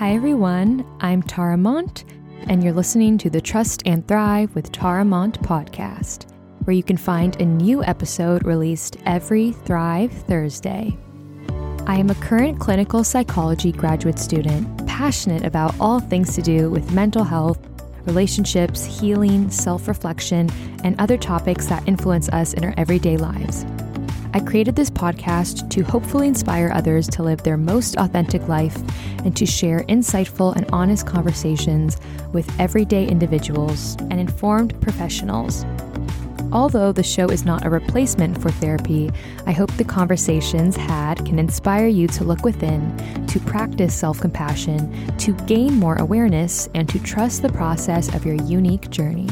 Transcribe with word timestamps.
Hi, 0.00 0.14
everyone. 0.14 0.86
I'm 1.00 1.22
Tara 1.22 1.58
Mont, 1.58 2.06
and 2.48 2.64
you're 2.64 2.72
listening 2.72 3.18
to 3.18 3.28
the 3.28 3.42
Trust 3.42 3.82
and 3.84 4.08
Thrive 4.08 4.54
with 4.54 4.72
Tara 4.72 5.04
Mont 5.04 5.42
podcast, 5.42 6.24
where 6.64 6.74
you 6.74 6.82
can 6.82 6.96
find 6.96 7.38
a 7.38 7.44
new 7.44 7.84
episode 7.84 8.46
released 8.46 8.96
every 9.04 9.52
Thrive 9.52 10.10
Thursday. 10.10 10.96
I 11.86 11.98
am 11.98 12.08
a 12.08 12.14
current 12.14 12.58
clinical 12.58 13.04
psychology 13.04 13.72
graduate 13.72 14.18
student, 14.18 14.86
passionate 14.86 15.44
about 15.44 15.78
all 15.78 16.00
things 16.00 16.34
to 16.34 16.40
do 16.40 16.70
with 16.70 16.94
mental 16.94 17.22
health, 17.22 17.60
relationships, 18.06 18.82
healing, 18.82 19.50
self 19.50 19.86
reflection, 19.86 20.48
and 20.82 20.98
other 20.98 21.18
topics 21.18 21.66
that 21.66 21.86
influence 21.86 22.30
us 22.30 22.54
in 22.54 22.64
our 22.64 22.72
everyday 22.78 23.18
lives. 23.18 23.66
I 24.32 24.38
created 24.38 24.76
this 24.76 24.90
podcast 24.90 25.68
to 25.70 25.82
hopefully 25.82 26.28
inspire 26.28 26.70
others 26.72 27.08
to 27.08 27.22
live 27.24 27.42
their 27.42 27.56
most 27.56 27.96
authentic 27.96 28.46
life 28.46 28.76
and 29.24 29.36
to 29.36 29.44
share 29.44 29.80
insightful 29.88 30.54
and 30.54 30.70
honest 30.72 31.04
conversations 31.04 31.98
with 32.32 32.48
everyday 32.60 33.08
individuals 33.08 33.96
and 34.02 34.20
informed 34.20 34.80
professionals. 34.80 35.64
Although 36.52 36.92
the 36.92 37.02
show 37.02 37.26
is 37.26 37.44
not 37.44 37.64
a 37.64 37.70
replacement 37.70 38.40
for 38.40 38.50
therapy, 38.50 39.10
I 39.46 39.52
hope 39.52 39.72
the 39.72 39.84
conversations 39.84 40.76
had 40.76 41.24
can 41.26 41.38
inspire 41.38 41.88
you 41.88 42.06
to 42.08 42.24
look 42.24 42.44
within, 42.44 42.96
to 43.26 43.40
practice 43.40 43.94
self 43.94 44.20
compassion, 44.20 45.16
to 45.18 45.32
gain 45.46 45.74
more 45.74 45.96
awareness, 45.96 46.68
and 46.74 46.88
to 46.88 47.00
trust 47.00 47.42
the 47.42 47.52
process 47.52 48.12
of 48.14 48.24
your 48.24 48.36
unique 48.36 48.90
journey. 48.90 49.28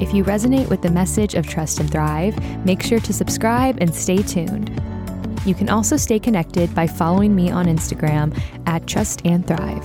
If 0.00 0.14
you 0.14 0.24
resonate 0.24 0.70
with 0.70 0.80
the 0.80 0.90
message 0.90 1.34
of 1.34 1.46
Trust 1.46 1.78
and 1.78 1.90
Thrive, 1.90 2.34
make 2.64 2.82
sure 2.82 3.00
to 3.00 3.12
subscribe 3.12 3.76
and 3.82 3.94
stay 3.94 4.22
tuned. 4.22 4.70
You 5.44 5.54
can 5.54 5.68
also 5.68 5.98
stay 5.98 6.18
connected 6.18 6.74
by 6.74 6.86
following 6.86 7.36
me 7.36 7.50
on 7.50 7.66
Instagram 7.66 8.34
at 8.66 8.86
Trust 8.86 9.20
and 9.26 9.46
Thrive. 9.46 9.84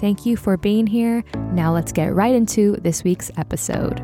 Thank 0.00 0.24
you 0.24 0.38
for 0.38 0.56
being 0.56 0.86
here. 0.86 1.22
Now 1.52 1.70
let's 1.74 1.92
get 1.92 2.14
right 2.14 2.34
into 2.34 2.76
this 2.76 3.04
week's 3.04 3.30
episode. 3.36 4.02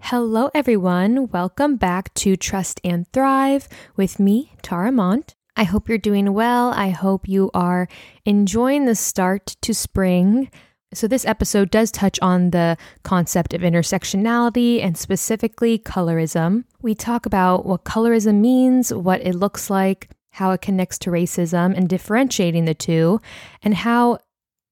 Hello, 0.00 0.50
everyone. 0.54 1.28
Welcome 1.28 1.76
back 1.76 2.14
to 2.14 2.36
Trust 2.36 2.80
and 2.82 3.06
Thrive 3.12 3.68
with 3.94 4.18
me, 4.18 4.52
Tara 4.62 4.90
Mont. 4.90 5.34
I 5.54 5.64
hope 5.64 5.88
you're 5.88 5.98
doing 5.98 6.32
well. 6.32 6.70
I 6.70 6.90
hope 6.90 7.28
you 7.28 7.50
are 7.52 7.88
enjoying 8.24 8.86
the 8.86 8.94
start 8.94 9.56
to 9.60 9.74
spring. 9.74 10.50
So, 10.94 11.08
this 11.08 11.26
episode 11.26 11.70
does 11.70 11.90
touch 11.90 12.18
on 12.22 12.50
the 12.50 12.76
concept 13.02 13.52
of 13.52 13.62
intersectionality 13.62 14.82
and 14.82 14.96
specifically 14.96 15.80
colorism. 15.80 16.64
We 16.80 16.94
talk 16.94 17.26
about 17.26 17.66
what 17.66 17.84
colorism 17.84 18.40
means, 18.40 18.94
what 18.94 19.20
it 19.20 19.34
looks 19.34 19.68
like, 19.68 20.10
how 20.30 20.52
it 20.52 20.60
connects 20.60 20.98
to 21.00 21.10
racism, 21.10 21.76
and 21.76 21.88
differentiating 21.88 22.66
the 22.66 22.74
two, 22.74 23.20
and 23.62 23.74
how 23.74 24.18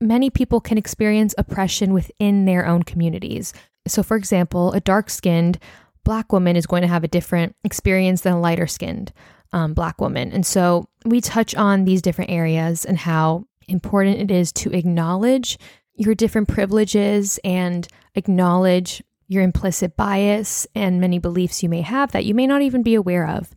many 0.01 0.31
people 0.31 0.61
can 0.61 0.79
experience 0.79 1.35
oppression 1.37 1.93
within 1.93 2.45
their 2.45 2.65
own 2.65 2.85
communities. 2.85 3.53
So, 3.89 4.05
for 4.05 4.17
example, 4.17 4.73
a 4.73 4.81
dark 4.81 5.11
skinned 5.11 5.59
black 6.05 6.33
woman 6.33 6.55
is 6.55 6.67
going 6.67 6.83
to 6.83 6.89
have 6.89 7.03
a 7.03 7.09
different 7.09 7.57
experience 7.65 8.21
than 8.21 8.35
a 8.35 8.41
lighter 8.41 8.69
skinned 8.69 9.13
um, 9.53 9.75
black 9.75 10.01
woman. 10.01 10.31
And 10.31 10.47
so, 10.47 10.87
we 11.05 11.21
touch 11.21 11.57
on 11.57 11.87
these 11.87 12.03
different 12.03 12.31
areas 12.31 12.85
and 12.85 12.99
how 12.99 13.47
important 13.67 14.21
it 14.21 14.31
is 14.31 14.53
to 14.53 14.73
acknowledge 14.73 15.59
your 15.95 16.15
different 16.15 16.49
privileges 16.49 17.39
and 17.45 17.87
acknowledge 18.15 19.03
your 19.29 19.43
implicit 19.43 19.97
bias 19.97 20.67
and 20.75 21.01
many 21.01 21.19
beliefs 21.19 21.63
you 21.63 21.69
may 21.69 21.81
have 21.81 22.13
that 22.13 22.25
you 22.25 22.35
may 22.35 22.47
not 22.47 22.63
even 22.63 22.83
be 22.83 22.95
aware 22.95 23.27
of. 23.27 23.53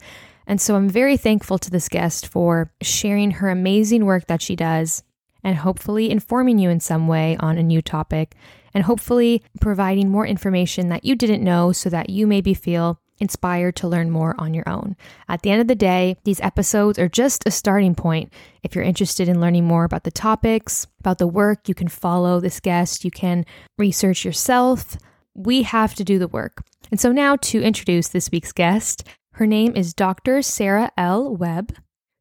And 0.45 0.61
so 0.61 0.75
I'm 0.75 0.89
very 0.89 1.17
thankful 1.17 1.57
to 1.57 1.69
this 1.69 1.89
guest 1.89 2.27
for 2.27 2.71
sharing 2.81 3.31
her 3.31 3.49
amazing 3.49 4.05
work 4.05 4.27
that 4.27 4.41
she 4.41 4.55
does 4.55 5.03
and 5.43 5.57
hopefully 5.57 6.09
informing 6.09 6.57
you 6.57 6.69
in 6.69 6.79
some 6.79 7.07
way 7.07 7.35
on 7.39 7.57
a 7.57 7.63
new 7.63 7.81
topic 7.81 8.35
and 8.73 8.83
hopefully 8.83 9.43
providing 9.59 10.09
more 10.09 10.25
information 10.25 10.89
that 10.89 11.03
you 11.03 11.15
didn't 11.15 11.43
know 11.43 11.71
so 11.71 11.89
that 11.89 12.09
you 12.09 12.27
maybe 12.27 12.53
feel 12.53 12.99
inspired 13.19 13.75
to 13.77 13.87
learn 13.87 14.11
more 14.11 14.35
on 14.37 14.53
your 14.53 14.67
own. 14.67 14.95
At 15.27 15.41
the 15.41 15.51
end 15.51 15.61
of 15.61 15.67
the 15.67 15.75
day, 15.75 16.17
these 16.23 16.41
episodes 16.41 16.99
are 16.99 17.09
just 17.09 17.43
a 17.45 17.51
starting 17.51 17.95
point. 17.95 18.31
If 18.63 18.75
you're 18.75 18.83
interested 18.83 19.27
in 19.27 19.41
learning 19.41 19.65
more 19.65 19.83
about 19.83 20.03
the 20.03 20.11
topics, 20.11 20.87
about 20.99 21.17
the 21.17 21.27
work, 21.27 21.67
you 21.67 21.75
can 21.75 21.87
follow 21.87 22.39
this 22.39 22.59
guest, 22.59 23.05
you 23.05 23.11
can 23.11 23.45
research 23.77 24.25
yourself. 24.25 24.97
We 25.33 25.63
have 25.63 25.95
to 25.95 26.03
do 26.03 26.19
the 26.19 26.27
work. 26.27 26.63
And 26.91 26.99
so 26.99 27.11
now 27.11 27.35
to 27.35 27.61
introduce 27.61 28.07
this 28.07 28.31
week's 28.31 28.51
guest, 28.51 29.03
her 29.33 29.45
name 29.45 29.75
is 29.75 29.93
Dr. 29.93 30.41
Sarah 30.41 30.91
L. 30.97 31.35
Webb. 31.35 31.75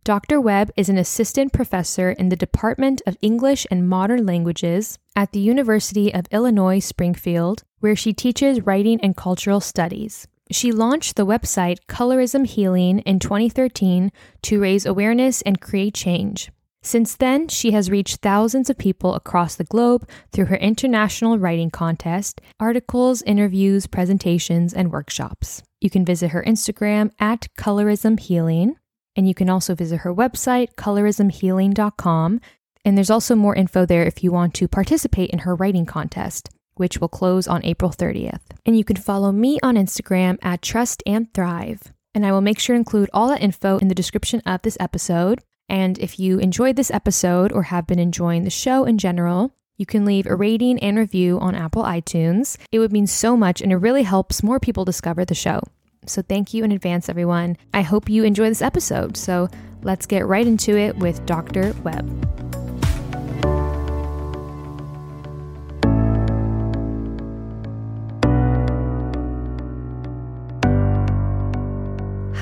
Dr. 0.05 0.41
Webb 0.41 0.71
is 0.77 0.89
an 0.89 0.99
assistant 0.99 1.53
professor 1.53 2.13
in 2.13 2.29
the 2.29 2.37
Department 2.37 3.03
of 3.07 3.17
English 3.23 3.67
and 3.73 3.89
Modern 3.89 4.25
Languages 4.25 4.99
at 5.17 5.33
the 5.33 5.41
University 5.41 6.15
of 6.15 6.29
Illinois 6.31 6.79
Springfield, 6.79 7.65
where 7.81 7.97
she 7.97 8.13
teaches 8.13 8.67
writing 8.67 9.01
and 9.01 9.17
cultural 9.17 9.61
studies. 9.61 10.29
She 10.51 10.71
launched 10.71 11.17
the 11.17 11.27
website 11.27 11.79
Colorism 11.89 12.47
Healing 12.47 13.01
in 13.01 13.19
2013 13.19 14.13
to 14.43 14.61
raise 14.61 14.87
awareness 14.87 15.43
and 15.43 15.61
create 15.61 15.95
change. 15.95 16.53
Since 16.83 17.17
then, 17.17 17.49
she 17.49 17.73
has 17.73 17.91
reached 17.91 18.19
thousands 18.19 18.71
of 18.71 18.79
people 18.79 19.17
across 19.17 19.57
the 19.57 19.65
globe 19.65 20.09
through 20.33 20.45
her 20.45 20.57
international 20.57 21.37
writing 21.37 21.69
contest, 21.69 22.41
articles, 22.61 23.23
interviews, 23.23 23.89
presentations, 23.89 24.73
and 24.73 24.93
workshops. 24.93 25.65
You 25.81 25.91
can 25.91 26.05
visit 26.05 26.31
her 26.31 26.45
Instagram 26.47 27.11
at 27.19 27.49
Colorism 27.59 28.21
Healing, 28.21 28.77
and 29.17 29.27
you 29.27 29.35
can 29.35 29.51
also 29.51 29.75
visit 29.75 29.99
her 29.99 30.15
website, 30.15 30.75
colorismhealing.com. 30.77 32.41
And 32.85 32.97
there's 32.97 33.11
also 33.11 33.35
more 33.35 33.57
info 33.57 33.85
there 33.85 34.05
if 34.05 34.23
you 34.23 34.31
want 34.31 34.55
to 34.55 34.69
participate 34.69 35.31
in 35.31 35.41
her 35.41 35.57
writing 35.57 35.87
contest 35.87 36.51
which 36.77 36.99
will 37.01 37.09
close 37.09 37.49
on 37.49 37.65
April 37.65 37.91
30th. 37.91 38.41
And 38.65 38.79
you 38.79 38.85
can 38.85 38.97
follow 38.97 39.33
me 39.33 39.59
on 39.63 39.77
Instagram 39.77 40.39
at 40.43 40.63
Trust 40.63 41.03
and 41.07 41.33
Thrive. 41.35 41.93
And 42.15 42.25
I 42.25 42.33
will 42.33 42.41
make 42.41 42.59
sure 42.59 42.75
to 42.75 42.79
include 42.79 43.11
all 43.13 43.29
that 43.29 43.43
info 43.43 43.79
in 43.79 43.89
the 43.89 43.95
description 43.95 44.41
of 44.47 44.63
this 44.63 44.77
episode. 44.81 45.43
And 45.69 45.99
if 45.99 46.19
you 46.19 46.39
enjoyed 46.39 46.77
this 46.77 46.91
episode 46.91 47.53
or 47.53 47.65
have 47.65 47.87
been 47.87 47.99
enjoying 47.99 48.45
the 48.45 48.51
show 48.51 48.85
in 48.85 48.99
general, 48.99 49.53
you 49.77 49.85
can 49.85 50.05
leave 50.05 50.27
a 50.27 50.35
rating 50.35 50.79
and 50.81 50.97
review 50.97 51.39
on 51.41 51.55
Apple 51.55 51.83
iTunes. 51.83 52.57
It 52.73 52.79
would 52.79 52.93
mean 52.93 53.07
so 53.07 53.37
much 53.37 53.61
and 53.61 53.73
it 53.73 53.77
really 53.77 54.05
helps 54.05 54.43
more 54.43 54.59
people 54.59 54.85
discover 54.85 55.25
the 55.25 55.35
show. 55.35 55.61
So 56.07 56.23
thank 56.23 56.55
you 56.55 56.65
in 56.65 56.73
advance, 56.73 57.09
everyone. 57.09 57.57
I 57.75 57.83
hope 57.83 58.09
you 58.09 58.25
enjoy 58.25 58.49
this 58.49 58.63
episode. 58.63 59.17
So 59.17 59.49
let's 59.83 60.07
get 60.07 60.27
right 60.27 60.47
into 60.47 60.77
it 60.77 60.97
with 60.97 61.27
Dr. 61.27 61.75
Webb. 61.83 62.66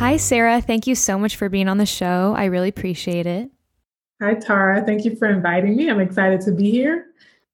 Hi, 0.04 0.18
Sarah. 0.18 0.60
Thank 0.60 0.86
you 0.86 0.94
so 0.94 1.18
much 1.18 1.36
for 1.36 1.48
being 1.48 1.66
on 1.66 1.78
the 1.78 1.86
show. 1.86 2.34
I 2.36 2.44
really 2.44 2.68
appreciate 2.68 3.24
it. 3.24 3.50
Hi, 4.20 4.34
Tara. 4.34 4.84
Thank 4.84 5.06
you 5.06 5.16
for 5.16 5.26
inviting 5.26 5.76
me. 5.76 5.88
I'm 5.88 5.98
excited 5.98 6.42
to 6.42 6.52
be 6.52 6.70
here. 6.70 7.06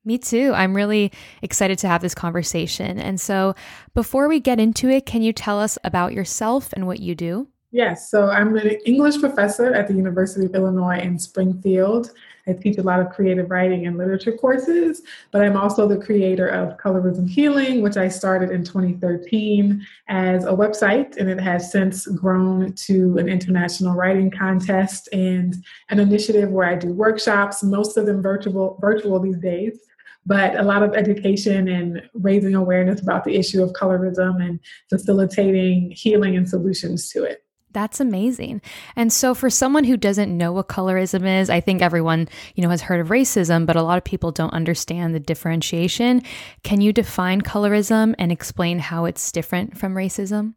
Me 0.05 0.19
too. 0.19 0.53
I'm 0.53 0.75
really 0.75 1.13
excited 1.43 1.79
to 1.79 1.87
have 1.87 2.03
this 2.03 2.13
conversation. 2.13 2.99
And 2.99 3.21
so, 3.21 3.55
before 3.95 4.27
we 4.27 4.41
get 4.41 4.59
into 4.59 4.89
it, 4.89 5.07
can 5.07 5.23
you 5.23 5.33
tell 5.33 5.61
us 5.61 5.79
about 5.85 6.13
yourself 6.13 6.73
and 6.73 6.89
what 6.89 6.99
you 6.99 7.15
do? 7.15 7.47
Yes. 7.73 8.11
So, 8.11 8.29
I'm 8.29 8.57
an 8.57 8.69
English 8.85 9.21
professor 9.21 9.73
at 9.73 9.87
the 9.87 9.95
University 9.95 10.47
of 10.47 10.55
Illinois 10.57 10.99
in 10.99 11.19
Springfield. 11.19 12.11
I 12.49 12.55
teach 12.55 12.79
a 12.79 12.83
lot 12.83 12.99
of 12.99 13.11
creative 13.11 13.49
writing 13.49 13.87
and 13.87 13.97
literature 13.97 14.33
courses, 14.33 15.03
but 15.31 15.43
I'm 15.43 15.57
also 15.57 15.87
the 15.87 15.97
creator 15.97 16.49
of 16.49 16.77
Colorism 16.79 17.29
Healing, 17.29 17.81
which 17.81 17.97
I 17.97 18.09
started 18.09 18.51
in 18.51 18.65
2013 18.65 19.87
as 20.09 20.45
a 20.47 20.49
website, 20.49 21.17
and 21.17 21.31
it 21.31 21.39
has 21.39 21.71
since 21.71 22.09
grown 22.09 22.73
to 22.73 23.19
an 23.19 23.29
international 23.29 23.95
writing 23.95 24.33
contest 24.33 25.09
and 25.13 25.55
an 25.91 26.01
initiative 26.01 26.51
where 26.51 26.67
I 26.67 26.75
do 26.75 26.93
workshops, 26.93 27.63
most 27.63 27.97
of 27.97 28.07
them 28.07 28.21
virtual 28.21 28.79
virtual 28.81 29.21
these 29.21 29.39
days 29.39 29.79
but 30.27 30.55
a 30.57 30.63
lot 30.63 30.83
of 30.83 30.95
education 30.95 31.67
and 31.67 32.03
raising 32.13 32.55
awareness 32.55 33.01
about 33.01 33.25
the 33.25 33.35
issue 33.37 33.63
of 33.63 33.73
colorism 33.73 34.47
and 34.47 34.61
facilitating 34.91 35.91
healing 35.93 36.37
and 36.37 36.47
solutions 36.47 37.09
to 37.09 37.25
it. 37.25 37.43
That's 37.73 38.01
amazing. 38.01 38.63
And 38.97 39.13
so 39.13 39.35
for 39.35 39.49
someone 39.49 39.85
who 39.85 39.97
doesn't 39.97 40.37
know 40.37 40.53
what 40.53 40.69
colorism 40.69 41.41
is, 41.41 41.49
I 41.49 41.61
think 41.61 41.83
everyone, 41.83 42.29
you 42.57 42.63
know, 42.63 42.71
has 42.71 42.83
heard 42.83 43.01
of 43.01 43.09
racism, 43.09 43.65
but 43.65 43.77
a 43.77 43.83
lot 43.83 43.99
of 43.99 44.05
people 44.05 44.33
don't 44.33 44.53
understand 44.53 45.15
the 45.15 45.21
differentiation. 45.21 46.23
Can 46.65 46.81
you 46.81 46.93
define 46.93 47.43
colorism 47.43 48.15
and 48.19 48.33
explain 48.33 48.81
how 48.81 49.05
it's 49.05 49.31
different 49.31 49.79
from 49.79 49.95
racism? 49.95 50.55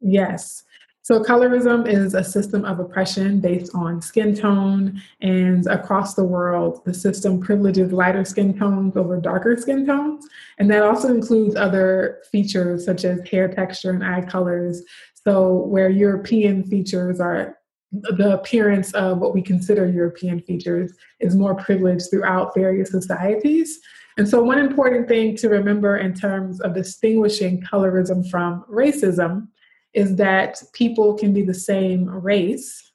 Yes. 0.00 0.64
So, 1.04 1.20
colorism 1.20 1.88
is 1.88 2.14
a 2.14 2.22
system 2.22 2.64
of 2.64 2.78
oppression 2.78 3.40
based 3.40 3.74
on 3.74 4.00
skin 4.00 4.36
tone, 4.36 5.02
and 5.20 5.66
across 5.66 6.14
the 6.14 6.22
world, 6.22 6.84
the 6.84 6.94
system 6.94 7.40
privileges 7.40 7.90
lighter 7.92 8.24
skin 8.24 8.56
tones 8.56 8.96
over 8.96 9.20
darker 9.20 9.56
skin 9.56 9.84
tones. 9.84 10.24
And 10.58 10.70
that 10.70 10.84
also 10.84 11.08
includes 11.08 11.56
other 11.56 12.22
features 12.30 12.84
such 12.84 13.04
as 13.04 13.26
hair 13.26 13.48
texture 13.48 13.90
and 13.90 14.04
eye 14.04 14.20
colors, 14.20 14.82
so, 15.24 15.52
where 15.66 15.88
European 15.88 16.64
features 16.64 17.20
are 17.20 17.58
the 17.92 18.32
appearance 18.32 18.92
of 18.94 19.18
what 19.18 19.34
we 19.34 19.42
consider 19.42 19.86
European 19.86 20.40
features 20.40 20.92
is 21.20 21.36
more 21.36 21.54
privileged 21.54 22.06
throughout 22.10 22.54
various 22.54 22.90
societies. 22.90 23.78
And 24.16 24.28
so, 24.28 24.42
one 24.42 24.58
important 24.58 25.08
thing 25.08 25.36
to 25.36 25.48
remember 25.48 25.98
in 25.98 26.14
terms 26.14 26.60
of 26.60 26.74
distinguishing 26.74 27.62
colorism 27.62 28.28
from 28.30 28.64
racism 28.70 29.48
is 29.94 30.16
that 30.16 30.62
people 30.72 31.14
can 31.14 31.32
be 31.32 31.42
the 31.42 31.54
same 31.54 32.08
race, 32.08 32.92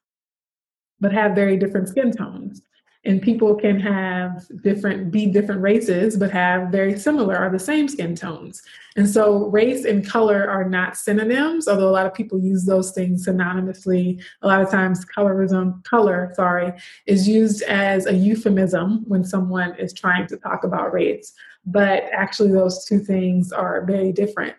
but 1.00 1.14
have 1.14 1.36
very 1.36 1.58
different 1.58 1.88
skin 1.88 2.12
tones 2.12 2.62
and 3.08 3.22
people 3.22 3.56
can 3.56 3.80
have 3.80 4.46
different 4.62 5.12
be 5.12 5.26
different 5.26 5.62
races 5.62 6.18
but 6.18 6.30
have 6.30 6.70
very 6.70 7.00
similar 7.00 7.42
or 7.42 7.50
the 7.50 7.58
same 7.58 7.88
skin 7.88 8.16
tones. 8.16 8.62
And 8.98 9.10
so 9.10 9.46
race 9.46 9.86
and 9.86 10.06
color 10.06 10.48
are 10.50 10.68
not 10.68 10.98
synonyms 10.98 11.68
although 11.68 11.90
a 11.90 11.98
lot 11.98 12.06
of 12.06 12.14
people 12.14 12.38
use 12.38 12.66
those 12.66 12.92
things 12.92 13.26
synonymously. 13.26 14.22
A 14.42 14.48
lot 14.48 14.62
of 14.62 14.70
times 14.70 15.06
colorism 15.06 15.84
color 15.86 16.34
sorry 16.36 16.74
is 17.06 17.28
used 17.28 17.64
as 17.64 18.06
a 18.06 18.14
euphemism 18.14 19.06
when 19.08 19.24
someone 19.24 19.74
is 19.80 19.94
trying 19.94 20.28
to 20.28 20.38
talk 20.38 20.66
about 20.66 20.94
race. 20.94 21.34
But 21.66 22.04
actually 22.12 22.52
those 22.52 22.86
two 22.86 23.00
things 23.00 23.54
are 23.54 23.86
very 23.86 24.12
different. 24.12 24.56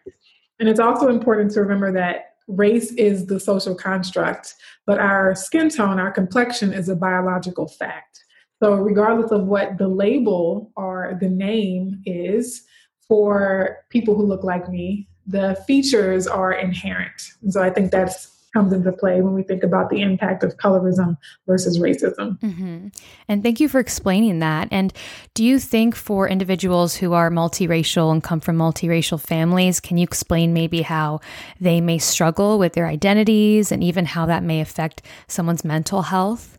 And 0.59 0.69
it's 0.69 0.81
also 0.81 1.09
important 1.09 1.53
to 1.53 1.61
remember 1.61 1.93
that 1.93 2.35
race 2.49 2.93
is 2.93 3.27
the 3.27 3.39
social 3.39 3.75
construct 3.75 4.55
but 4.87 4.99
our 4.99 5.35
skin 5.35 5.69
tone 5.69 6.00
our 6.00 6.11
complexion 6.11 6.73
is 6.73 6.89
a 6.89 6.97
biological 6.97 7.69
fact 7.69 8.25
so, 8.63 8.75
regardless 8.75 9.31
of 9.31 9.47
what 9.47 9.79
the 9.79 9.89
label 9.89 10.73
or 10.77 11.17
the 11.21 11.29
name 11.29 12.03
is 12.05 12.63
for 13.07 13.79
people 13.89 14.15
who 14.15 14.25
look 14.25 14.45
like 14.45 14.69
me, 14.69 15.09
the 15.27 15.63
features 15.67 16.27
are 16.27 16.53
inherent. 16.53 17.31
And 17.43 17.53
so, 17.53 17.63
I 17.63 17.71
think 17.71 17.91
that's 17.91 18.39
comes 18.53 18.73
into 18.73 18.93
play 18.93 19.21
when 19.21 19.35
we 19.35 19.43
think 19.43 19.63
about 19.63 19.91
the 19.91 20.01
impact 20.01 20.43
of 20.43 20.57
colorism 20.57 21.17
versus 21.47 21.79
racism. 21.79 22.39
Mm-hmm. 22.41 22.89
And 23.29 23.43
thank 23.43 23.61
you 23.61 23.69
for 23.69 23.79
explaining 23.79 24.39
that. 24.39 24.69
And 24.71 24.93
do 25.35 25.45
you 25.45 25.59
think 25.59 25.95
for 25.95 26.29
individuals 26.29 26.97
who 26.97 27.13
are 27.13 27.31
multiracial 27.31 28.11
and 28.11 28.23
come 28.23 28.41
from 28.41 28.57
multiracial 28.57 29.21
families, 29.21 29.81
can 29.81 29.99
you 29.99 30.05
explain 30.05 30.53
maybe 30.53 30.83
how 30.83 31.21
they 31.61 31.81
may 31.81 31.99
struggle 31.99 32.59
with 32.59 32.73
their 32.73 32.87
identities 32.87 33.71
and 33.71 33.85
even 33.85 34.07
how 34.07 34.27
that 34.27 34.43
may 34.43 34.61
affect 34.61 35.03
someone's 35.27 35.65
mental 35.65 36.03
health? 36.03 36.58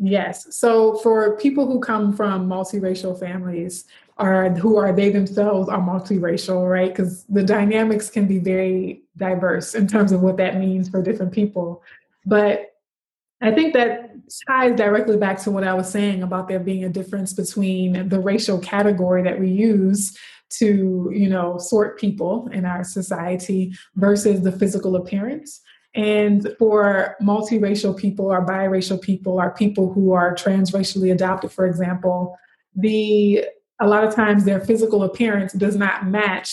Yes. 0.00 0.54
So 0.56 0.96
for 0.96 1.36
people 1.36 1.66
who 1.66 1.80
come 1.80 2.12
from 2.12 2.48
multiracial 2.48 3.18
families, 3.18 3.84
or 4.18 4.50
who 4.50 4.76
are 4.76 4.92
they 4.92 5.10
themselves 5.10 5.68
are 5.68 5.80
multiracial, 5.80 6.70
right? 6.70 6.90
Because 6.90 7.24
the 7.24 7.42
dynamics 7.42 8.10
can 8.10 8.26
be 8.26 8.38
very 8.38 9.02
diverse 9.16 9.74
in 9.74 9.86
terms 9.86 10.12
of 10.12 10.22
what 10.22 10.36
that 10.36 10.58
means 10.58 10.88
for 10.88 11.02
different 11.02 11.32
people. 11.32 11.82
But 12.26 12.74
I 13.40 13.50
think 13.50 13.74
that 13.74 14.10
ties 14.46 14.76
directly 14.76 15.16
back 15.16 15.40
to 15.42 15.50
what 15.50 15.64
I 15.64 15.74
was 15.74 15.90
saying 15.90 16.22
about 16.22 16.46
there 16.46 16.60
being 16.60 16.84
a 16.84 16.88
difference 16.88 17.32
between 17.32 18.08
the 18.08 18.20
racial 18.20 18.58
category 18.58 19.22
that 19.24 19.40
we 19.40 19.50
use 19.50 20.16
to, 20.50 21.10
you 21.12 21.28
know, 21.28 21.58
sort 21.58 21.98
people 21.98 22.48
in 22.52 22.64
our 22.64 22.84
society 22.84 23.72
versus 23.96 24.42
the 24.42 24.52
physical 24.52 24.96
appearance. 24.96 25.60
And 25.94 26.54
for 26.58 27.16
multiracial 27.22 27.96
people 27.96 28.26
or 28.26 28.44
biracial 28.44 29.00
people 29.00 29.34
or 29.40 29.50
people 29.50 29.92
who 29.92 30.12
are 30.12 30.34
transracially 30.34 31.12
adopted, 31.12 31.52
for 31.52 31.66
example, 31.66 32.36
the 32.74 33.44
a 33.80 33.86
lot 33.86 34.04
of 34.04 34.14
times 34.14 34.44
their 34.44 34.60
physical 34.60 35.02
appearance 35.02 35.52
does 35.52 35.76
not 35.76 36.06
match 36.06 36.50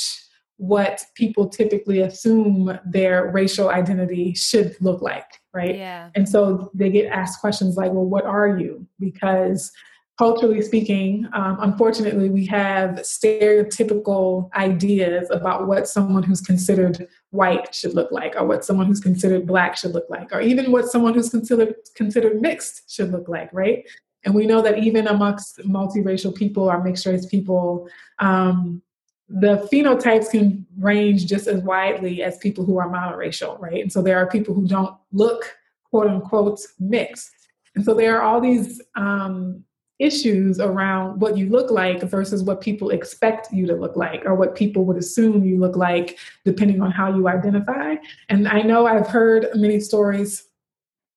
what 0.58 1.06
people 1.16 1.48
typically 1.48 2.02
assume 2.02 2.78
their 2.86 3.32
racial 3.32 3.70
identity 3.70 4.34
should 4.34 4.76
look 4.82 5.02
like, 5.02 5.26
right? 5.54 5.78
Yeah. 5.78 6.10
And 6.16 6.28
so 6.28 6.70
they 6.74 6.90
get 6.90 7.06
asked 7.06 7.40
questions 7.40 7.78
like, 7.78 7.94
well, 7.94 8.06
what 8.06 8.26
are 8.26 8.58
you? 8.58 8.86
Because 9.00 9.72
culturally 10.18 10.62
speaking, 10.62 11.30
um, 11.32 11.58
unfortunately, 11.62 12.30
we 12.30 12.46
have 12.48 12.96
stereotypical 12.96 14.52
ideas 14.54 15.30
about 15.32 15.66
what 15.66 15.88
someone 15.88 16.24
who's 16.24 16.42
considered 16.42 17.08
white 17.32 17.74
should 17.74 17.94
look 17.94 18.12
like, 18.12 18.36
or 18.36 18.46
what 18.46 18.66
someone 18.66 18.88
who's 18.88 19.00
considered 19.00 19.46
black 19.46 19.78
should 19.78 19.94
look 19.94 20.10
like, 20.10 20.32
or 20.32 20.42
even 20.42 20.72
what 20.72 20.90
someone 20.90 21.14
who's 21.14 21.30
considered 21.30 21.76
considered 21.96 22.42
mixed 22.42 22.92
should 22.92 23.12
look 23.12 23.28
like, 23.28 23.50
right? 23.54 23.86
And 24.26 24.36
we 24.36 24.46
know 24.46 24.62
that 24.62 24.80
even 24.80 25.08
amongst 25.08 25.60
multiracial 25.60 26.36
people 26.36 26.70
or 26.70 26.84
mixed 26.84 27.06
race 27.06 27.26
people, 27.26 27.88
um, 28.20 28.82
the 29.30 29.68
phenotypes 29.72 30.32
can 30.32 30.66
range 30.78 31.28
just 31.28 31.48
as 31.48 31.62
widely 31.62 32.24
as 32.24 32.38
people 32.38 32.66
who 32.66 32.78
are 32.80 32.90
monoracial, 32.90 33.60
right? 33.60 33.82
And 33.82 33.92
so 33.92 34.02
there 34.02 34.18
are 34.18 34.28
people 34.28 34.54
who 34.54 34.68
don't 34.68 34.96
look 35.12 35.56
quote 35.90 36.08
unquote 36.08 36.60
mixed. 36.80 37.32
And 37.76 37.86
so 37.86 37.94
there 37.94 38.20
are 38.20 38.24
all 38.24 38.42
these 38.42 38.82
um, 38.96 39.64
issues 40.00 40.60
around 40.60 41.20
what 41.20 41.38
you 41.38 41.50
look 41.50 41.70
like 41.70 42.02
versus 42.04 42.42
what 42.42 42.62
people 42.62 42.90
expect 42.90 43.52
you 43.52 43.68
to 43.68 43.76
look 43.76 43.96
like 43.98 44.26
or 44.26 44.34
what 44.34 44.56
people 44.56 44.86
would 44.86 44.98
assume 44.98 45.44
you 45.44 45.60
look 45.60 45.76
like 45.76 46.18
depending 46.46 46.82
on 46.82 46.90
how 46.92 47.14
you 47.14 47.28
identify. 47.28 47.96
And 48.30 48.48
i 48.48 48.62
know 48.62 48.86
i've 48.86 49.08
heard 49.08 49.48
many 49.56 49.80
stories 49.80 50.46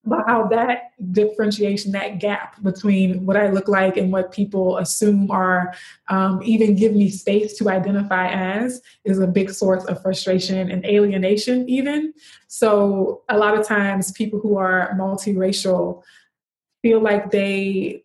about 0.05 0.27
how 0.27 0.47
that 0.47 0.91
differentiation 1.13 1.93
that 1.93 2.19
gap 2.19 2.61
between 2.61 3.25
what 3.25 3.37
i 3.37 3.49
look 3.49 3.69
like 3.69 3.95
and 3.95 4.11
what 4.11 4.33
people 4.33 4.77
assume 4.77 5.31
or 5.31 5.73
um, 6.09 6.41
even 6.43 6.75
give 6.75 6.93
me 6.93 7.09
space 7.09 7.57
to 7.57 7.69
identify 7.69 8.27
as 8.27 8.81
is 9.05 9.19
a 9.19 9.27
big 9.27 9.49
source 9.49 9.85
of 9.85 10.01
frustration 10.01 10.69
and 10.71 10.85
alienation 10.85 11.67
even. 11.69 12.13
So 12.47 13.23
a 13.29 13.37
lot 13.37 13.57
of 13.57 13.65
times 13.65 14.11
people 14.11 14.39
who 14.39 14.57
are 14.57 14.93
multiracial 14.97 16.03
feel 16.81 16.99
like 16.99 17.31
they 17.31 18.02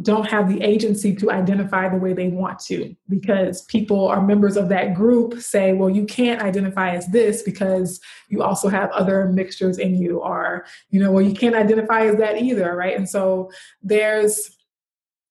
don't 0.00 0.24
have 0.24 0.48
the 0.48 0.62
agency 0.62 1.14
to 1.14 1.30
identify 1.30 1.86
the 1.86 1.98
way 1.98 2.14
they 2.14 2.28
want 2.28 2.58
to 2.58 2.96
because 3.10 3.62
people 3.66 4.08
are 4.08 4.22
members 4.22 4.56
of 4.56 4.70
that 4.70 4.94
group 4.94 5.38
say 5.38 5.74
well 5.74 5.90
you 5.90 6.06
can't 6.06 6.40
identify 6.40 6.94
as 6.94 7.06
this 7.08 7.42
because 7.42 8.00
you 8.28 8.42
also 8.42 8.70
have 8.70 8.90
other 8.92 9.26
mixtures 9.26 9.76
in 9.76 9.94
you 9.94 10.18
or 10.18 10.64
you 10.88 10.98
know 10.98 11.12
well 11.12 11.22
you 11.22 11.34
can't 11.34 11.54
identify 11.54 12.06
as 12.06 12.16
that 12.16 12.40
either 12.40 12.72
right? 12.74 12.96
And 12.96 13.08
so 13.08 13.50
there's 13.82 14.56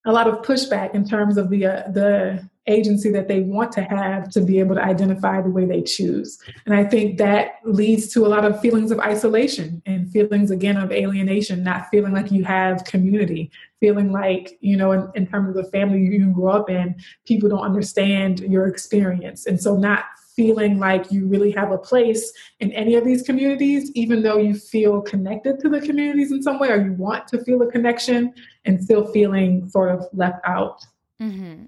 a 0.06 0.12
lot 0.12 0.28
of 0.28 0.42
pushback 0.42 0.96
in 0.96 1.08
terms 1.08 1.38
of 1.38 1.50
the 1.50 1.66
uh, 1.66 1.92
the 1.92 2.48
agency 2.68 3.10
that 3.12 3.28
they 3.28 3.42
want 3.42 3.72
to 3.72 3.82
have 3.82 4.30
to 4.30 4.42
be 4.42 4.60
able 4.60 4.76
to 4.76 4.84
identify 4.84 5.42
the 5.42 5.50
way 5.50 5.66
they 5.66 5.82
choose. 5.82 6.40
And 6.66 6.76
I 6.76 6.84
think 6.84 7.18
that 7.18 7.56
leads 7.64 8.08
to 8.14 8.26
a 8.26 8.30
lot 8.30 8.46
of 8.46 8.60
feelings 8.62 8.92
of 8.92 9.00
isolation 9.00 9.82
and 9.86 10.12
feelings 10.12 10.52
again 10.52 10.78
of 10.78 10.92
alienation, 10.92 11.64
not 11.64 11.90
feeling 11.90 12.14
like 12.14 12.32
you 12.32 12.44
have 12.44 12.84
community, 12.84 13.52
feeling 13.80 14.12
like, 14.12 14.58
you 14.62 14.78
know, 14.78 14.92
in, 14.92 15.10
in 15.16 15.28
terms 15.28 15.50
of 15.50 15.56
the 15.56 15.72
family 15.72 16.00
you 16.00 16.32
grew 16.34 16.50
up 16.50 16.70
in, 16.70 16.96
people 17.26 17.50
don't 17.50 17.62
understand 17.62 18.42
your 18.42 18.68
experience. 18.68 19.48
And 19.48 19.60
so 19.60 19.76
not 19.76 20.06
feeling 20.36 20.80
like 20.80 21.12
you 21.12 21.28
really 21.28 21.52
have 21.52 21.72
a 21.72 21.78
place 21.78 22.32
in 22.60 22.72
any 22.72 22.96
of 22.96 23.04
these 23.04 23.22
communities, 23.22 23.92
even 23.96 24.22
though 24.24 24.38
you 24.38 24.56
feel 24.56 25.02
connected 25.02 25.60
to 25.60 25.70
the 25.70 25.82
communities 25.82 26.32
in 26.32 26.42
some 26.42 26.60
way 26.60 26.70
or 26.70 26.82
you 26.82 26.94
want 26.94 27.28
to 27.28 27.44
feel 27.44 27.62
a 27.62 27.72
connection 27.72 28.34
and 28.66 28.82
still 28.82 29.12
feeling 29.12 29.68
sort 29.70 29.90
of 29.90 30.06
left 30.14 30.40
out. 30.46 30.86
Mm-hmm. 31.22 31.66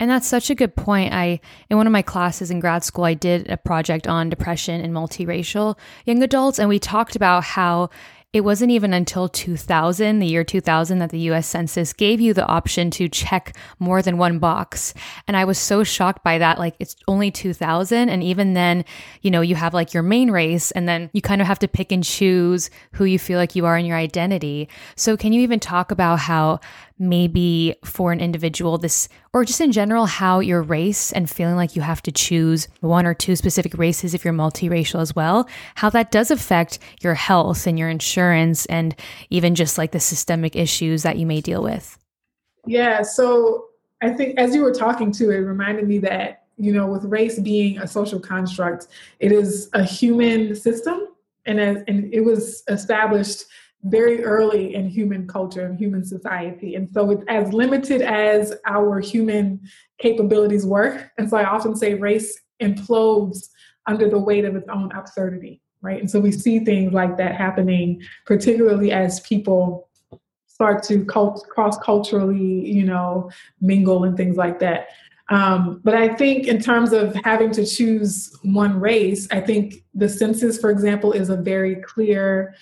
And 0.00 0.10
that's 0.10 0.26
such 0.26 0.50
a 0.50 0.54
good 0.54 0.74
point. 0.76 1.12
I 1.12 1.40
in 1.70 1.76
one 1.76 1.86
of 1.86 1.92
my 1.92 2.02
classes 2.02 2.50
in 2.50 2.60
grad 2.60 2.84
school, 2.84 3.04
I 3.04 3.14
did 3.14 3.48
a 3.50 3.56
project 3.56 4.06
on 4.06 4.30
depression 4.30 4.80
in 4.80 4.92
multiracial 4.92 5.76
young 6.04 6.22
adults, 6.22 6.58
and 6.58 6.68
we 6.68 6.78
talked 6.78 7.16
about 7.16 7.44
how 7.44 7.90
it 8.32 8.44
wasn't 8.44 8.70
even 8.70 8.94
until 8.94 9.28
2000, 9.28 10.18
the 10.18 10.26
year 10.26 10.42
2000, 10.42 10.98
that 11.00 11.10
the 11.10 11.18
US 11.30 11.46
Census 11.46 11.92
gave 11.92 12.18
you 12.18 12.32
the 12.32 12.46
option 12.46 12.90
to 12.92 13.06
check 13.06 13.54
more 13.78 14.00
than 14.00 14.16
one 14.16 14.38
box. 14.38 14.94
And 15.28 15.36
I 15.36 15.44
was 15.44 15.58
so 15.58 15.84
shocked 15.84 16.24
by 16.24 16.38
that. 16.38 16.58
Like, 16.58 16.74
it's 16.78 16.96
only 17.06 17.30
2000. 17.30 18.08
And 18.08 18.22
even 18.22 18.54
then, 18.54 18.86
you 19.20 19.30
know, 19.30 19.42
you 19.42 19.54
have 19.54 19.74
like 19.74 19.92
your 19.92 20.02
main 20.02 20.30
race, 20.30 20.70
and 20.70 20.88
then 20.88 21.10
you 21.12 21.20
kind 21.20 21.42
of 21.42 21.46
have 21.46 21.58
to 21.58 21.68
pick 21.68 21.92
and 21.92 22.02
choose 22.02 22.70
who 22.92 23.04
you 23.04 23.18
feel 23.18 23.38
like 23.38 23.54
you 23.54 23.66
are 23.66 23.76
in 23.76 23.84
your 23.84 23.98
identity. 23.98 24.66
So, 24.96 25.14
can 25.14 25.34
you 25.34 25.42
even 25.42 25.60
talk 25.60 25.90
about 25.90 26.20
how 26.20 26.60
maybe 27.02 27.74
for 27.84 28.12
an 28.12 28.20
individual 28.20 28.78
this 28.78 29.08
or 29.32 29.44
just 29.44 29.60
in 29.60 29.72
general 29.72 30.06
how 30.06 30.38
your 30.38 30.62
race 30.62 31.10
and 31.12 31.28
feeling 31.28 31.56
like 31.56 31.74
you 31.74 31.82
have 31.82 32.00
to 32.00 32.12
choose 32.12 32.68
one 32.80 33.04
or 33.04 33.12
two 33.12 33.34
specific 33.34 33.76
races 33.76 34.14
if 34.14 34.24
you're 34.24 34.32
multiracial 34.32 35.00
as 35.00 35.14
well 35.14 35.48
how 35.74 35.90
that 35.90 36.12
does 36.12 36.30
affect 36.30 36.78
your 37.00 37.14
health 37.14 37.66
and 37.66 37.76
your 37.76 37.88
insurance 37.88 38.66
and 38.66 38.94
even 39.30 39.56
just 39.56 39.78
like 39.78 39.90
the 39.90 39.98
systemic 39.98 40.54
issues 40.54 41.02
that 41.02 41.18
you 41.18 41.26
may 41.26 41.40
deal 41.40 41.62
with. 41.62 41.98
Yeah 42.66 43.02
so 43.02 43.66
i 44.00 44.10
think 44.10 44.38
as 44.38 44.54
you 44.54 44.62
were 44.62 44.72
talking 44.72 45.10
to 45.10 45.30
it 45.30 45.38
reminded 45.38 45.88
me 45.88 45.98
that 45.98 46.44
you 46.56 46.72
know 46.72 46.86
with 46.86 47.04
race 47.06 47.40
being 47.40 47.78
a 47.78 47.86
social 47.86 48.20
construct 48.20 48.86
it 49.18 49.32
is 49.32 49.68
a 49.72 49.82
human 49.82 50.54
system 50.54 51.08
and, 51.46 51.58
as, 51.58 51.82
and 51.88 52.14
it 52.14 52.20
was 52.20 52.62
established 52.68 53.46
very 53.84 54.22
early 54.24 54.74
in 54.74 54.88
human 54.88 55.26
culture 55.26 55.66
and 55.66 55.78
human 55.78 56.04
society. 56.04 56.76
And 56.76 56.88
so 56.90 57.10
it's 57.10 57.24
as 57.28 57.52
limited 57.52 58.00
as 58.00 58.54
our 58.66 59.00
human 59.00 59.60
capabilities 59.98 60.64
were. 60.64 61.10
And 61.18 61.28
so 61.28 61.36
I 61.36 61.44
often 61.44 61.74
say 61.74 61.94
race 61.94 62.40
implodes 62.62 63.48
under 63.86 64.08
the 64.08 64.18
weight 64.18 64.44
of 64.44 64.54
its 64.54 64.68
own 64.68 64.92
absurdity, 64.92 65.60
right? 65.80 66.00
And 66.00 66.08
so 66.08 66.20
we 66.20 66.30
see 66.30 66.60
things 66.60 66.92
like 66.92 67.16
that 67.16 67.34
happening, 67.34 68.02
particularly 68.24 68.92
as 68.92 69.20
people 69.20 69.88
start 70.46 70.84
to 70.84 71.04
cult- 71.06 71.44
cross 71.48 71.76
culturally, 71.78 72.70
you 72.70 72.84
know, 72.84 73.30
mingle 73.60 74.04
and 74.04 74.16
things 74.16 74.36
like 74.36 74.60
that. 74.60 74.88
Um, 75.28 75.80
but 75.82 75.94
I 75.94 76.14
think 76.14 76.46
in 76.46 76.60
terms 76.60 76.92
of 76.92 77.16
having 77.24 77.50
to 77.52 77.66
choose 77.66 78.36
one 78.42 78.78
race, 78.78 79.26
I 79.32 79.40
think 79.40 79.82
the 79.94 80.08
census, 80.08 80.60
for 80.60 80.70
example, 80.70 81.12
is 81.12 81.30
a 81.30 81.36
very 81.36 81.76
clear 81.76 82.54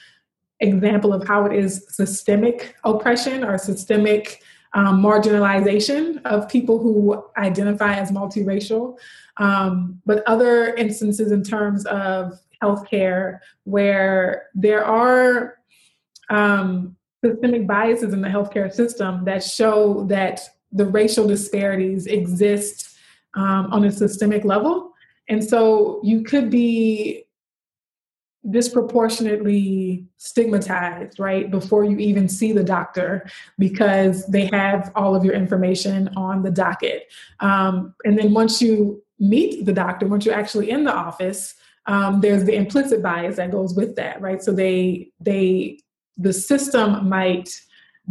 example 0.61 1.13
of 1.13 1.27
how 1.27 1.47
it 1.47 1.53
is 1.53 1.87
systemic 1.89 2.77
oppression 2.85 3.45
or 3.45 3.59
systemic 3.59 4.43
um, 4.75 5.03
marginalization 5.03 6.21
of 6.25 6.49
people 6.49 6.79
who 6.79 7.25
identify 7.37 7.95
as 7.95 8.11
multiracial. 8.11 8.99
Um, 9.39 10.01
but 10.07 10.23
other 10.27 10.75
instances 10.75 11.33
in 11.33 11.43
terms 11.43 11.87
of 11.87 12.39
healthcare 12.63 13.39
where 13.65 14.47
there 14.55 14.85
are 14.85 15.57
um, 16.29 16.97
systemic 17.25 17.67
biases 17.67 18.13
in 18.13 18.21
the 18.21 18.29
healthcare 18.29 18.73
system 18.73 19.25
that 19.25 19.43
show 19.43 20.05
that 20.05 20.41
the 20.73 20.87
racial 20.87 21.27
disparities 21.27 22.07
exist 22.07 22.97
um, 23.35 23.73
on 23.73 23.85
a 23.85 23.91
systemic 23.91 24.45
level. 24.45 24.93
And 25.29 25.43
so 25.43 26.01
you 26.03 26.23
could 26.23 26.51
be 26.51 27.25
disproportionately 28.49 30.07
stigmatized, 30.17 31.19
right, 31.19 31.51
before 31.51 31.85
you 31.85 31.99
even 31.99 32.29
see 32.29 32.53
the 32.53 32.65
doctor 32.65 33.27
because 33.59 34.27
they 34.27 34.47
have 34.47 34.91
all 34.95 35.15
of 35.15 35.25
your 35.25 35.35
information 35.35 36.09
on 36.17 36.43
the 36.43 36.51
docket. 36.51 37.13
Um, 37.41 37.95
and 38.05 38.19
then 38.19 38.33
once 38.33 38.63
you 38.63 39.03
meet 39.19 39.67
the 39.67 39.73
doctor, 39.73 40.07
once 40.07 40.25
you're 40.25 40.35
actually 40.35 40.71
in 40.71 40.85
the 40.85 40.95
office, 40.95 41.55
um, 41.87 42.21
there's 42.21 42.45
the 42.45 42.55
implicit 42.55 43.03
bias 43.03 43.37
that 43.37 43.51
goes 43.51 43.75
with 43.75 43.97
that, 43.97 44.21
right? 44.21 44.43
So 44.43 44.53
they 44.53 45.11
they 45.21 45.79
the 46.17 46.33
system 46.33 47.09
might 47.09 47.51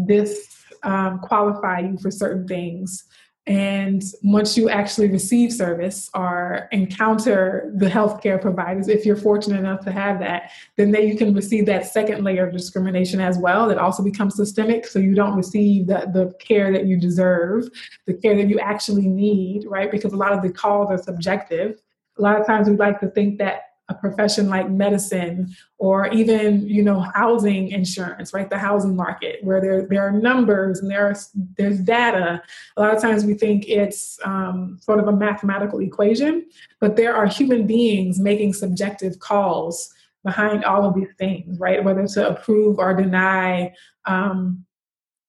disqualify 0.05 1.79
um, 1.79 1.91
you 1.91 1.97
for 1.97 2.11
certain 2.11 2.47
things 2.47 3.03
and 3.49 4.03
once 4.21 4.55
you 4.55 4.69
actually 4.69 5.09
receive 5.09 5.51
service 5.51 6.07
or 6.13 6.69
encounter 6.71 7.73
the 7.75 7.87
healthcare 7.87 8.39
providers, 8.39 8.87
if 8.87 9.07
you're 9.07 9.15
fortunate 9.15 9.57
enough 9.57 9.83
to 9.85 9.91
have 9.91 10.19
that, 10.19 10.51
then 10.77 10.91
then 10.91 11.07
you 11.07 11.17
can 11.17 11.33
receive 11.33 11.65
that 11.65 11.87
second 11.87 12.23
layer 12.23 12.45
of 12.45 12.53
discrimination 12.53 13.19
as 13.19 13.39
well 13.39 13.67
that 13.67 13.79
also 13.79 14.03
becomes 14.03 14.35
systemic. 14.35 14.85
So 14.85 14.99
you 14.99 15.15
don't 15.15 15.35
receive 15.35 15.87
the, 15.87 16.11
the 16.13 16.31
care 16.37 16.71
that 16.71 16.85
you 16.85 16.95
deserve, 16.99 17.67
the 18.05 18.13
care 18.13 18.35
that 18.35 18.49
you 18.49 18.59
actually 18.59 19.07
need, 19.07 19.65
right? 19.65 19.89
Because 19.89 20.13
a 20.13 20.17
lot 20.17 20.31
of 20.31 20.43
the 20.43 20.51
calls 20.51 20.91
are 20.91 21.01
subjective. 21.01 21.81
A 22.19 22.21
lot 22.21 22.39
of 22.39 22.45
times 22.45 22.69
we 22.69 22.75
like 22.75 22.99
to 22.99 23.07
think 23.07 23.39
that 23.39 23.68
a 23.89 23.95
profession 23.95 24.49
like 24.49 24.69
medicine 24.69 25.53
or 25.77 26.07
even 26.07 26.67
you 26.67 26.83
know 26.83 26.99
housing 26.99 27.69
insurance 27.69 28.33
right? 28.33 28.49
The 28.49 28.57
housing 28.57 28.95
market 28.95 29.43
where 29.43 29.59
there, 29.59 29.81
there 29.87 30.07
are 30.07 30.11
numbers 30.11 30.79
and 30.79 30.89
there 30.89 31.07
are 31.07 31.15
there's 31.57 31.79
data. 31.79 32.41
A 32.77 32.81
lot 32.81 32.95
of 32.95 33.01
times 33.01 33.25
we 33.25 33.33
think 33.33 33.67
it's 33.67 34.19
um, 34.23 34.77
sort 34.81 34.99
of 34.99 35.07
a 35.07 35.11
mathematical 35.11 35.79
equation 35.79 36.45
but 36.79 36.95
there 36.95 37.15
are 37.15 37.25
human 37.25 37.65
beings 37.67 38.19
making 38.19 38.53
subjective 38.53 39.19
calls 39.19 39.93
behind 40.23 40.63
all 40.63 40.85
of 40.85 40.93
these 40.95 41.13
things 41.17 41.59
right? 41.59 41.83
Whether 41.83 42.07
to 42.07 42.29
approve 42.29 42.77
or 42.77 42.93
deny 42.93 43.73
um, 44.05 44.65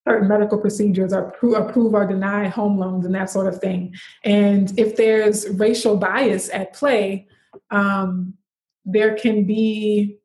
certain 0.07 0.29
medical 0.29 0.59
procedures 0.59 1.12
or 1.12 1.29
approve 1.57 1.95
or 1.95 2.07
deny 2.07 2.49
home 2.49 2.79
loans 2.79 3.05
and 3.05 3.14
that 3.14 3.31
sort 3.31 3.47
of 3.47 3.61
thing. 3.61 3.95
And 4.25 4.76
if 4.79 4.97
there's 4.97 5.49
racial 5.50 5.97
bias 5.97 6.49
at 6.50 6.73
play 6.73 7.29
um, 7.71 8.35
there 8.84 9.14
can 9.16 9.44
be 9.44 10.18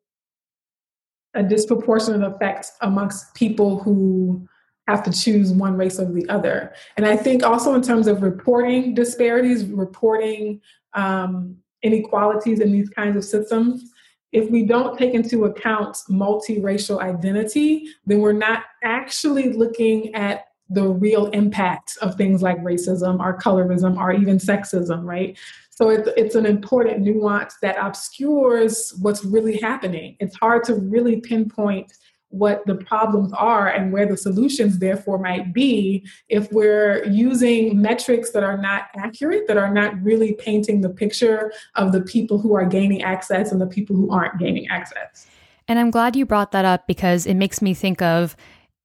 a 1.34 1.42
disproportionate 1.42 2.22
effect 2.22 2.72
amongst 2.80 3.34
people 3.34 3.78
who 3.78 4.48
have 4.88 5.02
to 5.02 5.12
choose 5.12 5.52
one 5.52 5.76
race 5.76 5.98
over 5.98 6.12
the 6.12 6.28
other. 6.28 6.72
And 6.96 7.04
I 7.04 7.16
think 7.16 7.42
also 7.42 7.74
in 7.74 7.82
terms 7.82 8.06
of 8.06 8.22
reporting 8.22 8.94
disparities, 8.94 9.64
reporting 9.64 10.60
um, 10.94 11.56
inequalities 11.82 12.60
in 12.60 12.72
these 12.72 12.88
kinds 12.88 13.16
of 13.16 13.24
systems, 13.24 13.92
if 14.32 14.50
we 14.50 14.64
don't 14.64 14.98
take 14.98 15.14
into 15.14 15.44
account 15.44 15.96
multiracial 16.10 17.00
identity, 17.00 17.88
then 18.06 18.20
we're 18.20 18.32
not 18.32 18.64
actually 18.82 19.52
looking 19.52 20.14
at 20.14 20.46
the 20.68 20.88
real 20.88 21.26
impact 21.26 21.96
of 22.02 22.16
things 22.16 22.42
like 22.42 22.58
racism 22.58 23.20
or 23.20 23.38
colorism 23.38 23.96
or 23.96 24.12
even 24.12 24.36
sexism, 24.38 25.04
right? 25.04 25.38
So 25.76 25.90
it's, 25.90 26.08
it's 26.16 26.34
an 26.34 26.46
important 26.46 27.00
nuance 27.00 27.56
that 27.60 27.76
obscures 27.78 28.94
what's 28.98 29.24
really 29.24 29.58
happening. 29.58 30.16
It's 30.20 30.34
hard 30.36 30.64
to 30.64 30.74
really 30.74 31.20
pinpoint 31.20 31.92
what 32.30 32.66
the 32.66 32.74
problems 32.74 33.32
are 33.34 33.68
and 33.68 33.92
where 33.92 34.06
the 34.06 34.16
solutions 34.16 34.78
therefore 34.78 35.18
might 35.18 35.52
be 35.52 36.04
if 36.28 36.50
we're 36.50 37.04
using 37.04 37.80
metrics 37.80 38.30
that 38.30 38.42
are 38.42 38.56
not 38.56 38.86
accurate 38.96 39.46
that 39.46 39.56
are 39.56 39.72
not 39.72 39.94
really 40.02 40.32
painting 40.34 40.80
the 40.80 40.88
picture 40.88 41.52
of 41.76 41.92
the 41.92 42.00
people 42.00 42.38
who 42.38 42.54
are 42.54 42.66
gaining 42.66 43.02
access 43.02 43.52
and 43.52 43.60
the 43.60 43.66
people 43.66 43.94
who 43.94 44.10
aren't 44.10 44.36
gaining 44.38 44.66
access 44.68 45.28
and 45.68 45.78
i'm 45.78 45.90
glad 45.90 46.16
you 46.16 46.26
brought 46.26 46.50
that 46.50 46.64
up 46.64 46.86
because 46.88 47.26
it 47.26 47.34
makes 47.34 47.62
me 47.62 47.72
think 47.72 48.02
of 48.02 48.36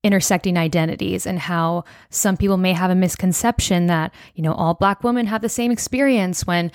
intersecting 0.03 0.57
identities 0.57 1.25
and 1.25 1.39
how 1.39 1.83
some 2.09 2.37
people 2.37 2.57
may 2.57 2.73
have 2.73 2.89
a 2.89 2.95
misconception 2.95 3.87
that, 3.87 4.13
you 4.35 4.43
know, 4.43 4.53
all 4.53 4.73
black 4.73 5.03
women 5.03 5.27
have 5.27 5.41
the 5.41 5.49
same 5.49 5.71
experience 5.71 6.45
when 6.45 6.71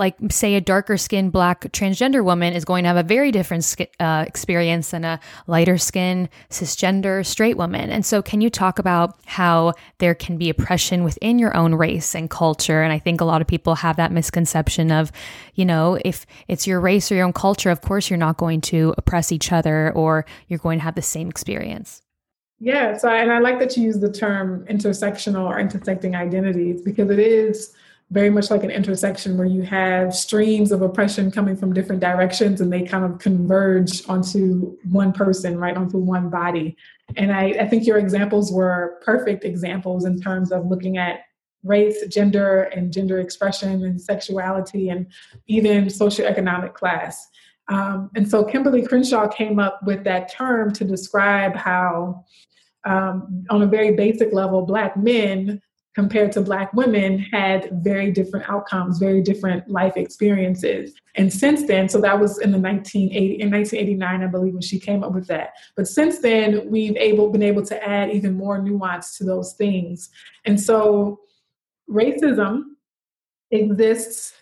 like 0.00 0.16
say 0.30 0.54
a 0.54 0.62
darker 0.62 0.96
skinned 0.96 1.30
black 1.30 1.60
transgender 1.72 2.24
woman 2.24 2.54
is 2.54 2.64
going 2.64 2.84
to 2.84 2.88
have 2.88 2.96
a 2.96 3.02
very 3.02 3.30
different 3.30 3.76
uh, 4.00 4.24
experience 4.26 4.92
than 4.92 5.04
a 5.04 5.20
lighter 5.46 5.76
skinned 5.76 6.30
cisgender 6.48 7.24
straight 7.24 7.58
woman. 7.58 7.90
And 7.90 8.04
so 8.04 8.22
can 8.22 8.40
you 8.40 8.48
talk 8.48 8.78
about 8.78 9.20
how 9.26 9.74
there 9.98 10.14
can 10.14 10.38
be 10.38 10.48
oppression 10.48 11.04
within 11.04 11.38
your 11.38 11.54
own 11.54 11.74
race 11.74 12.14
and 12.14 12.30
culture? 12.30 12.82
And 12.82 12.94
i 12.94 12.98
think 12.98 13.20
a 13.20 13.26
lot 13.26 13.42
of 13.42 13.46
people 13.46 13.74
have 13.74 13.96
that 13.96 14.10
misconception 14.10 14.90
of 14.90 15.12
you 15.54 15.66
know 15.66 15.98
if 16.02 16.24
it's 16.48 16.66
your 16.66 16.80
race 16.80 17.12
or 17.12 17.16
your 17.16 17.26
own 17.26 17.34
culture 17.34 17.70
of 17.70 17.82
course 17.82 18.08
you're 18.08 18.16
not 18.16 18.38
going 18.38 18.62
to 18.62 18.94
oppress 18.96 19.30
each 19.30 19.52
other 19.52 19.92
or 19.94 20.24
you're 20.48 20.58
going 20.58 20.78
to 20.78 20.84
have 20.84 20.94
the 20.94 21.02
same 21.02 21.28
experience 21.28 22.00
yeah, 22.60 22.96
so 22.96 23.08
and 23.08 23.32
I 23.32 23.38
like 23.38 23.58
that 23.58 23.74
you 23.76 23.84
use 23.84 23.98
the 23.98 24.12
term 24.12 24.66
intersectional 24.66 25.46
or 25.46 25.58
intersecting 25.58 26.14
identities 26.14 26.82
because 26.82 27.10
it 27.10 27.18
is 27.18 27.72
very 28.10 28.28
much 28.28 28.50
like 28.50 28.64
an 28.64 28.70
intersection 28.70 29.38
where 29.38 29.46
you 29.46 29.62
have 29.62 30.14
streams 30.14 30.72
of 30.72 30.82
oppression 30.82 31.30
coming 31.30 31.56
from 31.56 31.72
different 31.72 32.02
directions 32.02 32.60
and 32.60 32.70
they 32.70 32.82
kind 32.82 33.04
of 33.04 33.18
converge 33.18 34.06
onto 34.08 34.76
one 34.90 35.12
person, 35.12 35.58
right, 35.58 35.76
onto 35.76 35.96
one 35.96 36.28
body. 36.28 36.76
And 37.16 37.32
I, 37.32 37.54
I 37.60 37.68
think 37.68 37.86
your 37.86 37.98
examples 37.98 38.52
were 38.52 39.00
perfect 39.04 39.44
examples 39.44 40.04
in 40.04 40.20
terms 40.20 40.52
of 40.52 40.66
looking 40.66 40.98
at 40.98 41.20
race, 41.62 42.04
gender, 42.08 42.64
and 42.64 42.92
gender 42.92 43.20
expression 43.20 43.84
and 43.84 44.00
sexuality 44.00 44.88
and 44.88 45.06
even 45.46 45.86
socioeconomic 45.86 46.74
class. 46.74 47.28
Um, 47.68 48.10
and 48.16 48.28
so 48.28 48.44
Kimberlé 48.44 48.88
Crenshaw 48.88 49.28
came 49.28 49.60
up 49.60 49.80
with 49.84 50.02
that 50.04 50.32
term 50.32 50.72
to 50.72 50.84
describe 50.84 51.54
how 51.54 52.24
um, 52.84 53.44
on 53.50 53.62
a 53.62 53.66
very 53.66 53.94
basic 53.94 54.32
level, 54.32 54.62
Black 54.62 54.96
men 54.96 55.60
compared 55.94 56.30
to 56.32 56.40
Black 56.40 56.72
women 56.72 57.18
had 57.18 57.68
very 57.82 58.12
different 58.12 58.48
outcomes, 58.48 58.98
very 58.98 59.20
different 59.20 59.68
life 59.68 59.96
experiences. 59.96 60.94
And 61.16 61.32
since 61.32 61.66
then, 61.66 61.88
so 61.88 62.00
that 62.00 62.18
was 62.18 62.38
in 62.38 62.52
the 62.52 62.58
1980, 62.58 63.40
in 63.40 63.50
1989, 63.50 64.22
I 64.22 64.26
believe, 64.28 64.52
when 64.52 64.62
she 64.62 64.78
came 64.78 65.02
up 65.02 65.12
with 65.12 65.26
that. 65.26 65.50
But 65.76 65.88
since 65.88 66.20
then, 66.20 66.70
we've 66.70 66.96
able 66.96 67.30
been 67.30 67.42
able 67.42 67.64
to 67.66 67.86
add 67.86 68.10
even 68.10 68.34
more 68.34 68.62
nuance 68.62 69.18
to 69.18 69.24
those 69.24 69.54
things. 69.54 70.10
And 70.44 70.60
so, 70.60 71.20
racism 71.90 72.62
exists 73.50 74.32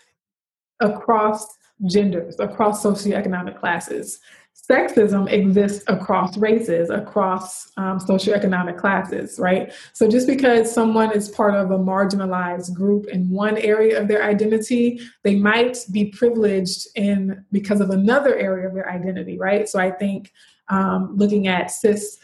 across 0.79 1.47
genders, 1.87 2.39
across 2.39 2.83
socioeconomic 2.83 3.59
classes 3.59 4.19
sexism 4.69 5.31
exists 5.31 5.83
across 5.87 6.37
races, 6.37 6.89
across 6.89 7.71
um, 7.77 7.97
socioeconomic 7.99 8.77
classes, 8.77 9.39
right? 9.39 9.73
So 9.93 10.07
just 10.07 10.27
because 10.27 10.71
someone 10.71 11.11
is 11.11 11.27
part 11.29 11.55
of 11.55 11.71
a 11.71 11.77
marginalized 11.77 12.73
group 12.73 13.07
in 13.07 13.29
one 13.29 13.57
area 13.57 13.99
of 13.99 14.07
their 14.07 14.23
identity, 14.23 14.99
they 15.23 15.35
might 15.35 15.77
be 15.91 16.05
privileged 16.05 16.87
in 16.95 17.43
because 17.51 17.81
of 17.81 17.89
another 17.89 18.35
area 18.37 18.67
of 18.67 18.75
their 18.75 18.89
identity, 18.89 19.39
right? 19.39 19.67
So 19.67 19.79
I 19.79 19.91
think 19.91 20.31
um, 20.69 21.15
looking 21.15 21.47
at 21.47 21.71
cis 21.71 22.19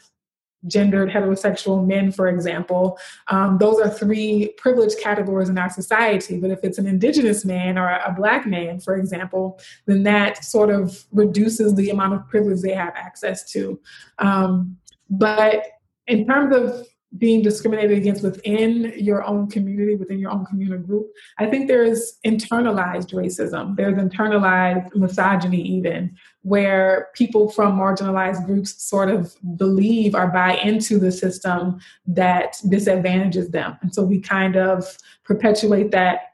gendered 0.67 1.09
heterosexual 1.09 1.85
men, 1.85 2.11
for 2.11 2.27
example, 2.27 2.97
um, 3.27 3.57
those 3.57 3.79
are 3.79 3.89
three 3.89 4.53
privileged 4.57 4.99
categories 4.99 5.49
in 5.49 5.57
our 5.57 5.69
society. 5.69 6.39
But 6.39 6.51
if 6.51 6.59
it's 6.63 6.77
an 6.77 6.87
indigenous 6.87 7.45
man 7.45 7.77
or 7.77 7.87
a 7.87 8.13
black 8.15 8.45
man, 8.45 8.79
for 8.79 8.95
example, 8.95 9.59
then 9.85 10.03
that 10.03 10.43
sort 10.43 10.69
of 10.69 11.05
reduces 11.11 11.75
the 11.75 11.89
amount 11.89 12.13
of 12.13 12.27
privilege 12.27 12.61
they 12.61 12.73
have 12.73 12.93
access 12.95 13.51
to. 13.51 13.79
Um, 14.19 14.77
but 15.09 15.65
in 16.07 16.25
terms 16.25 16.55
of 16.55 16.87
being 17.17 17.41
discriminated 17.41 17.97
against 17.97 18.23
within 18.23 18.93
your 18.97 19.23
own 19.23 19.49
community, 19.49 19.95
within 19.95 20.19
your 20.19 20.31
own 20.31 20.45
communal 20.45 20.79
group, 20.79 21.07
I 21.37 21.45
think 21.45 21.67
there's 21.67 22.19
internalized 22.25 23.13
racism. 23.13 23.75
There's 23.75 23.95
internalized 23.95 24.95
misogyny, 24.95 25.61
even 25.61 26.15
where 26.41 27.09
people 27.13 27.49
from 27.49 27.77
marginalized 27.77 28.45
groups 28.45 28.83
sort 28.83 29.09
of 29.09 29.35
believe 29.57 30.15
or 30.15 30.27
buy 30.27 30.55
into 30.57 30.99
the 30.99 31.11
system 31.11 31.79
that 32.07 32.57
disadvantages 32.69 33.49
them. 33.49 33.77
And 33.81 33.93
so 33.93 34.03
we 34.03 34.19
kind 34.19 34.55
of 34.55 34.97
perpetuate 35.23 35.91
that 35.91 36.33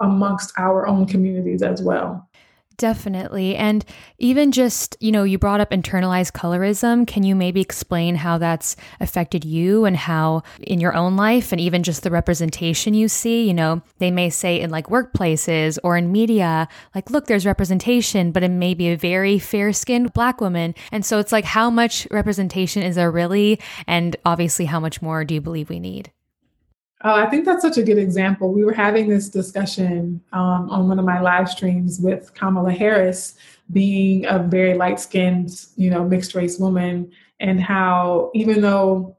amongst 0.00 0.52
our 0.56 0.86
own 0.86 1.06
communities 1.06 1.62
as 1.62 1.82
well. 1.82 2.27
Definitely. 2.78 3.56
And 3.56 3.84
even 4.18 4.52
just, 4.52 4.96
you 5.00 5.10
know, 5.10 5.24
you 5.24 5.36
brought 5.36 5.60
up 5.60 5.70
internalized 5.70 6.30
colorism. 6.30 7.08
Can 7.08 7.24
you 7.24 7.34
maybe 7.34 7.60
explain 7.60 8.14
how 8.14 8.38
that's 8.38 8.76
affected 9.00 9.44
you 9.44 9.84
and 9.84 9.96
how 9.96 10.44
in 10.60 10.78
your 10.78 10.94
own 10.94 11.16
life 11.16 11.50
and 11.50 11.60
even 11.60 11.82
just 11.82 12.04
the 12.04 12.10
representation 12.12 12.94
you 12.94 13.08
see? 13.08 13.48
You 13.48 13.54
know, 13.54 13.82
they 13.98 14.12
may 14.12 14.30
say 14.30 14.60
in 14.60 14.70
like 14.70 14.86
workplaces 14.86 15.76
or 15.82 15.96
in 15.96 16.12
media, 16.12 16.68
like, 16.94 17.10
look, 17.10 17.26
there's 17.26 17.44
representation, 17.44 18.30
but 18.30 18.44
it 18.44 18.50
may 18.50 18.74
be 18.74 18.90
a 18.90 18.96
very 18.96 19.40
fair 19.40 19.72
skinned 19.72 20.12
black 20.12 20.40
woman. 20.40 20.76
And 20.92 21.04
so 21.04 21.18
it's 21.18 21.32
like, 21.32 21.44
how 21.44 21.70
much 21.70 22.06
representation 22.12 22.84
is 22.84 22.94
there 22.94 23.10
really? 23.10 23.58
And 23.88 24.14
obviously, 24.24 24.66
how 24.66 24.78
much 24.78 25.02
more 25.02 25.24
do 25.24 25.34
you 25.34 25.40
believe 25.40 25.68
we 25.68 25.80
need? 25.80 26.12
Oh, 27.04 27.14
I 27.14 27.30
think 27.30 27.44
that's 27.44 27.62
such 27.62 27.78
a 27.78 27.82
good 27.82 27.98
example. 27.98 28.52
We 28.52 28.64
were 28.64 28.72
having 28.72 29.08
this 29.08 29.28
discussion 29.28 30.20
um, 30.32 30.68
on 30.68 30.88
one 30.88 30.98
of 30.98 31.04
my 31.04 31.20
live 31.20 31.48
streams 31.48 32.00
with 32.00 32.34
Kamala 32.34 32.72
Harris 32.72 33.36
being 33.72 34.26
a 34.26 34.40
very 34.40 34.74
light 34.74 34.98
skinned, 34.98 35.66
you 35.76 35.90
know, 35.90 36.04
mixed 36.04 36.34
race 36.34 36.58
woman, 36.58 37.12
and 37.38 37.60
how 37.60 38.32
even 38.34 38.60
though 38.60 39.16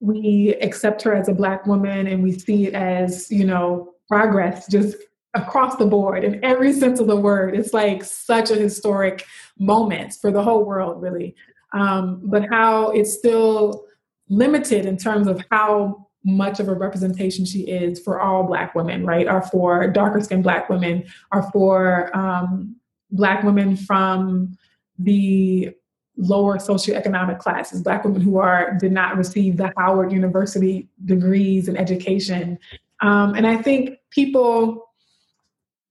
we 0.00 0.56
accept 0.60 1.02
her 1.02 1.14
as 1.14 1.28
a 1.28 1.32
Black 1.32 1.66
woman 1.66 2.08
and 2.08 2.20
we 2.22 2.32
see 2.32 2.66
it 2.66 2.74
as, 2.74 3.30
you 3.30 3.44
know, 3.44 3.94
progress 4.08 4.66
just 4.66 4.96
across 5.34 5.76
the 5.76 5.86
board 5.86 6.24
in 6.24 6.44
every 6.44 6.72
sense 6.72 6.98
of 6.98 7.06
the 7.06 7.16
word, 7.16 7.56
it's 7.56 7.72
like 7.72 8.02
such 8.02 8.50
a 8.50 8.56
historic 8.56 9.24
moment 9.58 10.14
for 10.14 10.32
the 10.32 10.42
whole 10.42 10.64
world, 10.64 11.00
really. 11.00 11.36
Um, 11.72 12.22
but 12.24 12.48
how 12.50 12.90
it's 12.90 13.12
still 13.12 13.84
limited 14.28 14.84
in 14.86 14.96
terms 14.96 15.26
of 15.28 15.44
how 15.50 16.03
much 16.24 16.58
of 16.58 16.68
a 16.68 16.74
representation 16.74 17.44
she 17.44 17.60
is 17.60 18.00
for 18.00 18.20
all 18.20 18.44
Black 18.44 18.74
women, 18.74 19.04
right? 19.04 19.28
Or 19.28 19.42
for 19.42 19.86
darker 19.88 20.20
skinned 20.22 20.42
Black 20.42 20.68
women, 20.70 21.04
or 21.30 21.50
for 21.52 22.14
um, 22.16 22.76
Black 23.10 23.44
women 23.44 23.76
from 23.76 24.56
the 24.98 25.70
lower 26.16 26.56
socioeconomic 26.56 27.38
classes, 27.38 27.82
Black 27.82 28.04
women 28.04 28.22
who 28.22 28.38
are 28.38 28.76
did 28.78 28.92
not 28.92 29.18
receive 29.18 29.56
the 29.56 29.72
Howard 29.76 30.12
University 30.12 30.88
degrees 31.04 31.68
and 31.68 31.78
education. 31.78 32.58
Um, 33.00 33.34
and 33.34 33.46
I 33.46 33.56
think 33.60 33.98
people, 34.10 34.88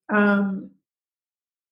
um, 0.09 0.71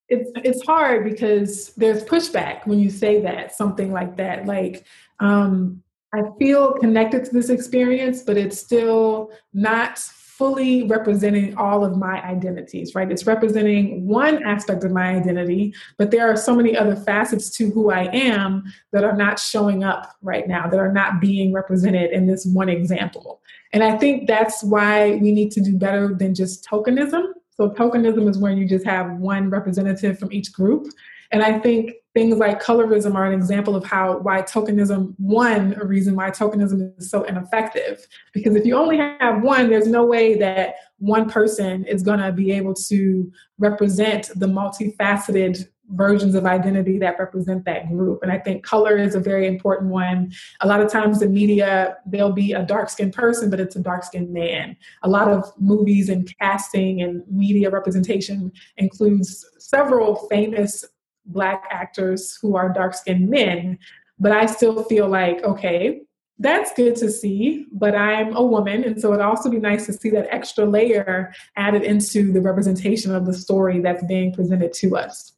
it's 0.07 0.29
it's 0.35 0.63
hard 0.65 1.03
because 1.05 1.73
there's 1.75 2.03
pushback 2.03 2.67
when 2.67 2.79
you 2.79 2.89
say 2.89 3.21
that 3.21 3.55
something 3.55 3.91
like 3.91 4.17
that, 4.17 4.45
like. 4.45 4.85
Um, 5.19 5.83
I 6.13 6.23
feel 6.37 6.73
connected 6.73 7.25
to 7.25 7.31
this 7.31 7.49
experience, 7.49 8.23
but 8.23 8.37
it's 8.37 8.59
still 8.59 9.31
not 9.53 9.97
fully 10.41 10.87
representing 10.87 11.55
all 11.55 11.85
of 11.85 11.95
my 11.95 12.19
identities, 12.23 12.95
right? 12.95 13.11
It's 13.11 13.27
representing 13.27 14.07
one 14.07 14.43
aspect 14.43 14.83
of 14.83 14.91
my 14.91 15.09
identity, 15.09 15.71
but 15.99 16.09
there 16.09 16.27
are 16.27 16.35
so 16.35 16.55
many 16.55 16.75
other 16.75 16.95
facets 16.95 17.55
to 17.57 17.69
who 17.69 17.91
I 17.91 18.05
am 18.05 18.63
that 18.91 19.03
are 19.03 19.15
not 19.15 19.37
showing 19.37 19.83
up 19.83 20.15
right 20.23 20.47
now, 20.47 20.67
that 20.67 20.79
are 20.79 20.91
not 20.91 21.21
being 21.21 21.53
represented 21.53 22.09
in 22.09 22.25
this 22.25 22.43
one 22.43 22.69
example. 22.69 23.39
And 23.71 23.83
I 23.83 23.95
think 23.97 24.27
that's 24.27 24.63
why 24.63 25.19
we 25.21 25.31
need 25.31 25.51
to 25.51 25.61
do 25.61 25.77
better 25.77 26.15
than 26.15 26.33
just 26.33 26.67
tokenism. 26.67 27.23
So, 27.51 27.69
tokenism 27.69 28.27
is 28.27 28.39
where 28.39 28.51
you 28.51 28.67
just 28.67 28.85
have 28.85 29.17
one 29.17 29.51
representative 29.51 30.17
from 30.17 30.31
each 30.33 30.51
group. 30.51 30.87
And 31.31 31.43
I 31.43 31.59
think 31.59 31.93
things 32.13 32.37
like 32.37 32.61
colorism 32.61 33.15
are 33.15 33.25
an 33.25 33.33
example 33.33 33.75
of 33.75 33.85
how 33.85 34.17
why 34.19 34.41
tokenism 34.41 35.13
one 35.17 35.75
a 35.79 35.85
reason 35.85 36.15
why 36.15 36.29
tokenism 36.29 36.97
is 36.97 37.09
so 37.09 37.23
ineffective. 37.23 38.05
Because 38.33 38.55
if 38.55 38.65
you 38.65 38.75
only 38.75 38.97
have 38.97 39.41
one 39.41 39.69
there's 39.69 39.87
no 39.87 40.03
way 40.05 40.37
that 40.39 40.75
one 40.97 41.29
person 41.29 41.85
is 41.85 42.03
going 42.03 42.19
to 42.19 42.31
be 42.31 42.51
able 42.51 42.73
to 42.73 43.31
represent 43.59 44.29
the 44.35 44.45
multifaceted 44.45 45.67
versions 45.93 46.35
of 46.35 46.45
identity 46.45 46.97
that 46.97 47.19
represent 47.19 47.65
that 47.65 47.89
group. 47.89 48.21
And 48.23 48.31
i 48.31 48.39
think 48.39 48.63
color 48.63 48.97
is 48.97 49.15
a 49.15 49.19
very 49.19 49.47
important 49.47 49.89
one. 49.89 50.31
A 50.61 50.67
lot 50.67 50.81
of 50.81 50.91
times 50.91 51.21
in 51.21 51.33
media 51.33 51.97
there'll 52.05 52.31
be 52.31 52.53
a 52.53 52.63
dark 52.63 52.89
skinned 52.89 53.13
person 53.13 53.49
but 53.49 53.59
it's 53.59 53.75
a 53.77 53.81
dark 53.81 54.03
skinned 54.03 54.33
man. 54.33 54.75
A 55.03 55.09
lot 55.09 55.29
of 55.29 55.49
movies 55.59 56.09
and 56.09 56.29
casting 56.39 57.01
and 57.01 57.23
media 57.29 57.69
representation 57.69 58.51
includes 58.77 59.45
several 59.59 60.27
famous 60.27 60.83
black 61.25 61.65
actors 61.69 62.37
who 62.41 62.55
are 62.55 62.69
dark 62.69 62.93
skinned 62.93 63.29
men. 63.29 63.77
But 64.19 64.31
I 64.31 64.45
still 64.45 64.83
feel 64.83 65.07
like, 65.07 65.43
okay, 65.43 66.01
that's 66.39 66.73
good 66.73 66.95
to 66.95 67.11
see, 67.11 67.67
but 67.71 67.93
I'm 67.93 68.35
a 68.35 68.43
woman. 68.43 68.83
And 68.83 68.99
so 68.99 69.13
it'd 69.13 69.23
also 69.23 69.49
be 69.49 69.59
nice 69.59 69.85
to 69.85 69.93
see 69.93 70.09
that 70.11 70.27
extra 70.31 70.65
layer 70.65 71.33
added 71.55 71.83
into 71.83 72.31
the 72.31 72.41
representation 72.41 73.13
of 73.13 73.25
the 73.25 73.33
story 73.33 73.79
that's 73.79 74.03
being 74.05 74.33
presented 74.33 74.73
to 74.73 74.97
us. 74.97 75.33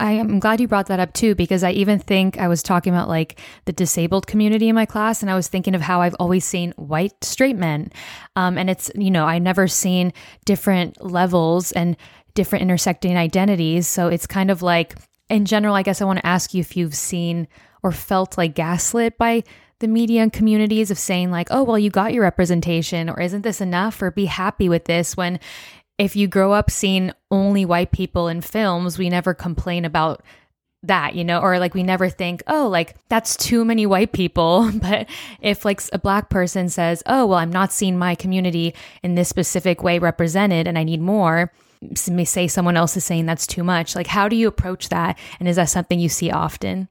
I 0.00 0.12
am 0.12 0.38
glad 0.38 0.60
you 0.60 0.68
brought 0.68 0.86
that 0.86 1.00
up 1.00 1.12
too, 1.12 1.34
because 1.34 1.64
I 1.64 1.72
even 1.72 1.98
think 1.98 2.38
I 2.38 2.46
was 2.46 2.62
talking 2.62 2.92
about 2.92 3.08
like 3.08 3.40
the 3.64 3.72
disabled 3.72 4.28
community 4.28 4.68
in 4.68 4.74
my 4.76 4.86
class, 4.86 5.22
and 5.22 5.30
I 5.30 5.34
was 5.34 5.48
thinking 5.48 5.74
of 5.74 5.80
how 5.80 6.02
I've 6.02 6.14
always 6.20 6.44
seen 6.44 6.72
white 6.76 7.24
straight 7.24 7.56
men. 7.56 7.90
Um, 8.36 8.56
and 8.58 8.70
it's, 8.70 8.92
you 8.94 9.10
know, 9.10 9.24
I 9.26 9.40
never 9.40 9.66
seen 9.66 10.12
different 10.44 11.04
levels 11.04 11.72
and 11.72 11.96
different 12.34 12.62
intersecting 12.62 13.16
identities. 13.16 13.88
So 13.88 14.06
it's 14.06 14.26
kind 14.26 14.52
of 14.52 14.62
like 14.62 14.94
in 15.28 15.44
general, 15.44 15.74
I 15.74 15.82
guess 15.82 16.00
I 16.00 16.04
want 16.04 16.18
to 16.18 16.26
ask 16.26 16.54
you 16.54 16.60
if 16.60 16.76
you've 16.76 16.94
seen 16.94 17.48
or 17.82 17.92
felt 17.92 18.38
like 18.38 18.54
gaslit 18.54 19.18
by 19.18 19.44
the 19.80 19.88
media 19.88 20.22
and 20.22 20.32
communities 20.32 20.90
of 20.90 20.98
saying, 20.98 21.30
like, 21.30 21.48
oh, 21.50 21.62
well, 21.62 21.78
you 21.78 21.90
got 21.90 22.12
your 22.12 22.24
representation, 22.24 23.08
or 23.08 23.20
isn't 23.20 23.42
this 23.42 23.60
enough, 23.60 24.02
or 24.02 24.10
be 24.10 24.24
happy 24.24 24.68
with 24.68 24.86
this 24.86 25.16
when 25.16 25.38
if 25.98 26.14
you 26.14 26.28
grow 26.28 26.52
up 26.52 26.70
seeing 26.70 27.12
only 27.30 27.64
white 27.64 27.92
people 27.92 28.28
in 28.28 28.40
films, 28.40 28.98
we 28.98 29.08
never 29.08 29.34
complain 29.34 29.84
about 29.84 30.22
that, 30.84 31.16
you 31.16 31.24
know, 31.24 31.40
or 31.40 31.58
like 31.58 31.74
we 31.74 31.82
never 31.82 32.08
think, 32.08 32.42
oh, 32.46 32.68
like 32.68 32.94
that's 33.08 33.36
too 33.36 33.64
many 33.64 33.84
white 33.84 34.12
people. 34.12 34.70
But 34.80 35.08
if 35.40 35.64
like 35.64 35.82
a 35.92 35.98
black 35.98 36.30
person 36.30 36.68
says, 36.68 37.02
oh, 37.06 37.26
well, 37.26 37.38
I'm 37.38 37.50
not 37.50 37.72
seeing 37.72 37.98
my 37.98 38.14
community 38.14 38.74
in 39.02 39.16
this 39.16 39.28
specific 39.28 39.82
way 39.82 39.98
represented 39.98 40.68
and 40.68 40.78
I 40.78 40.84
need 40.84 41.00
more, 41.00 41.52
may 42.10 42.24
say 42.24 42.48
someone 42.48 42.76
else 42.76 42.96
is 42.96 43.04
saying 43.04 43.26
that's 43.26 43.46
too 43.46 43.64
much. 43.64 43.94
Like, 43.94 44.06
how 44.06 44.28
do 44.28 44.36
you 44.36 44.48
approach 44.48 44.88
that? 44.88 45.18
And 45.38 45.48
is 45.48 45.56
that 45.56 45.68
something 45.68 46.00
you 46.00 46.08
see 46.08 46.30
often? 46.30 46.88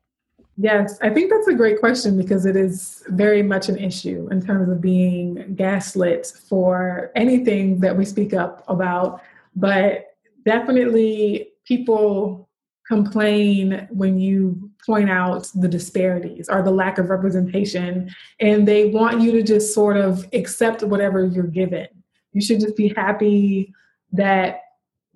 Yes, 0.60 0.98
I 1.04 1.12
think 1.12 1.30
that's 1.30 1.48
a 1.48 1.54
great 1.54 1.80
question 1.80 2.18
because 2.18 2.46
it 2.48 2.56
is 2.56 3.04
very 3.10 3.44
much 3.44 3.70
an 3.70 3.78
issue 3.78 4.28
in 4.32 4.44
terms 4.44 4.70
of 4.70 4.82
being 4.82 5.54
gaslit 5.56 6.26
for 6.50 7.12
anything 7.16 7.80
that 7.82 7.96
we 7.96 8.06
speak 8.06 8.34
up 8.34 8.64
about. 8.68 9.22
But 9.56 10.16
definitely, 10.46 11.50
people 11.66 12.50
complain 12.88 13.88
when 13.92 14.18
you 14.18 14.72
point 14.84 15.12
out 15.12 15.48
the 15.54 15.68
disparities 15.68 16.50
or 16.50 16.64
the 16.64 16.72
lack 16.72 16.98
of 16.98 17.10
representation, 17.12 18.10
and 18.40 18.68
they 18.68 18.86
want 18.86 19.22
you 19.22 19.32
to 19.34 19.44
just 19.44 19.76
sort 19.76 19.98
of 19.98 20.26
accept 20.34 20.82
whatever 20.82 21.24
you're 21.26 21.44
given. 21.44 21.88
You 22.34 22.42
should 22.42 22.62
just 22.62 22.76
be 22.76 22.94
happy 22.96 23.74
that 24.14 24.62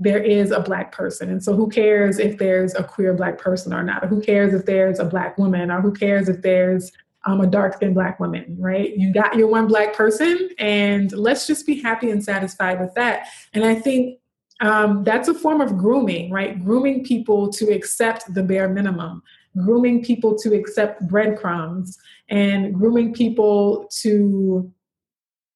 there 0.01 0.21
is 0.21 0.49
a 0.49 0.59
black 0.59 0.91
person. 0.91 1.29
And 1.29 1.43
so 1.43 1.55
who 1.55 1.69
cares 1.69 2.17
if 2.17 2.39
there's 2.39 2.73
a 2.73 2.83
queer 2.83 3.13
black 3.13 3.37
person 3.37 3.71
or 3.71 3.83
not? 3.83 4.03
Or 4.03 4.07
who 4.07 4.19
cares 4.19 4.51
if 4.51 4.65
there's 4.65 4.97
a 4.99 5.05
black 5.05 5.37
woman? 5.37 5.69
Or 5.69 5.79
who 5.79 5.93
cares 5.93 6.27
if 6.27 6.41
there's 6.41 6.91
um, 7.25 7.39
a 7.39 7.45
dark 7.45 7.75
skinned 7.75 7.93
black 7.93 8.19
woman, 8.19 8.57
right? 8.59 8.97
You 8.97 9.13
got 9.13 9.35
your 9.35 9.47
one 9.47 9.67
black 9.67 9.93
person, 9.93 10.49
and 10.57 11.11
let's 11.11 11.45
just 11.45 11.67
be 11.67 11.79
happy 11.79 12.09
and 12.09 12.23
satisfied 12.23 12.79
with 12.79 12.95
that. 12.95 13.27
And 13.53 13.63
I 13.63 13.75
think 13.75 14.19
um, 14.59 15.03
that's 15.03 15.27
a 15.27 15.35
form 15.35 15.61
of 15.61 15.77
grooming, 15.77 16.31
right? 16.31 16.63
Grooming 16.63 17.03
people 17.03 17.51
to 17.53 17.71
accept 17.71 18.33
the 18.33 18.41
bare 18.41 18.69
minimum, 18.69 19.21
grooming 19.55 20.03
people 20.03 20.35
to 20.39 20.55
accept 20.55 21.07
breadcrumbs, 21.07 21.99
and 22.29 22.73
grooming 22.73 23.13
people 23.13 23.87
to 24.01 24.71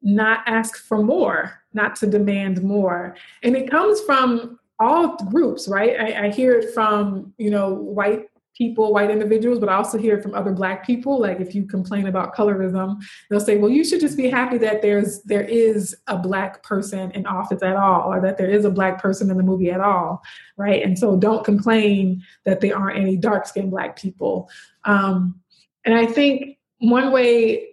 not 0.03 0.41
ask 0.45 0.77
for 0.77 1.01
more, 1.01 1.62
not 1.75 1.95
to 1.97 2.07
demand 2.07 2.63
more. 2.63 3.15
And 3.43 3.55
it 3.55 3.69
comes 3.69 4.01
from 4.01 4.59
all 4.79 5.17
groups, 5.25 5.67
right? 5.67 5.99
I, 5.99 6.25
I, 6.25 6.29
hear 6.31 6.57
it 6.59 6.73
from, 6.73 7.33
you 7.38 7.49
know, 7.49 7.73
white 7.73 8.29
people, 8.55 8.93
white 8.93 9.11
individuals, 9.11 9.59
but 9.59 9.69
I 9.69 9.75
also 9.75 9.97
hear 9.97 10.17
it 10.17 10.23
from 10.23 10.33
other 10.33 10.51
black 10.51 10.85
people. 10.85 11.19
Like 11.19 11.39
if 11.39 11.53
you 11.53 11.65
complain 11.65 12.07
about 12.07 12.35
colorism, 12.35 13.01
they'll 13.29 13.39
say, 13.39 13.57
well, 13.57 13.69
you 13.69 13.83
should 13.83 13.99
just 13.99 14.17
be 14.17 14.29
happy 14.29 14.57
that 14.59 14.81
there's 14.81 15.21
there 15.23 15.43
is 15.43 15.95
a 16.07 16.17
black 16.17 16.63
person 16.63 17.11
in 17.11 17.25
office 17.25 17.61
at 17.63 17.75
all, 17.75 18.11
or 18.11 18.21
that 18.21 18.38
there 18.38 18.49
is 18.49 18.65
a 18.65 18.69
black 18.69 19.01
person 19.01 19.29
in 19.29 19.38
the 19.38 19.43
movie 19.43 19.71
at 19.71 19.81
all, 19.81 20.21
right? 20.57 20.83
And 20.83 20.97
so 20.97 21.17
don't 21.17 21.43
complain 21.43 22.23
that 22.45 22.61
there 22.61 22.77
aren't 22.77 22.97
any 22.97 23.17
dark 23.17 23.45
skinned 23.45 23.71
black 23.71 23.97
people. 23.97 24.49
Um, 24.85 25.39
and 25.83 25.93
I 25.93 26.05
think 26.05 26.57
one 26.79 27.11
way 27.11 27.67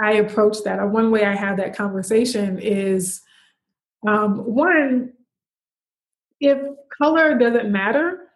I 0.00 0.14
approach 0.14 0.58
that, 0.64 0.78
or 0.78 0.88
one 0.88 1.10
way 1.10 1.24
I 1.24 1.34
have 1.34 1.56
that 1.56 1.76
conversation 1.76 2.58
is 2.58 3.22
um, 4.06 4.38
one, 4.38 5.12
if 6.40 6.58
color 6.96 7.38
doesn't 7.38 7.70
matter, 7.70 8.26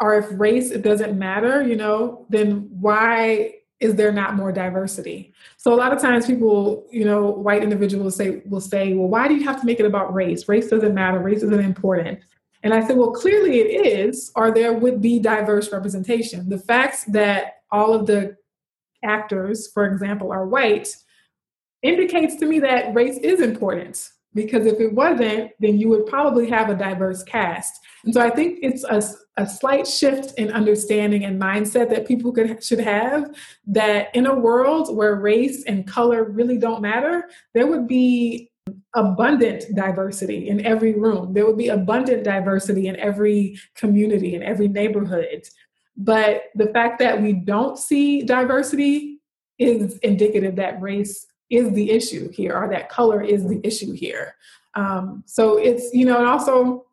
or 0.00 0.18
if 0.18 0.26
race 0.32 0.70
doesn't 0.70 1.18
matter, 1.18 1.62
you 1.62 1.76
know, 1.76 2.26
then 2.28 2.68
why 2.70 3.54
is 3.80 3.94
there 3.94 4.12
not 4.12 4.34
more 4.34 4.52
diversity? 4.52 5.32
So 5.56 5.72
a 5.72 5.76
lot 5.76 5.92
of 5.92 6.00
times 6.00 6.26
people, 6.26 6.86
you 6.90 7.04
know, 7.04 7.30
white 7.30 7.62
individuals 7.62 8.16
say 8.16 8.42
will 8.46 8.60
say, 8.60 8.94
well, 8.94 9.08
why 9.08 9.28
do 9.28 9.34
you 9.34 9.44
have 9.44 9.60
to 9.60 9.66
make 9.66 9.80
it 9.80 9.86
about 9.86 10.12
race? 10.14 10.48
Race 10.48 10.68
doesn't 10.68 10.94
matter, 10.94 11.18
race 11.18 11.42
isn't 11.42 11.60
important. 11.60 12.20
And 12.62 12.72
I 12.72 12.86
said, 12.86 12.96
well, 12.96 13.12
clearly 13.12 13.60
it 13.60 13.86
is, 13.86 14.32
or 14.36 14.50
there 14.50 14.72
would 14.72 15.02
be 15.02 15.18
diverse 15.18 15.70
representation. 15.70 16.48
The 16.48 16.58
fact 16.58 17.12
that 17.12 17.58
all 17.70 17.92
of 17.92 18.06
the 18.06 18.36
actors, 19.04 19.70
for 19.72 19.86
example, 19.86 20.32
are 20.32 20.46
white 20.46 20.88
indicates 21.82 22.36
to 22.36 22.46
me 22.46 22.58
that 22.60 22.94
race 22.94 23.18
is 23.18 23.40
important 23.40 24.10
because 24.34 24.66
if 24.66 24.80
it 24.80 24.92
wasn't, 24.92 25.52
then 25.60 25.78
you 25.78 25.88
would 25.88 26.06
probably 26.06 26.48
have 26.50 26.68
a 26.68 26.74
diverse 26.74 27.22
cast. 27.22 27.80
And 28.04 28.12
so 28.12 28.20
I 28.20 28.30
think 28.30 28.58
it's 28.62 28.84
a, 28.84 29.02
a 29.36 29.46
slight 29.46 29.86
shift 29.86 30.38
in 30.38 30.50
understanding 30.50 31.24
and 31.24 31.40
mindset 31.40 31.88
that 31.90 32.06
people 32.06 32.32
could 32.32 32.62
should 32.62 32.80
have 32.80 33.34
that 33.66 34.14
in 34.14 34.26
a 34.26 34.34
world 34.34 34.94
where 34.94 35.14
race 35.14 35.64
and 35.64 35.86
color 35.86 36.24
really 36.24 36.58
don't 36.58 36.82
matter, 36.82 37.28
there 37.54 37.66
would 37.66 37.86
be 37.86 38.50
abundant 38.94 39.64
diversity 39.74 40.48
in 40.48 40.64
every 40.64 40.94
room. 40.94 41.32
There 41.34 41.46
would 41.46 41.58
be 41.58 41.68
abundant 41.68 42.24
diversity 42.24 42.88
in 42.88 42.96
every 42.96 43.58
community, 43.74 44.34
in 44.34 44.42
every 44.42 44.68
neighborhood. 44.68 45.48
But 45.96 46.44
the 46.54 46.68
fact 46.68 46.98
that 47.00 47.20
we 47.20 47.32
don't 47.32 47.78
see 47.78 48.22
diversity 48.22 49.18
is 49.58 49.98
indicative 49.98 50.56
that 50.56 50.80
race 50.80 51.26
is 51.50 51.72
the 51.72 51.90
issue 51.90 52.30
here, 52.30 52.54
or 52.56 52.68
that 52.68 52.88
color 52.88 53.22
is 53.22 53.46
the 53.46 53.60
issue 53.64 53.92
here. 53.92 54.34
Um, 54.74 55.22
so 55.26 55.56
it's, 55.56 55.92
you 55.92 56.04
know, 56.04 56.18
and 56.18 56.26
also 56.26 56.86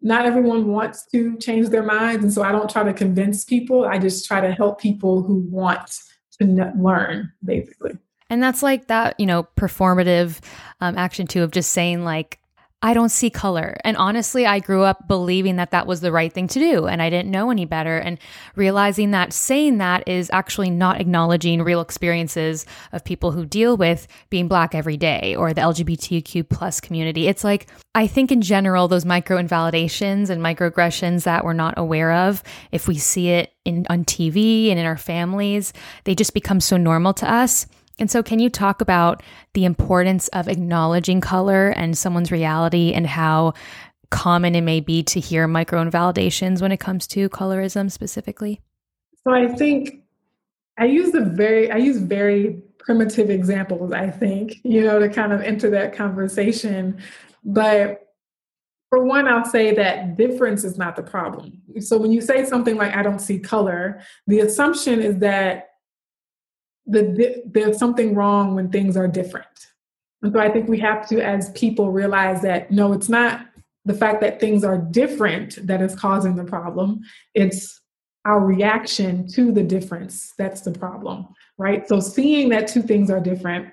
not 0.00 0.26
everyone 0.26 0.66
wants 0.66 1.06
to 1.12 1.36
change 1.38 1.68
their 1.68 1.84
minds. 1.84 2.24
And 2.24 2.32
so 2.32 2.42
I 2.42 2.50
don't 2.50 2.68
try 2.68 2.82
to 2.82 2.92
convince 2.92 3.44
people, 3.44 3.84
I 3.84 3.98
just 3.98 4.26
try 4.26 4.40
to 4.40 4.52
help 4.52 4.80
people 4.80 5.22
who 5.22 5.46
want 5.48 5.98
to 6.40 6.72
learn, 6.76 7.32
basically. 7.44 7.96
And 8.28 8.42
that's 8.42 8.62
like 8.62 8.88
that, 8.88 9.20
you 9.20 9.26
know, 9.26 9.46
performative 9.56 10.40
um, 10.80 10.98
action 10.98 11.26
too 11.26 11.42
of 11.42 11.52
just 11.52 11.70
saying, 11.70 12.02
like, 12.04 12.40
I 12.84 12.94
don't 12.94 13.10
see 13.10 13.30
color. 13.30 13.76
And 13.84 13.96
honestly, 13.96 14.44
I 14.44 14.58
grew 14.58 14.82
up 14.82 15.06
believing 15.06 15.56
that 15.56 15.70
that 15.70 15.86
was 15.86 16.00
the 16.00 16.10
right 16.10 16.32
thing 16.32 16.48
to 16.48 16.58
do 16.58 16.86
and 16.86 17.00
I 17.00 17.10
didn't 17.10 17.30
know 17.30 17.50
any 17.52 17.64
better. 17.64 17.96
And 17.96 18.18
realizing 18.56 19.12
that 19.12 19.32
saying 19.32 19.78
that 19.78 20.08
is 20.08 20.28
actually 20.32 20.70
not 20.70 21.00
acknowledging 21.00 21.62
real 21.62 21.80
experiences 21.80 22.66
of 22.90 23.04
people 23.04 23.30
who 23.30 23.46
deal 23.46 23.76
with 23.76 24.08
being 24.30 24.48
black 24.48 24.74
every 24.74 24.96
day 24.96 25.36
or 25.36 25.54
the 25.54 25.60
LGBTQ 25.60 26.48
plus 26.48 26.80
community. 26.80 27.28
It's 27.28 27.44
like, 27.44 27.68
I 27.94 28.08
think 28.08 28.32
in 28.32 28.42
general, 28.42 28.88
those 28.88 29.04
micro 29.04 29.38
invalidations 29.38 30.28
and 30.28 30.42
microaggressions 30.42 31.22
that 31.22 31.44
we're 31.44 31.52
not 31.52 31.74
aware 31.76 32.12
of, 32.12 32.42
if 32.72 32.88
we 32.88 32.98
see 32.98 33.28
it 33.28 33.52
in, 33.64 33.86
on 33.90 34.04
TV 34.04 34.70
and 34.70 34.80
in 34.80 34.86
our 34.86 34.96
families, 34.96 35.72
they 36.02 36.16
just 36.16 36.34
become 36.34 36.58
so 36.58 36.76
normal 36.76 37.14
to 37.14 37.30
us 37.30 37.66
and 37.98 38.10
so, 38.10 38.22
can 38.22 38.38
you 38.38 38.50
talk 38.50 38.80
about 38.80 39.22
the 39.54 39.64
importance 39.64 40.28
of 40.28 40.48
acknowledging 40.48 41.20
color 41.20 41.68
and 41.68 41.96
someone's 41.96 42.32
reality 42.32 42.92
and 42.92 43.06
how 43.06 43.54
common 44.10 44.54
it 44.54 44.62
may 44.62 44.80
be 44.80 45.02
to 45.02 45.20
hear 45.20 45.46
micro 45.46 45.80
invalidations 45.80 46.60
when 46.60 46.72
it 46.72 46.80
comes 46.80 47.06
to 47.08 47.28
colorism 47.28 47.90
specifically? 47.90 48.60
So, 49.24 49.32
I 49.32 49.48
think 49.48 50.02
I 50.78 50.86
use 50.86 51.12
the 51.12 51.24
very 51.24 51.70
I 51.70 51.76
use 51.76 51.98
very 51.98 52.62
primitive 52.78 53.30
examples. 53.30 53.92
I 53.92 54.10
think 54.10 54.56
you 54.64 54.82
know 54.82 54.98
to 54.98 55.08
kind 55.08 55.32
of 55.32 55.40
enter 55.42 55.70
that 55.70 55.94
conversation, 55.94 56.98
but 57.44 58.08
for 58.88 59.04
one, 59.04 59.26
I'll 59.26 59.44
say 59.44 59.74
that 59.74 60.16
difference 60.18 60.64
is 60.64 60.76
not 60.76 60.96
the 60.96 61.02
problem. 61.02 61.62
So 61.80 61.96
when 61.96 62.12
you 62.12 62.20
say 62.20 62.44
something 62.44 62.76
like 62.76 62.94
"I 62.94 63.02
don't 63.02 63.20
see 63.20 63.38
color," 63.38 64.02
the 64.26 64.40
assumption 64.40 65.00
is 65.00 65.18
that 65.18 65.71
the, 66.86 67.42
there's 67.46 67.78
something 67.78 68.14
wrong 68.14 68.54
when 68.54 68.70
things 68.70 68.96
are 68.96 69.08
different. 69.08 69.46
And 70.22 70.32
so 70.32 70.40
I 70.40 70.50
think 70.50 70.68
we 70.68 70.78
have 70.80 71.08
to, 71.08 71.24
as 71.24 71.50
people, 71.50 71.90
realize 71.90 72.42
that 72.42 72.70
no, 72.70 72.92
it's 72.92 73.08
not 73.08 73.46
the 73.84 73.94
fact 73.94 74.20
that 74.20 74.40
things 74.40 74.64
are 74.64 74.78
different 74.78 75.66
that 75.66 75.82
is 75.82 75.94
causing 75.94 76.36
the 76.36 76.44
problem. 76.44 77.00
It's 77.34 77.80
our 78.24 78.40
reaction 78.40 79.26
to 79.28 79.50
the 79.50 79.64
difference 79.64 80.32
that's 80.38 80.60
the 80.60 80.70
problem, 80.70 81.26
right? 81.58 81.88
So 81.88 81.98
seeing 81.98 82.48
that 82.50 82.68
two 82.68 82.82
things 82.82 83.10
are 83.10 83.18
different 83.18 83.72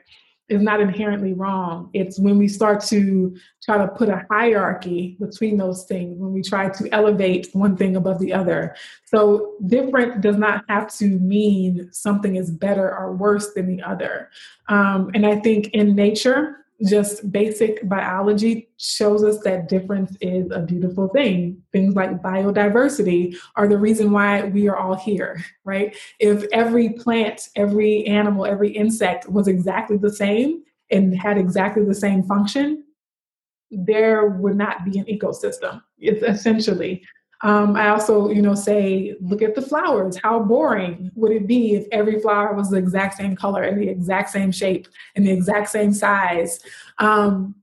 is 0.49 0.61
not 0.61 0.81
inherently 0.81 1.33
wrong. 1.33 1.89
It's 1.93 2.19
when 2.19 2.37
we 2.37 2.47
start 2.47 2.81
to 2.85 3.35
try 3.63 3.77
to 3.77 3.87
put 3.87 4.09
a 4.09 4.25
hierarchy 4.29 5.17
between 5.19 5.57
those 5.57 5.85
things, 5.85 6.17
when 6.19 6.33
we 6.33 6.41
try 6.41 6.69
to 6.69 6.93
elevate 6.93 7.49
one 7.53 7.77
thing 7.77 7.95
above 7.95 8.19
the 8.19 8.33
other. 8.33 8.75
So, 9.05 9.53
different 9.65 10.21
does 10.21 10.37
not 10.37 10.65
have 10.69 10.93
to 10.97 11.05
mean 11.05 11.89
something 11.91 12.35
is 12.35 12.51
better 12.51 12.95
or 12.95 13.13
worse 13.13 13.53
than 13.53 13.67
the 13.67 13.83
other. 13.83 14.29
Um, 14.67 15.11
and 15.13 15.25
I 15.25 15.39
think 15.39 15.69
in 15.69 15.95
nature, 15.95 16.65
just 16.87 17.31
basic 17.31 17.87
biology 17.89 18.69
shows 18.77 19.23
us 19.23 19.39
that 19.39 19.67
difference 19.67 20.15
is 20.21 20.49
a 20.51 20.59
beautiful 20.59 21.09
thing. 21.09 21.61
Things 21.73 21.95
like 21.95 22.21
biodiversity 22.21 23.35
are 23.55 23.67
the 23.67 23.77
reason 23.77 24.11
why 24.11 24.45
we 24.45 24.69
are 24.69 24.77
all 24.77 24.95
here, 24.95 25.43
right? 25.65 25.95
If 26.19 26.45
every 26.53 26.89
plant, 26.89 27.49
every 27.55 28.05
animal, 28.05 28.45
every 28.45 28.69
insect 28.69 29.29
was 29.29 29.47
exactly 29.47 29.97
the 29.97 30.13
same 30.13 30.63
and 30.89 31.15
had 31.19 31.37
exactly 31.37 31.83
the 31.83 31.95
same 31.95 32.23
function, 32.23 32.85
there 33.71 34.27
would 34.27 34.55
not 34.55 34.85
be 34.85 34.99
an 34.99 35.05
ecosystem. 35.05 35.81
It's 35.99 36.23
essentially 36.23 37.03
um, 37.41 37.75
I 37.75 37.89
also, 37.89 38.29
you 38.29 38.41
know, 38.41 38.55
say, 38.55 39.15
look 39.21 39.41
at 39.41 39.55
the 39.55 39.61
flowers. 39.61 40.17
How 40.21 40.39
boring 40.39 41.09
would 41.15 41.31
it 41.31 41.47
be 41.47 41.75
if 41.75 41.87
every 41.91 42.19
flower 42.19 42.53
was 42.53 42.69
the 42.69 42.77
exact 42.77 43.17
same 43.17 43.35
color 43.35 43.63
and 43.63 43.81
the 43.81 43.87
exact 43.87 44.29
same 44.29 44.51
shape 44.51 44.87
and 45.15 45.25
the 45.25 45.31
exact 45.31 45.69
same 45.69 45.93
size? 45.93 46.59
Um, 46.97 47.55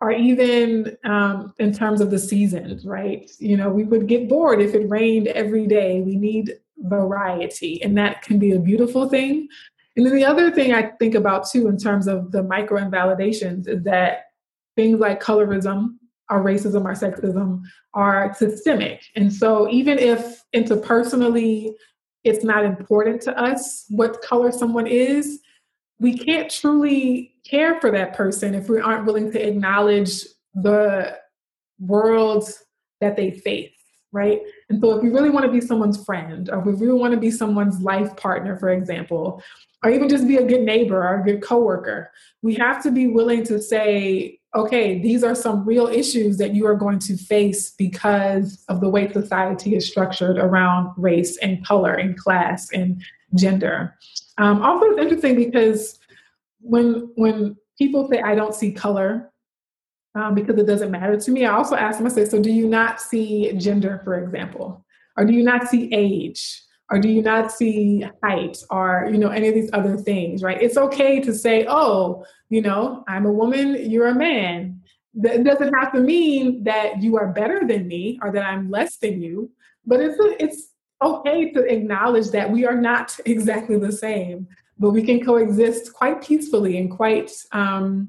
or 0.00 0.10
even 0.12 0.96
um, 1.04 1.52
in 1.58 1.74
terms 1.74 2.00
of 2.00 2.10
the 2.10 2.18
seasons, 2.18 2.86
right? 2.86 3.30
You 3.38 3.58
know, 3.58 3.68
we 3.68 3.84
would 3.84 4.06
get 4.06 4.30
bored 4.30 4.62
if 4.62 4.74
it 4.74 4.88
rained 4.88 5.26
every 5.28 5.66
day. 5.66 6.00
We 6.00 6.16
need 6.16 6.54
variety, 6.78 7.82
and 7.82 7.98
that 7.98 8.22
can 8.22 8.38
be 8.38 8.52
a 8.52 8.58
beautiful 8.58 9.10
thing. 9.10 9.48
And 9.96 10.06
then 10.06 10.14
the 10.14 10.24
other 10.24 10.50
thing 10.50 10.72
I 10.72 10.92
think 10.98 11.14
about 11.14 11.50
too, 11.50 11.68
in 11.68 11.76
terms 11.76 12.08
of 12.08 12.32
the 12.32 12.42
micro 12.42 12.78
invalidations, 12.78 13.66
is 13.66 13.82
that 13.84 14.28
things 14.76 14.98
like 14.98 15.22
colorism 15.22 15.96
our 16.30 16.40
racism, 16.40 16.84
our 16.84 16.94
sexism 16.94 17.62
are 17.94 18.34
systemic. 18.34 19.02
And 19.16 19.32
so 19.32 19.68
even 19.68 19.98
if 19.98 20.42
interpersonally 20.54 21.74
it's 22.24 22.44
not 22.44 22.64
important 22.64 23.22
to 23.22 23.38
us 23.38 23.86
what 23.88 24.22
color 24.22 24.52
someone 24.52 24.86
is, 24.86 25.40
we 25.98 26.16
can't 26.16 26.50
truly 26.50 27.34
care 27.44 27.80
for 27.80 27.90
that 27.90 28.14
person 28.14 28.54
if 28.54 28.68
we 28.68 28.80
aren't 28.80 29.06
willing 29.06 29.32
to 29.32 29.48
acknowledge 29.48 30.24
the 30.54 31.16
world 31.78 32.48
that 33.00 33.16
they 33.16 33.30
face, 33.30 33.72
right? 34.12 34.40
And 34.68 34.80
so 34.80 34.96
if 34.96 35.02
we 35.02 35.10
really 35.10 35.30
want 35.30 35.46
to 35.46 35.52
be 35.52 35.60
someone's 35.60 36.02
friend, 36.04 36.48
or 36.50 36.58
if 36.60 36.66
we 36.66 36.72
really 36.72 36.98
want 36.98 37.14
to 37.14 37.20
be 37.20 37.30
someone's 37.30 37.80
life 37.80 38.14
partner, 38.16 38.56
for 38.58 38.70
example, 38.70 39.42
or 39.82 39.90
even 39.90 40.08
just 40.08 40.28
be 40.28 40.36
a 40.36 40.46
good 40.46 40.62
neighbor 40.62 41.02
or 41.02 41.20
a 41.20 41.24
good 41.24 41.42
coworker, 41.42 42.10
we 42.42 42.54
have 42.54 42.82
to 42.82 42.90
be 42.90 43.06
willing 43.06 43.44
to 43.44 43.60
say, 43.60 44.39
okay, 44.54 44.98
these 44.98 45.22
are 45.22 45.34
some 45.34 45.64
real 45.64 45.86
issues 45.86 46.36
that 46.38 46.54
you 46.54 46.66
are 46.66 46.74
going 46.74 46.98
to 46.98 47.16
face 47.16 47.70
because 47.70 48.64
of 48.68 48.80
the 48.80 48.88
way 48.88 49.10
society 49.12 49.76
is 49.76 49.88
structured 49.88 50.38
around 50.38 50.92
race 50.96 51.36
and 51.38 51.64
color 51.64 51.94
and 51.94 52.16
class 52.16 52.72
and 52.72 53.02
gender. 53.34 53.96
Um, 54.38 54.62
also, 54.62 54.86
it's 54.86 55.00
interesting 55.00 55.36
because 55.36 55.98
when 56.60 57.10
when 57.14 57.56
people 57.78 58.08
say 58.10 58.20
I 58.20 58.34
don't 58.34 58.54
see 58.54 58.72
color 58.72 59.30
um, 60.14 60.34
because 60.34 60.58
it 60.58 60.66
doesn't 60.66 60.90
matter 60.90 61.18
to 61.18 61.30
me, 61.30 61.44
I 61.44 61.54
also 61.54 61.76
ask 61.76 61.98
them, 61.98 62.06
I 62.06 62.10
say, 62.10 62.24
so 62.24 62.42
do 62.42 62.50
you 62.50 62.68
not 62.68 63.00
see 63.00 63.52
gender, 63.52 64.00
for 64.04 64.22
example, 64.22 64.84
or 65.16 65.24
do 65.24 65.32
you 65.32 65.44
not 65.44 65.68
see 65.68 65.92
age? 65.92 66.62
Or 66.90 66.98
do 66.98 67.08
you 67.08 67.22
not 67.22 67.52
see 67.52 68.04
height 68.22 68.62
or 68.70 69.08
you 69.10 69.18
know 69.18 69.28
any 69.28 69.48
of 69.48 69.54
these 69.54 69.70
other 69.72 69.96
things 69.96 70.42
right? 70.42 70.60
It's 70.60 70.76
okay 70.76 71.20
to 71.20 71.34
say 71.34 71.66
oh 71.68 72.24
you 72.48 72.62
know 72.62 73.04
i'm 73.08 73.26
a 73.26 73.32
woman 73.32 73.90
you're 73.90 74.08
a 74.08 74.14
man. 74.14 74.82
That 75.14 75.42
doesn't 75.42 75.74
have 75.74 75.92
to 75.92 76.00
mean 76.00 76.62
that 76.64 77.02
you 77.02 77.16
are 77.16 77.32
better 77.32 77.66
than 77.66 77.88
me 77.88 78.18
or 78.22 78.30
that 78.30 78.44
i'm 78.44 78.70
less 78.70 78.98
than 78.98 79.20
you 79.20 79.50
but 79.84 80.00
it's 80.00 80.18
a, 80.20 80.42
it's 80.42 80.70
okay 81.02 81.50
to 81.52 81.64
acknowledge 81.64 82.28
that 82.28 82.50
we 82.50 82.66
are 82.66 82.76
not 82.76 83.18
exactly 83.26 83.78
the 83.78 83.92
same 83.92 84.46
but 84.78 84.90
we 84.90 85.02
can 85.02 85.24
coexist 85.24 85.92
quite 85.92 86.22
peacefully 86.22 86.78
and 86.78 86.90
quite 86.90 87.30
um, 87.52 88.08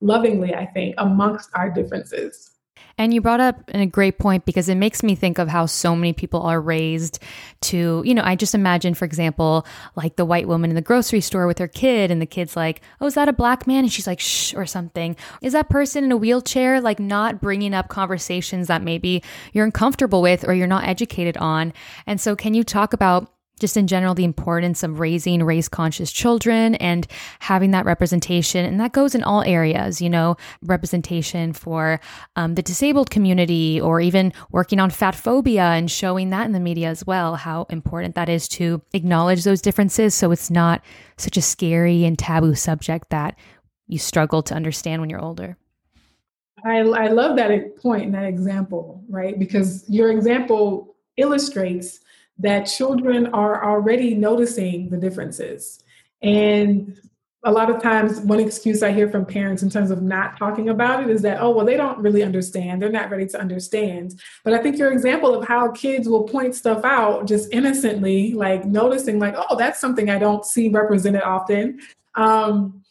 lovingly 0.00 0.54
i 0.54 0.66
think 0.66 0.94
amongst 0.98 1.50
our 1.54 1.70
differences 1.70 2.55
And 2.98 3.12
you 3.12 3.20
brought 3.20 3.40
up 3.40 3.62
a 3.74 3.84
great 3.84 4.18
point 4.18 4.46
because 4.46 4.70
it 4.70 4.76
makes 4.76 5.02
me 5.02 5.14
think 5.14 5.38
of 5.38 5.48
how 5.48 5.66
so 5.66 5.94
many 5.94 6.14
people 6.14 6.40
are 6.42 6.60
raised 6.60 7.18
to, 7.62 8.02
you 8.06 8.14
know, 8.14 8.22
I 8.24 8.36
just 8.36 8.54
imagine, 8.54 8.94
for 8.94 9.04
example, 9.04 9.66
like 9.96 10.16
the 10.16 10.24
white 10.24 10.48
woman 10.48 10.70
in 10.70 10.76
the 10.76 10.82
grocery 10.82 11.20
store 11.20 11.46
with 11.46 11.58
her 11.58 11.68
kid, 11.68 12.10
and 12.10 12.22
the 12.22 12.26
kid's 12.26 12.56
like, 12.56 12.80
oh, 13.00 13.06
is 13.06 13.14
that 13.14 13.28
a 13.28 13.34
black 13.34 13.66
man? 13.66 13.84
And 13.84 13.92
she's 13.92 14.06
like, 14.06 14.20
shh, 14.20 14.54
or 14.54 14.64
something. 14.64 15.14
Is 15.42 15.52
that 15.52 15.68
person 15.68 16.04
in 16.04 16.12
a 16.12 16.16
wheelchair? 16.16 16.80
Like, 16.80 16.98
not 16.98 17.42
bringing 17.42 17.74
up 17.74 17.88
conversations 17.88 18.68
that 18.68 18.82
maybe 18.82 19.22
you're 19.52 19.66
uncomfortable 19.66 20.22
with 20.22 20.48
or 20.48 20.54
you're 20.54 20.66
not 20.66 20.84
educated 20.84 21.36
on. 21.36 21.74
And 22.06 22.18
so, 22.18 22.34
can 22.34 22.54
you 22.54 22.64
talk 22.64 22.94
about 22.94 23.30
just 23.58 23.76
in 23.76 23.86
general, 23.86 24.14
the 24.14 24.24
importance 24.24 24.82
of 24.82 25.00
raising 25.00 25.42
race 25.42 25.68
conscious 25.68 26.12
children 26.12 26.74
and 26.76 27.06
having 27.40 27.70
that 27.70 27.86
representation. 27.86 28.64
And 28.66 28.78
that 28.80 28.92
goes 28.92 29.14
in 29.14 29.22
all 29.22 29.42
areas, 29.42 30.00
you 30.02 30.10
know, 30.10 30.36
representation 30.62 31.52
for 31.52 32.00
um, 32.36 32.54
the 32.54 32.62
disabled 32.62 33.10
community 33.10 33.80
or 33.80 34.00
even 34.00 34.32
working 34.50 34.78
on 34.78 34.90
fat 34.90 35.14
phobia 35.14 35.64
and 35.64 35.90
showing 35.90 36.30
that 36.30 36.44
in 36.44 36.52
the 36.52 36.60
media 36.60 36.88
as 36.88 37.06
well, 37.06 37.36
how 37.36 37.66
important 37.70 38.14
that 38.14 38.28
is 38.28 38.46
to 38.48 38.82
acknowledge 38.92 39.44
those 39.44 39.62
differences 39.62 40.14
so 40.14 40.30
it's 40.30 40.50
not 40.50 40.82
such 41.16 41.36
a 41.36 41.42
scary 41.42 42.04
and 42.04 42.18
taboo 42.18 42.54
subject 42.54 43.08
that 43.10 43.38
you 43.86 43.98
struggle 43.98 44.42
to 44.42 44.54
understand 44.54 45.00
when 45.00 45.08
you're 45.08 45.22
older. 45.22 45.56
I, 46.64 46.78
I 46.78 47.08
love 47.08 47.36
that 47.36 47.76
point 47.76 48.06
and 48.06 48.14
that 48.14 48.24
example, 48.24 49.02
right? 49.08 49.38
Because 49.38 49.88
your 49.88 50.10
example 50.10 50.96
illustrates 51.16 52.00
that 52.38 52.64
children 52.64 53.28
are 53.28 53.64
already 53.64 54.14
noticing 54.14 54.90
the 54.90 54.96
differences. 54.96 55.82
And 56.22 56.98
a 57.44 57.50
lot 57.50 57.70
of 57.70 57.80
times, 57.80 58.18
one 58.20 58.40
excuse 58.40 58.82
I 58.82 58.90
hear 58.92 59.08
from 59.08 59.24
parents 59.24 59.62
in 59.62 59.70
terms 59.70 59.92
of 59.92 60.02
not 60.02 60.36
talking 60.36 60.68
about 60.68 61.04
it 61.04 61.10
is 61.10 61.22
that, 61.22 61.40
oh, 61.40 61.50
well, 61.50 61.64
they 61.64 61.76
don't 61.76 61.98
really 61.98 62.24
understand. 62.24 62.82
They're 62.82 62.90
not 62.90 63.08
ready 63.08 63.26
to 63.26 63.40
understand. 63.40 64.20
But 64.42 64.52
I 64.52 64.58
think 64.58 64.78
your 64.78 64.90
example 64.90 65.32
of 65.32 65.46
how 65.46 65.70
kids 65.70 66.08
will 66.08 66.24
point 66.24 66.56
stuff 66.56 66.84
out 66.84 67.26
just 67.26 67.52
innocently, 67.52 68.32
like 68.32 68.64
noticing, 68.64 69.20
like, 69.20 69.36
oh, 69.36 69.56
that's 69.56 69.78
something 69.78 70.10
I 70.10 70.18
don't 70.18 70.44
see 70.44 70.68
represented 70.70 71.22
often, 71.22 71.78
um, 72.16 72.82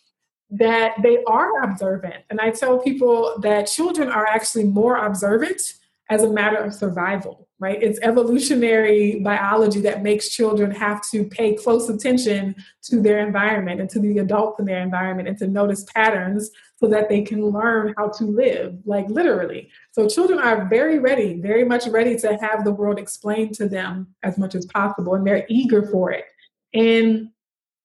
that 0.51 0.93
they 1.03 1.21
are 1.25 1.63
observant. 1.63 2.23
And 2.29 2.39
I 2.39 2.51
tell 2.51 2.79
people 2.79 3.37
that 3.41 3.63
children 3.63 4.09
are 4.09 4.25
actually 4.25 4.65
more 4.65 4.95
observant 4.95 5.61
as 6.09 6.23
a 6.23 6.29
matter 6.29 6.57
of 6.57 6.73
survival, 6.73 7.44
right? 7.59 7.81
It's 7.81 7.99
evolutionary 8.01 9.19
biology 9.21 9.79
that 9.81 10.03
makes 10.03 10.29
children 10.29 10.71
have 10.71 11.01
to 11.11 11.23
pay 11.23 11.55
close 11.55 11.87
attention 11.89 12.55
to 12.83 13.01
their 13.01 13.25
environment 13.25 13.79
and 13.79 13.89
to 13.91 13.99
the 13.99 14.17
adults 14.17 14.59
in 14.59 14.65
their 14.65 14.81
environment 14.81 15.29
and 15.29 15.37
to 15.37 15.47
notice 15.47 15.85
patterns 15.85 16.51
so 16.75 16.87
that 16.87 17.07
they 17.07 17.21
can 17.21 17.45
learn 17.45 17.93
how 17.97 18.09
to 18.09 18.25
live, 18.25 18.77
like 18.85 19.07
literally. 19.07 19.69
So 19.93 20.07
children 20.07 20.39
are 20.39 20.67
very 20.67 20.99
ready, 20.99 21.39
very 21.39 21.63
much 21.63 21.87
ready 21.87 22.17
to 22.19 22.37
have 22.37 22.65
the 22.65 22.73
world 22.73 22.99
explained 22.99 23.55
to 23.55 23.69
them 23.69 24.07
as 24.23 24.37
much 24.37 24.53
as 24.55 24.65
possible, 24.65 25.15
and 25.15 25.25
they're 25.25 25.45
eager 25.47 25.83
for 25.83 26.11
it. 26.11 26.25
And 26.73 27.29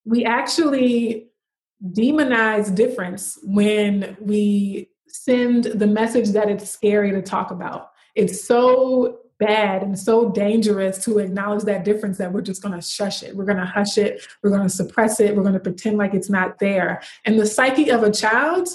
we 0.04 0.24
actually 0.24 1.28
demonize 1.92 2.74
difference 2.74 3.38
when 3.44 4.16
we 4.20 4.90
send 5.06 5.64
the 5.64 5.86
message 5.86 6.30
that 6.30 6.50
it's 6.50 6.68
scary 6.68 7.12
to 7.12 7.22
talk 7.22 7.52
about 7.52 7.90
it's 8.14 8.44
so 8.44 9.19
bad 9.40 9.82
and 9.82 9.98
so 9.98 10.30
dangerous 10.30 11.02
to 11.04 11.18
acknowledge 11.18 11.64
that 11.64 11.84
difference 11.84 12.18
that 12.18 12.32
we're 12.32 12.42
just 12.42 12.62
going 12.62 12.74
to 12.74 12.86
shush 12.86 13.22
it. 13.24 13.34
We're 13.34 13.46
going 13.46 13.56
to 13.56 13.64
hush 13.64 13.98
it. 13.98 14.24
We're 14.42 14.50
going 14.50 14.62
to 14.62 14.68
suppress 14.68 15.18
it. 15.18 15.34
We're 15.34 15.42
going 15.42 15.54
to 15.54 15.60
pretend 15.60 15.98
like 15.98 16.14
it's 16.14 16.30
not 16.30 16.58
there. 16.60 17.02
And 17.24 17.40
the 17.40 17.46
psyche 17.46 17.90
of 17.90 18.04
a 18.04 18.12
child, 18.12 18.68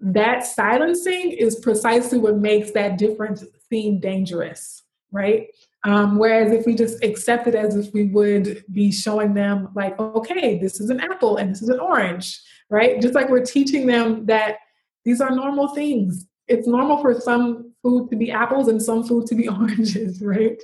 that 0.00 0.44
silencing 0.44 1.30
is 1.30 1.60
precisely 1.60 2.18
what 2.18 2.36
makes 2.36 2.72
that 2.72 2.98
difference 2.98 3.44
seem 3.70 4.00
dangerous, 4.00 4.82
right? 5.12 5.46
Um, 5.84 6.18
whereas 6.18 6.50
if 6.52 6.66
we 6.66 6.74
just 6.74 7.02
accept 7.04 7.46
it 7.46 7.54
as 7.54 7.76
if 7.76 7.92
we 7.94 8.06
would 8.06 8.64
be 8.72 8.90
showing 8.90 9.32
them, 9.32 9.68
like, 9.74 9.98
okay, 9.98 10.58
this 10.58 10.80
is 10.80 10.90
an 10.90 11.00
apple 11.00 11.36
and 11.36 11.50
this 11.50 11.62
is 11.62 11.68
an 11.68 11.78
orange, 11.78 12.40
right? 12.68 13.00
Just 13.00 13.14
like 13.14 13.28
we're 13.28 13.44
teaching 13.44 13.86
them 13.86 14.26
that 14.26 14.56
these 15.04 15.20
are 15.20 15.30
normal 15.30 15.68
things 15.68 16.26
it's 16.48 16.66
normal 16.66 17.00
for 17.00 17.18
some 17.20 17.72
food 17.82 18.10
to 18.10 18.16
be 18.16 18.30
apples 18.30 18.68
and 18.68 18.82
some 18.82 19.04
food 19.04 19.26
to 19.26 19.34
be 19.34 19.48
oranges, 19.60 20.22
right? 20.22 20.60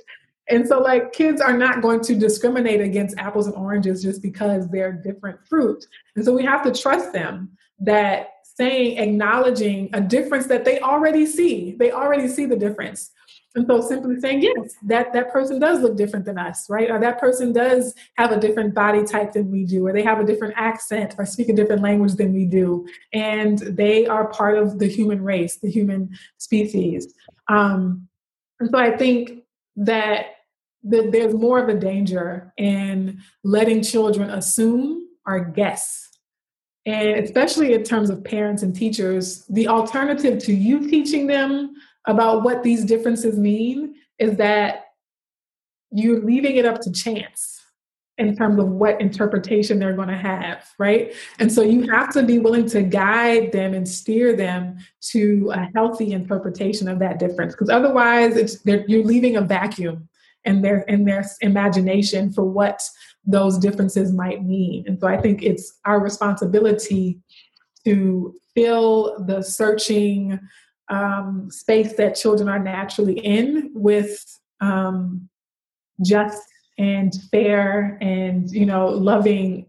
And 0.49 0.67
so, 0.67 0.79
like, 0.79 1.13
kids 1.13 1.39
are 1.39 1.57
not 1.57 1.81
going 1.81 2.01
to 2.01 2.15
discriminate 2.15 2.81
against 2.81 3.17
apples 3.17 3.47
and 3.47 3.55
oranges 3.55 4.03
just 4.03 4.21
because 4.21 4.67
they're 4.69 4.91
different 4.91 5.39
fruit. 5.47 5.85
And 6.15 6.25
so, 6.25 6.33
we 6.33 6.43
have 6.43 6.63
to 6.63 6.73
trust 6.73 7.13
them 7.13 7.51
that 7.79 8.31
saying, 8.43 8.97
acknowledging 8.97 9.89
a 9.93 10.01
difference 10.01 10.47
that 10.47 10.65
they 10.65 10.79
already 10.81 11.25
see, 11.25 11.75
they 11.79 11.91
already 11.91 12.27
see 12.27 12.45
the 12.45 12.55
difference. 12.55 13.11
And 13.53 13.67
so 13.67 13.81
simply 13.81 14.19
saying, 14.19 14.41
yes, 14.41 14.75
that, 14.83 15.11
that 15.11 15.31
person 15.31 15.59
does 15.59 15.81
look 15.81 15.97
different 15.97 16.25
than 16.25 16.37
us, 16.37 16.69
right? 16.69 16.89
Or 16.89 16.99
that 16.99 17.19
person 17.19 17.51
does 17.51 17.93
have 18.15 18.31
a 18.31 18.39
different 18.39 18.73
body 18.73 19.03
type 19.03 19.33
than 19.33 19.51
we 19.51 19.65
do, 19.65 19.85
or 19.85 19.91
they 19.91 20.03
have 20.03 20.19
a 20.19 20.25
different 20.25 20.53
accent 20.55 21.15
or 21.17 21.25
speak 21.25 21.49
a 21.49 21.53
different 21.53 21.81
language 21.81 22.13
than 22.13 22.33
we 22.33 22.45
do. 22.45 22.87
And 23.11 23.59
they 23.59 24.07
are 24.07 24.27
part 24.29 24.57
of 24.57 24.79
the 24.79 24.87
human 24.87 25.21
race, 25.21 25.57
the 25.57 25.69
human 25.69 26.17
species. 26.37 27.13
Um, 27.49 28.07
and 28.61 28.69
so 28.69 28.77
I 28.77 28.95
think 28.95 29.43
that 29.75 30.27
the, 30.83 31.09
there's 31.11 31.33
more 31.33 31.59
of 31.59 31.67
a 31.67 31.77
danger 31.77 32.53
in 32.57 33.21
letting 33.43 33.83
children 33.83 34.29
assume 34.29 35.09
or 35.25 35.39
guess. 35.39 36.07
And 36.85 37.19
especially 37.23 37.73
in 37.73 37.83
terms 37.83 38.09
of 38.09 38.23
parents 38.23 38.63
and 38.63 38.75
teachers, 38.75 39.45
the 39.49 39.67
alternative 39.67 40.39
to 40.39 40.53
you 40.53 40.89
teaching 40.89 41.27
them 41.27 41.75
about 42.07 42.43
what 42.43 42.63
these 42.63 42.85
differences 42.85 43.37
mean 43.37 43.95
is 44.19 44.37
that 44.37 44.85
you're 45.91 46.21
leaving 46.21 46.55
it 46.55 46.65
up 46.65 46.79
to 46.81 46.91
chance 46.91 47.59
in 48.17 48.35
terms 48.35 48.59
of 48.59 48.67
what 48.67 49.01
interpretation 49.01 49.79
they're 49.79 49.95
going 49.95 50.07
to 50.07 50.15
have, 50.15 50.69
right? 50.77 51.13
And 51.39 51.51
so 51.51 51.61
you 51.63 51.89
have 51.89 52.11
to 52.13 52.23
be 52.23 52.37
willing 52.37 52.67
to 52.69 52.83
guide 52.83 53.51
them 53.51 53.73
and 53.73 53.87
steer 53.87 54.35
them 54.35 54.77
to 55.11 55.51
a 55.53 55.69
healthy 55.73 56.11
interpretation 56.13 56.87
of 56.87 56.99
that 56.99 57.17
difference, 57.19 57.53
because 57.53 57.69
otherwise, 57.69 58.35
it's 58.35 58.57
you're 58.65 59.03
leaving 59.03 59.37
a 59.37 59.41
vacuum 59.41 60.07
in 60.45 60.61
their 60.61 60.81
in 60.81 61.05
their 61.05 61.25
imagination 61.41 62.31
for 62.31 62.43
what 62.43 62.81
those 63.25 63.57
differences 63.57 64.11
might 64.11 64.43
mean. 64.43 64.83
And 64.87 64.99
so 64.99 65.07
I 65.07 65.17
think 65.19 65.41
it's 65.41 65.79
our 65.85 65.99
responsibility 65.99 67.19
to 67.85 68.35
fill 68.53 69.23
the 69.25 69.41
searching 69.41 70.39
um, 70.91 71.49
space 71.49 71.93
that 71.93 72.15
children 72.15 72.47
are 72.47 72.59
naturally 72.59 73.17
in 73.19 73.71
with 73.73 74.23
um, 74.59 75.27
just 76.03 76.43
and 76.77 77.13
fair 77.31 77.97
and 78.01 78.51
you 78.51 78.65
know 78.65 78.87
loving 78.87 79.65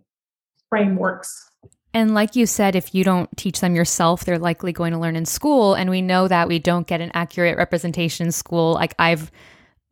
frameworks 0.68 1.48
and 1.94 2.14
like 2.14 2.36
you 2.36 2.46
said, 2.46 2.74
if 2.74 2.94
you 2.94 3.04
don't 3.04 3.28
teach 3.36 3.60
them 3.60 3.74
yourself, 3.74 4.24
they're 4.24 4.38
likely 4.38 4.72
going 4.72 4.92
to 4.92 4.98
learn 4.98 5.14
in 5.14 5.26
school. 5.26 5.74
And 5.74 5.90
we 5.90 6.00
know 6.00 6.26
that 6.26 6.48
we 6.48 6.58
don't 6.58 6.86
get 6.86 7.02
an 7.02 7.10
accurate 7.12 7.58
representation 7.58 8.26
in 8.26 8.32
school. 8.32 8.72
Like 8.72 8.94
I've 8.98 9.30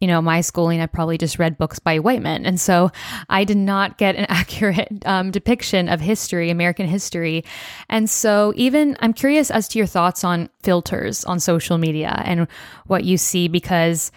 you 0.00 0.06
know, 0.06 0.22
my 0.22 0.40
schooling, 0.40 0.80
I 0.80 0.86
probably 0.86 1.18
just 1.18 1.38
read 1.38 1.58
books 1.58 1.78
by 1.78 1.98
white 1.98 2.22
men. 2.22 2.46
And 2.46 2.58
so 2.58 2.90
I 3.28 3.44
did 3.44 3.58
not 3.58 3.98
get 3.98 4.16
an 4.16 4.24
accurate 4.28 4.88
um, 5.04 5.30
depiction 5.30 5.88
of 5.88 6.00
history, 6.00 6.50
American 6.50 6.86
history. 6.86 7.44
And 7.88 8.08
so, 8.08 8.52
even 8.56 8.96
I'm 9.00 9.12
curious 9.12 9.50
as 9.50 9.68
to 9.68 9.78
your 9.78 9.86
thoughts 9.86 10.24
on 10.24 10.48
filters 10.62 11.24
on 11.24 11.38
social 11.38 11.78
media 11.78 12.22
and 12.24 12.48
what 12.86 13.04
you 13.04 13.16
see 13.16 13.48
because 13.48 14.10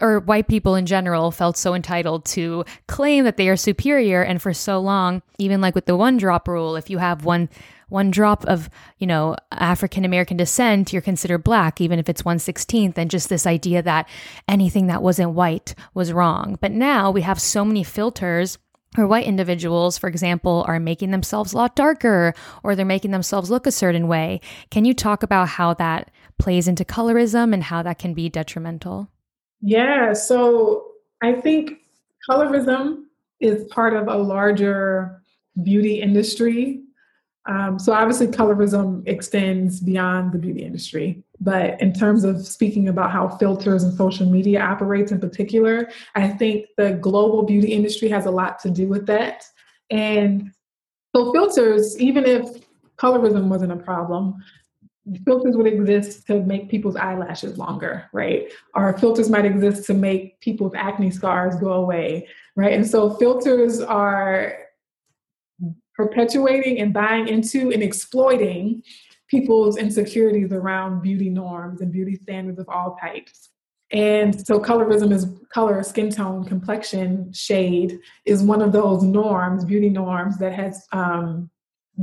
or 0.00 0.20
white 0.20 0.46
people 0.46 0.76
in 0.76 0.86
general 0.86 1.32
felt 1.32 1.56
so 1.56 1.74
entitled 1.74 2.24
to 2.24 2.64
claim 2.86 3.24
that 3.24 3.36
they 3.36 3.48
are 3.48 3.56
superior 3.56 4.22
and 4.22 4.40
for 4.40 4.54
so 4.54 4.78
long 4.78 5.22
even 5.38 5.60
like 5.60 5.74
with 5.74 5.86
the 5.86 5.96
one 5.96 6.16
drop 6.16 6.46
rule 6.46 6.76
if 6.76 6.88
you 6.88 6.98
have 6.98 7.24
one 7.24 7.48
one 7.88 8.10
drop 8.10 8.44
of, 8.44 8.68
you 8.98 9.06
know, 9.06 9.36
African 9.52 10.04
American 10.04 10.36
descent, 10.36 10.92
you're 10.92 11.02
considered 11.02 11.44
black, 11.44 11.80
even 11.80 11.98
if 11.98 12.08
it's 12.08 12.22
116th, 12.22 12.96
and 12.96 13.10
just 13.10 13.28
this 13.28 13.46
idea 13.46 13.82
that 13.82 14.08
anything 14.46 14.86
that 14.88 15.02
wasn't 15.02 15.32
white 15.32 15.74
was 15.94 16.12
wrong. 16.12 16.58
But 16.60 16.72
now 16.72 17.10
we 17.10 17.22
have 17.22 17.40
so 17.40 17.64
many 17.64 17.82
filters 17.82 18.58
or 18.96 19.06
white 19.06 19.26
individuals, 19.26 19.98
for 19.98 20.08
example, 20.08 20.64
are 20.66 20.80
making 20.80 21.10
themselves 21.10 21.52
a 21.52 21.56
lot 21.56 21.76
darker 21.76 22.34
or 22.62 22.74
they're 22.74 22.86
making 22.86 23.10
themselves 23.10 23.50
look 23.50 23.66
a 23.66 23.72
certain 23.72 24.08
way. 24.08 24.40
Can 24.70 24.84
you 24.84 24.94
talk 24.94 25.22
about 25.22 25.48
how 25.48 25.74
that 25.74 26.10
plays 26.38 26.68
into 26.68 26.84
colorism 26.84 27.52
and 27.52 27.62
how 27.62 27.82
that 27.82 27.98
can 27.98 28.14
be 28.14 28.28
detrimental? 28.28 29.10
Yeah, 29.60 30.12
so 30.12 30.86
I 31.22 31.32
think 31.32 31.72
colorism 32.28 33.04
is 33.40 33.64
part 33.66 33.94
of 33.94 34.08
a 34.08 34.16
larger 34.16 35.20
beauty 35.62 36.00
industry 36.00 36.82
um, 37.46 37.78
so 37.78 37.92
obviously, 37.92 38.26
colorism 38.26 39.02
extends 39.06 39.80
beyond 39.80 40.32
the 40.32 40.38
beauty 40.38 40.62
industry. 40.64 41.22
But 41.40 41.80
in 41.80 41.92
terms 41.92 42.24
of 42.24 42.46
speaking 42.46 42.88
about 42.88 43.10
how 43.10 43.28
filters 43.28 43.84
and 43.84 43.96
social 43.96 44.28
media 44.28 44.60
operates 44.60 45.12
in 45.12 45.20
particular, 45.20 45.88
I 46.14 46.28
think 46.28 46.66
the 46.76 46.92
global 46.92 47.44
beauty 47.44 47.72
industry 47.72 48.08
has 48.08 48.26
a 48.26 48.30
lot 48.30 48.58
to 48.60 48.70
do 48.70 48.86
with 48.86 49.06
that. 49.06 49.44
And 49.90 50.52
so 51.16 51.32
filters, 51.32 51.98
even 51.98 52.24
if 52.24 52.44
colorism 52.98 53.48
wasn't 53.48 53.72
a 53.72 53.76
problem, 53.76 54.42
filters 55.24 55.56
would 55.56 55.66
exist 55.66 56.26
to 56.26 56.40
make 56.40 56.68
people's 56.68 56.96
eyelashes 56.96 57.56
longer, 57.56 58.10
right? 58.12 58.52
Or 58.74 58.96
filters 58.98 59.30
might 59.30 59.46
exist 59.46 59.86
to 59.86 59.94
make 59.94 60.38
people's 60.40 60.74
acne 60.74 61.10
scars 61.10 61.56
go 61.56 61.72
away, 61.72 62.28
right? 62.56 62.74
And 62.74 62.86
so 62.86 63.14
filters 63.14 63.80
are 63.80 64.58
perpetuating 65.98 66.80
and 66.80 66.94
buying 66.94 67.28
into 67.28 67.72
and 67.72 67.82
exploiting 67.82 68.82
people's 69.28 69.76
insecurities 69.76 70.52
around 70.52 71.02
beauty 71.02 71.28
norms 71.28 71.82
and 71.82 71.92
beauty 71.92 72.14
standards 72.14 72.58
of 72.58 72.68
all 72.68 72.96
types. 72.98 73.50
And 73.90 74.46
so 74.46 74.60
colorism 74.60 75.12
is 75.12 75.26
color, 75.52 75.82
skin 75.82 76.10
tone, 76.10 76.44
complexion, 76.44 77.32
shade 77.32 77.98
is 78.24 78.42
one 78.42 78.62
of 78.62 78.72
those 78.72 79.02
norms, 79.02 79.64
beauty 79.64 79.88
norms 79.88 80.38
that 80.38 80.52
has 80.52 80.86
um, 80.92 81.50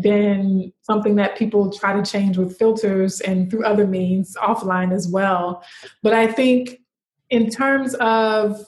been 0.02 0.74
something 0.82 1.16
that 1.16 1.38
people 1.38 1.72
try 1.72 1.94
to 1.94 2.04
change 2.04 2.38
with 2.38 2.58
filters 2.58 3.22
and 3.22 3.50
through 3.50 3.66
other 3.66 3.88
means 3.88 4.36
offline 4.36 4.94
as 4.94 5.08
well. 5.08 5.64
But 6.04 6.14
I 6.14 6.28
think 6.28 6.82
in 7.30 7.50
terms 7.50 7.94
of 7.96 8.66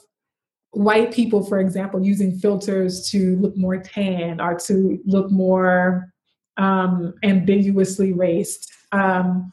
white 0.72 1.12
people, 1.12 1.44
for 1.44 1.60
example, 1.60 2.04
using 2.04 2.38
filters 2.38 3.10
to 3.10 3.36
look 3.36 3.56
more 3.56 3.78
tan 3.78 4.40
or 4.40 4.54
to 4.60 5.00
look 5.06 5.30
more 5.30 6.12
um, 6.56 7.14
ambiguously 7.22 8.12
raced, 8.12 8.72
um, 8.92 9.52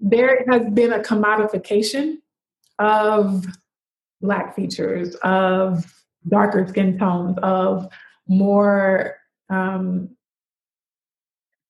there 0.00 0.44
has 0.50 0.62
been 0.72 0.92
a 0.92 1.00
commodification 1.00 2.18
of 2.78 3.46
black 4.20 4.54
features, 4.56 5.14
of 5.16 5.92
darker 6.28 6.66
skin 6.66 6.98
tones, 6.98 7.38
of 7.42 7.88
more 8.26 9.16
um, 9.50 10.10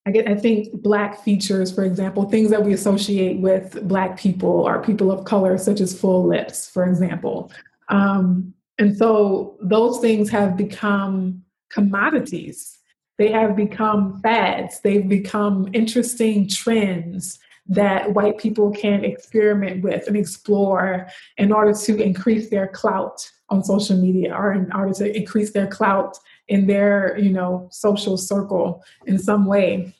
I 0.07 0.11
get 0.11 0.29
I 0.29 0.35
think 0.35 0.83
black 0.83 1.23
features, 1.23 1.73
for 1.73 1.85
example, 1.85 2.29
things 2.29 2.51
that 2.51 2.63
we 2.63 2.75
associate 2.75 3.41
with 3.41 3.87
black 3.89 4.19
people 4.19 4.51
or 4.51 4.83
people 4.83 5.11
of 5.11 5.25
color, 5.25 5.57
such 5.57 5.81
as 5.81 5.99
full 5.99 6.27
lips, 6.27 6.69
for 6.69 6.85
example. 6.85 7.51
Um, 7.89 8.55
and 8.79 8.97
so 8.97 9.57
those 9.61 10.01
things 10.01 10.31
have 10.31 10.57
become 10.57 11.43
commodities. 11.71 12.79
They 13.19 13.31
have 13.31 13.55
become 13.55 14.21
fads. 14.21 14.81
They've 14.81 15.09
become 15.09 15.69
interesting 15.73 16.49
trends 16.49 17.39
that 17.67 18.13
white 18.13 18.39
people 18.39 18.71
can 18.71 19.05
experiment 19.05 19.83
with 19.83 20.07
and 20.07 20.17
explore 20.17 21.09
in 21.39 21.53
order 21.53 21.73
to 21.73 22.03
increase 22.03 22.51
their 22.51 22.69
clout 22.69 23.31
on 23.49 23.63
social 23.65 23.97
media 23.97 24.35
or 24.35 24.53
in 24.53 24.71
order 24.73 24.93
to 24.93 25.17
increase 25.17 25.53
their 25.53 25.67
clout 25.67 26.19
in 26.49 26.67
their 26.67 27.17
you 27.19 27.31
know 27.31 27.69
social 27.71 28.19
circle 28.19 28.85
in 29.07 29.19
some 29.19 29.47
way 29.47 29.95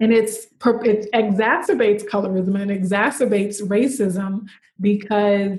and 0.00 0.12
it's 0.12 0.46
it 0.46 1.10
exacerbates 1.12 2.08
colorism 2.08 2.58
and 2.60 2.70
exacerbates 2.70 3.60
racism 3.62 4.46
because 4.80 5.58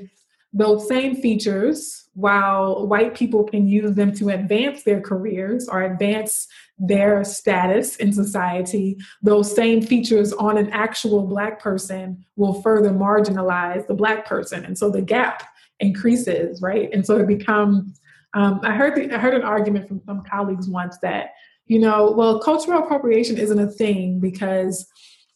those 0.51 0.87
same 0.87 1.15
features 1.15 2.09
while 2.13 2.87
white 2.87 3.13
people 3.13 3.43
can 3.43 3.67
use 3.67 3.95
them 3.95 4.13
to 4.13 4.29
advance 4.29 4.83
their 4.83 4.99
careers 4.99 5.69
or 5.69 5.83
advance 5.83 6.47
their 6.79 7.23
status 7.23 7.97
in 7.97 8.11
society 8.11 8.97
those 9.21 9.53
same 9.53 9.81
features 9.81 10.33
on 10.33 10.57
an 10.57 10.69
actual 10.71 11.27
black 11.27 11.59
person 11.59 12.23
will 12.35 12.61
further 12.61 12.89
marginalize 12.89 13.85
the 13.87 13.93
black 13.93 14.25
person 14.25 14.65
and 14.65 14.77
so 14.77 14.89
the 14.89 15.01
gap 15.01 15.43
increases 15.79 16.61
right 16.61 16.89
and 16.93 17.05
so 17.05 17.17
it 17.17 17.27
becomes 17.27 17.99
um, 18.35 18.59
I 18.61 18.73
heard 18.73 18.95
the, 18.95 19.13
I 19.13 19.17
heard 19.17 19.33
an 19.33 19.41
argument 19.41 19.87
from 19.87 20.01
some 20.05 20.23
colleagues 20.23 20.69
once 20.69 20.97
that 20.99 21.31
you 21.69 21.77
know, 21.77 22.11
well, 22.11 22.39
cultural 22.39 22.83
appropriation 22.83 23.37
isn't 23.37 23.59
a 23.59 23.67
thing 23.67 24.19
because 24.19 24.87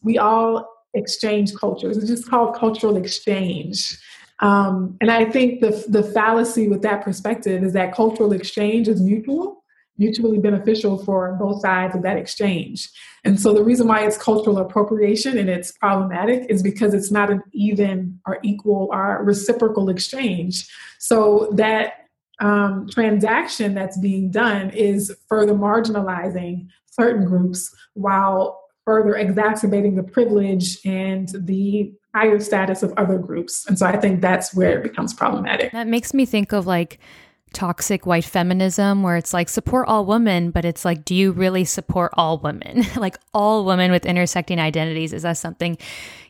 we 0.02 0.18
all 0.18 0.68
exchange 0.92 1.54
cultures. 1.54 1.96
It's 1.96 2.08
just 2.08 2.28
called 2.28 2.56
cultural 2.56 2.96
exchange. 2.96 3.96
Um, 4.40 4.96
and 5.00 5.10
I 5.10 5.24
think 5.24 5.60
the 5.60 5.84
the 5.88 6.02
fallacy 6.02 6.68
with 6.68 6.82
that 6.82 7.04
perspective 7.04 7.62
is 7.62 7.72
that 7.74 7.94
cultural 7.94 8.32
exchange 8.32 8.88
is 8.88 9.00
mutual, 9.00 9.62
mutually 9.96 10.38
beneficial 10.38 10.98
for 11.04 11.34
both 11.34 11.60
sides 11.60 11.94
of 11.94 12.02
that 12.02 12.16
exchange. 12.16 12.90
And 13.24 13.40
so 13.40 13.54
the 13.54 13.62
reason 13.62 13.86
why 13.86 14.04
it's 14.04 14.18
cultural 14.18 14.58
appropriation 14.58 15.38
and 15.38 15.48
it's 15.48 15.72
problematic 15.72 16.46
is 16.50 16.62
because 16.62 16.94
it's 16.94 17.10
not 17.10 17.30
an 17.30 17.42
even 17.52 18.20
or 18.26 18.38
equal 18.42 18.88
or 18.92 19.22
reciprocal 19.24 19.88
exchange. 19.88 20.68
So 20.98 21.50
that 21.54 22.04
um, 22.40 22.88
transaction 22.90 23.74
that's 23.74 23.96
being 23.98 24.30
done 24.30 24.70
is 24.70 25.16
further 25.28 25.54
marginalizing 25.54 26.68
certain 26.86 27.24
groups 27.24 27.74
while 27.94 28.63
further 28.84 29.16
exacerbating 29.16 29.96
the 29.96 30.02
privilege 30.02 30.78
and 30.84 31.28
the 31.34 31.92
higher 32.14 32.38
status 32.38 32.82
of 32.82 32.92
other 32.96 33.18
groups. 33.18 33.66
And 33.66 33.78
so 33.78 33.86
I 33.86 33.96
think 33.96 34.20
that's 34.20 34.54
where 34.54 34.78
it 34.78 34.82
becomes 34.82 35.12
problematic. 35.12 35.72
That 35.72 35.88
makes 35.88 36.14
me 36.14 36.26
think 36.26 36.52
of 36.52 36.66
like 36.66 36.98
toxic 37.54 38.04
white 38.04 38.24
feminism 38.24 39.02
where 39.02 39.16
it's 39.16 39.32
like 39.32 39.48
support 39.48 39.88
all 39.88 40.04
women, 40.04 40.50
but 40.50 40.64
it's 40.64 40.84
like, 40.84 41.04
do 41.04 41.14
you 41.14 41.32
really 41.32 41.64
support 41.64 42.12
all 42.14 42.38
women? 42.38 42.84
like 42.96 43.16
all 43.32 43.64
women 43.64 43.90
with 43.90 44.04
intersecting 44.04 44.58
identities? 44.58 45.12
Is 45.12 45.22
that 45.22 45.38
something 45.38 45.78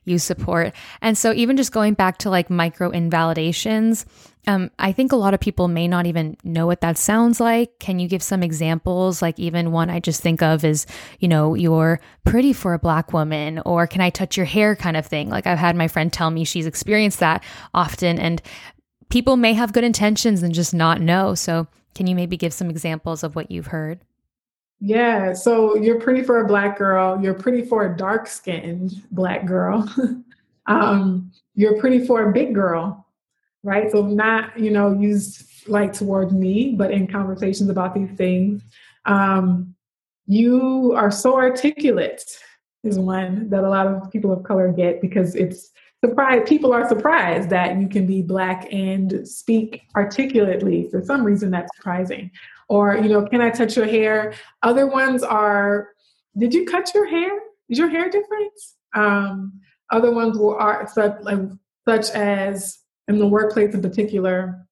you 0.05 0.19
support? 0.19 0.73
And 1.01 1.19
so 1.19 1.33
even 1.33 1.57
just 1.57 1.73
going 1.73 1.95
back 1.95 2.19
to 2.19 2.31
like 2.31 2.51
micro 2.51 2.91
invalidations, 2.91 4.07
um, 4.47 4.71
I 4.79 4.93
think 4.93 5.13
a 5.13 5.17
lot 5.17 5.33
of 5.33 5.41
people 5.41 5.69
may 5.69 5.89
not 5.89 6.07
even 6.07 6.37
know 6.45 6.67
what 6.67 6.83
that 6.83 6.99
sounds 6.99 7.41
like. 7.41 7.79
Can 7.79 7.99
you 7.99 8.09
give 8.09 8.23
some 8.23 8.43
examples? 8.43 9.23
Like, 9.23 9.39
even 9.39 9.73
one 9.73 9.89
I 9.89 10.01
just 10.01 10.21
think 10.21 10.43
of 10.43 10.65
is, 10.65 10.87
you 11.19 11.29
know, 11.29 11.55
you're 11.55 12.01
pretty 12.25 12.53
for 12.53 12.75
a 12.75 12.79
black 12.79 13.13
woman, 13.13 13.63
or 13.65 13.87
can 13.87 14.03
I 14.03 14.11
touch 14.11 14.37
your 14.37 14.47
hair 14.47 14.77
kind 14.77 14.97
of 14.97 15.07
thing. 15.07 15.31
Like, 15.31 15.47
I've 15.47 15.59
had 15.59 15.77
my 15.77 15.89
friend 15.89 16.13
tell 16.13 16.31
me 16.31 16.45
she's 16.45 16.67
experienced 16.67 17.21
that 17.21 17.43
often, 17.73 18.19
and 18.19 18.43
people 19.09 19.37
may 19.37 19.53
have 19.53 19.73
good 19.73 19.85
intentions 19.85 20.43
and 20.43 20.55
just 20.55 20.75
not 20.75 21.01
know. 21.01 21.35
So, 21.35 21.67
can 21.95 22.07
you 22.07 22.15
maybe 22.15 22.37
give 22.37 22.53
some 22.53 22.71
examples 22.71 23.23
of 23.23 23.37
what 23.37 23.51
you've 23.51 23.69
heard? 23.69 24.01
Yeah, 24.81 25.33
so 25.33 25.77
you're 25.77 26.01
pretty 26.01 26.23
for 26.23 26.41
a 26.41 26.47
black 26.47 26.77
girl, 26.77 27.21
you're 27.23 27.35
pretty 27.35 27.65
for 27.65 27.87
a 27.87 27.97
dark 27.97 28.27
skinned 28.27 29.03
black 29.13 29.47
girl, 29.47 29.89
um, 30.67 31.31
you're 31.55 31.79
pretty 31.79 32.05
for 32.05 32.29
a 32.29 32.33
big 32.33 32.55
girl 32.55 33.05
right? 33.65 33.91
So 33.91 34.03
not, 34.03 34.57
you 34.57 34.71
know, 34.71 34.93
used 34.93 35.69
like 35.69 35.93
towards 35.93 36.33
me, 36.33 36.75
but 36.77 36.93
in 36.93 37.09
conversations 37.09 37.71
about 37.71 37.95
these 37.95 38.11
things. 38.17 38.63
Um, 39.07 39.75
you 40.27 40.93
are 40.95 41.11
so 41.11 41.35
articulate 41.35 42.23
is 42.85 42.99
one 42.99 43.49
that 43.49 43.65
a 43.65 43.69
lot 43.69 43.87
of 43.87 44.11
people 44.13 44.33
of 44.33 44.45
color 44.45 44.71
get 44.71 45.01
because 45.01 45.35
it's 45.35 45.71
surprised 46.05 46.47
people 46.47 46.73
are 46.73 46.89
surprised 46.89 47.51
that 47.51 47.79
you 47.79 47.89
can 47.89 48.07
be 48.07 48.21
black 48.21 48.73
and 48.73 49.27
speak 49.27 49.83
articulately. 49.97 50.89
For 50.91 51.03
some 51.03 51.25
reason 51.25 51.51
that's 51.51 51.75
surprising. 51.77 52.31
Or 52.69 52.97
you 52.97 53.09
know 53.09 53.27
can 53.27 53.41
i 53.41 53.51
touch 53.51 53.77
your 53.77 53.87
hair? 53.87 54.35
Other 54.63 54.87
ones 54.87 55.23
are 55.23 55.89
did 56.37 56.53
you 56.53 56.67
cut 56.67 56.93
your 56.95 57.07
hair? 57.07 57.31
Is 57.69 57.79
your 57.79 57.89
hair 57.89 58.11
different? 58.11 58.53
Um, 58.95 59.61
other 59.91 60.13
ones 60.13 60.39
will 60.39 60.55
are 60.55 60.89
such, 60.89 61.21
like, 61.23 61.39
such 61.87 62.11
as 62.11 62.79
in 63.09 63.19
the 63.19 63.27
workplace 63.27 63.75
in 63.75 63.83
particular, 63.83 64.67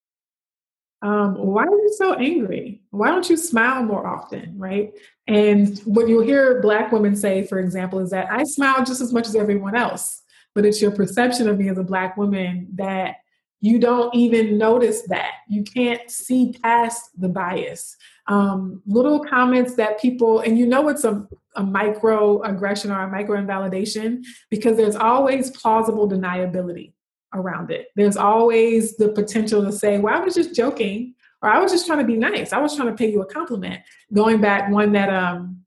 um, 1.02 1.34
why 1.34 1.64
are 1.64 1.70
you 1.70 1.94
so 1.96 2.14
angry? 2.14 2.82
Why 2.90 3.10
don't 3.10 3.28
you 3.28 3.36
smile 3.36 3.82
more 3.82 4.06
often, 4.06 4.54
right? 4.56 4.92
And 5.26 5.78
what 5.80 6.08
you'll 6.08 6.24
hear 6.24 6.60
Black 6.60 6.92
women 6.92 7.16
say, 7.16 7.44
for 7.44 7.58
example, 7.58 7.98
is 7.98 8.10
that 8.10 8.30
I 8.30 8.44
smile 8.44 8.84
just 8.84 9.00
as 9.00 9.12
much 9.12 9.26
as 9.26 9.34
everyone 9.34 9.74
else, 9.74 10.21
but 10.54 10.64
it's 10.64 10.82
your 10.82 10.90
perception 10.90 11.48
of 11.48 11.58
me 11.58 11.68
as 11.68 11.78
a 11.78 11.84
Black 11.84 12.16
woman 12.16 12.68
that 12.74 13.16
you 13.60 13.78
don't 13.78 14.12
even 14.14 14.58
notice 14.58 15.02
that. 15.02 15.34
You 15.48 15.62
can't 15.62 16.10
see 16.10 16.52
past 16.62 17.10
the 17.18 17.28
bias. 17.28 17.96
Um, 18.26 18.82
little 18.86 19.20
comments 19.20 19.76
that 19.76 20.00
people, 20.00 20.40
and 20.40 20.58
you 20.58 20.66
know 20.66 20.88
it's 20.88 21.04
a, 21.04 21.26
a 21.54 21.62
micro 21.62 22.42
aggression 22.42 22.90
or 22.90 23.00
a 23.00 23.08
micro 23.08 23.38
invalidation 23.38 24.24
because 24.50 24.76
there's 24.76 24.96
always 24.96 25.50
plausible 25.52 26.08
deniability 26.08 26.92
around 27.34 27.70
it. 27.70 27.88
There's 27.94 28.16
always 28.16 28.96
the 28.96 29.10
potential 29.10 29.64
to 29.64 29.72
say, 29.72 29.98
well, 29.98 30.14
I 30.14 30.24
was 30.24 30.34
just 30.34 30.54
joking, 30.54 31.14
or 31.40 31.48
I 31.48 31.60
was 31.60 31.70
just 31.70 31.86
trying 31.86 32.00
to 32.00 32.04
be 32.04 32.16
nice. 32.16 32.52
I 32.52 32.58
was 32.58 32.74
trying 32.74 32.88
to 32.88 32.94
pay 32.94 33.10
you 33.10 33.22
a 33.22 33.26
compliment. 33.26 33.80
Going 34.12 34.40
back, 34.40 34.70
one 34.70 34.92
that 34.92 35.08
um, 35.08 35.62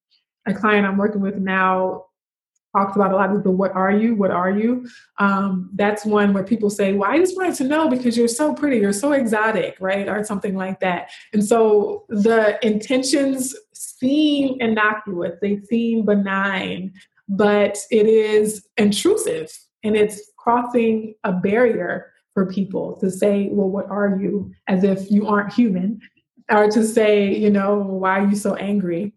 a 0.46 0.54
client 0.54 0.86
I'm 0.86 0.98
working 0.98 1.22
with 1.22 1.38
now 1.38 2.05
talks 2.76 2.96
about 2.96 3.12
a 3.12 3.16
lot 3.16 3.34
of 3.34 3.44
the 3.44 3.52
what 3.52 3.72
are 3.72 3.92
you, 3.92 4.16
what 4.16 4.32
are 4.32 4.52
you? 4.52 4.88
Um, 5.18 5.70
that's 5.74 6.06
one 6.06 6.34
where 6.34 6.44
people 6.44 6.70
say, 6.70 6.94
well, 6.94 7.10
I 7.10 7.18
just 7.18 7.38
wanted 7.38 7.56
to 7.56 7.64
know 7.64 7.88
because 7.90 8.18
you're 8.18 8.28
so 8.28 8.54
pretty, 8.54 8.78
you're 8.78 8.94
so 8.94 9.14
exotic, 9.14 9.78
right? 9.80 10.08
Or 10.08 10.24
something 10.24 10.56
like 10.56 10.80
that. 10.82 11.10
And 11.34 11.44
so 11.44 12.06
the 12.10 12.60
intentions 12.66 13.56
seem 13.74 14.58
innocuous, 14.60 15.38
they 15.42 15.60
seem 15.62 16.06
benign, 16.06 16.94
but 17.30 17.78
it 17.92 18.08
is 18.08 18.68
intrusive 18.78 19.52
and 19.84 19.96
it's 19.96 20.32
crossing 20.38 21.16
a 21.24 21.32
barrier 21.32 22.12
for 22.34 22.46
people 22.46 22.98
to 22.98 23.10
say, 23.10 23.48
well, 23.52 23.70
what 23.70 23.90
are 23.90 24.18
you? 24.20 24.52
As 24.68 24.84
if 24.84 25.10
you 25.10 25.28
aren't 25.28 25.54
human, 25.54 26.02
or 26.52 26.70
to 26.70 26.86
say, 26.86 27.34
you 27.34 27.50
know, 27.50 27.78
why 27.78 28.20
are 28.20 28.28
you 28.28 28.36
so 28.36 28.56
angry? 28.56 29.14